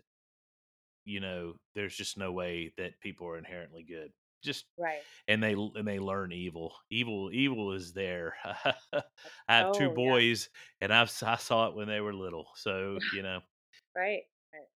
You 1.06 1.22
know, 1.22 1.54
there's 1.76 1.96
just 1.96 2.18
no 2.18 2.34
way 2.34 2.74
that 2.78 3.00
people 3.00 3.26
are 3.28 3.38
inherently 3.38 3.86
good. 3.88 4.12
Just 4.42 4.66
right 4.78 5.02
and 5.28 5.44
they 5.44 5.54
and 5.54 5.88
they 5.88 6.00
learn 6.00 6.32
evil. 6.32 6.76
Evil, 6.90 7.30
evil 7.32 7.74
is 7.74 7.94
there. 7.94 8.36
I 8.44 9.04
have 9.48 9.72
two 9.74 9.86
oh 9.86 9.90
yeah 9.90 9.96
boys, 9.96 10.50
and 10.82 10.94
I've 10.94 11.12
I 11.24 11.36
saw 11.36 11.68
it 11.68 11.76
when 11.76 11.88
they 11.88 12.02
were 12.02 12.14
little. 12.14 12.48
So 12.56 12.98
you 13.14 13.22
know, 13.24 13.42
Right. 13.96 14.24
Right. 14.54 14.68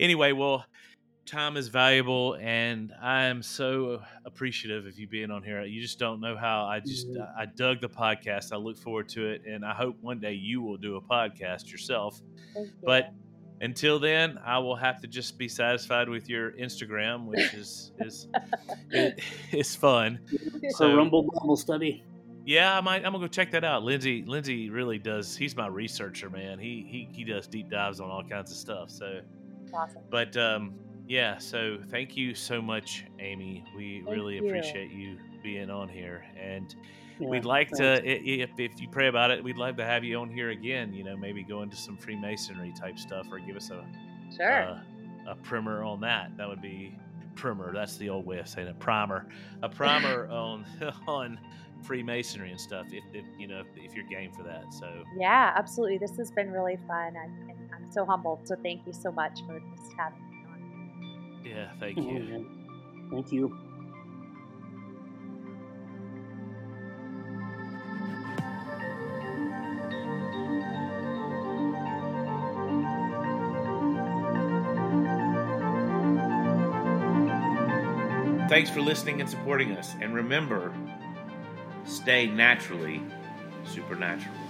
Anyway, 0.00 0.32
well, 0.32 0.64
time 1.26 1.56
is 1.56 1.68
valuable, 1.68 2.36
and 2.40 2.92
I 3.00 3.24
am 3.24 3.42
so 3.42 4.02
appreciative 4.24 4.86
of 4.86 4.98
you 4.98 5.08
being 5.08 5.30
on 5.30 5.42
here. 5.42 5.62
You 5.62 5.80
just 5.80 5.98
don't 5.98 6.20
know 6.20 6.36
how 6.36 6.66
I 6.66 6.80
just 6.80 7.08
Mhm. 7.08 7.34
I 7.38 7.46
dug 7.46 7.80
the 7.80 7.88
podcast. 7.88 8.52
I 8.52 8.56
look 8.56 8.78
forward 8.78 9.08
to 9.10 9.26
it, 9.28 9.42
and 9.46 9.64
I 9.64 9.74
hope 9.74 9.96
one 10.00 10.20
day 10.20 10.34
you 10.34 10.62
will 10.62 10.76
do 10.76 10.96
a 10.96 11.02
podcast 11.02 11.70
yourself. 11.72 12.20
You. 12.54 12.70
But 12.84 13.10
until 13.64 13.98
then, 13.98 14.38
I 14.44 14.58
will 14.58 14.76
have 14.76 15.00
to 15.00 15.06
just 15.08 15.38
be 15.38 15.48
satisfied 15.48 16.08
with 16.08 16.28
your 16.28 16.52
Instagram, 16.52 17.24
which 17.24 17.54
is 17.54 17.92
is 18.00 18.28
it, 18.90 19.20
it's 19.50 19.74
fun. 19.74 20.20
So- 20.70 20.94
Rumble 20.94 21.22
Bible 21.22 21.56
Study. 21.56 22.04
Yeah, 22.46 22.76
I 22.76 22.82
might. 22.82 22.96
I'm 23.06 23.12
gonna 23.12 23.20
go 23.20 23.26
check 23.26 23.50
that 23.52 23.64
out. 23.64 23.84
Lindsay, 23.84 24.22
Lindsay 24.26 24.68
really 24.68 24.98
does. 24.98 25.34
He's 25.34 25.56
my 25.56 25.66
researcher, 25.66 26.28
man. 26.28 26.58
He 26.58 26.84
he 26.86 27.08
he 27.10 27.24
does 27.24 27.46
deep 27.46 27.70
dives 27.70 28.00
on 28.00 28.10
all 28.10 28.22
kinds 28.22 28.50
of 28.50 28.58
stuff. 28.58 28.90
So, 28.90 29.20
awesome. 29.72 30.02
but 30.10 30.36
um, 30.36 30.74
yeah. 31.08 31.38
So 31.38 31.78
thank 31.88 32.18
you 32.18 32.34
so 32.34 32.60
much, 32.60 33.06
Amy. 33.18 33.64
We 33.74 34.02
Thank 34.04 34.14
really 34.14 34.36
you. 34.36 34.46
appreciate 34.46 34.90
you 34.90 35.16
being 35.42 35.70
on 35.70 35.88
here, 35.88 36.26
and 36.38 36.74
Yeah, 37.18 37.28
we'd 37.28 37.44
like 37.44 37.68
thanks. 37.70 37.78
to, 38.00 38.04
if 38.06 38.50
if 38.58 38.80
you 38.80 38.88
pray 38.88 39.06
about 39.08 39.30
it, 39.30 39.42
we'd 39.42 39.56
love 39.56 39.76
to 39.76 39.84
have 39.84 40.02
you 40.04 40.18
on 40.18 40.30
here 40.30 40.50
again. 40.50 40.92
You 40.92 41.04
know, 41.04 41.16
maybe 41.16 41.42
go 41.44 41.62
into 41.62 41.76
some 41.76 41.96
Freemasonry 41.96 42.72
type 42.78 42.98
stuff, 42.98 43.26
or 43.30 43.38
give 43.38 43.56
us 43.56 43.70
a 43.70 43.84
Sure. 44.36 44.62
uh, 44.62 44.80
a 45.28 45.34
primer 45.36 45.84
on 45.84 46.00
that. 46.00 46.36
That 46.36 46.48
would 46.48 46.60
be 46.62 46.96
primer. 47.36 47.72
That's 47.72 47.96
the 47.96 48.08
old 48.10 48.26
way 48.26 48.38
of 48.38 48.48
saying 48.48 48.68
it. 48.68 48.78
Primer. 48.78 49.26
A 49.62 49.68
primer 49.68 50.28
on 50.30 50.66
on 51.06 51.38
Freemasonry 51.82 52.50
and 52.50 52.60
stuff. 52.60 52.86
If, 52.90 53.04
if 53.12 53.24
you 53.38 53.46
know 53.46 53.60
if, 53.60 53.66
if 53.76 53.94
you're 53.94 54.06
game 54.06 54.32
for 54.32 54.42
that. 54.42 54.72
So 54.72 55.04
yeah, 55.16 55.52
absolutely. 55.56 55.98
This 55.98 56.16
has 56.16 56.30
been 56.32 56.50
really 56.50 56.78
fun, 56.88 57.14
and, 57.16 57.50
and 57.50 57.70
I'm 57.74 57.90
so 57.92 58.04
humbled. 58.04 58.40
So 58.48 58.56
thank 58.62 58.86
you 58.86 58.92
so 58.92 59.12
much 59.12 59.38
for 59.46 59.60
just 59.76 59.92
having 59.96 60.18
me 60.30 60.36
on. 60.50 61.42
yeah, 61.44 61.68
thank 61.78 61.96
you. 61.98 62.04
yeah. 62.04 62.38
Thank 63.10 63.30
you. 63.32 63.56
Thanks 78.54 78.70
for 78.70 78.82
listening 78.82 79.20
and 79.20 79.28
supporting 79.28 79.72
us. 79.72 79.96
And 80.00 80.14
remember, 80.14 80.72
stay 81.84 82.28
naturally 82.28 83.02
supernatural. 83.64 84.43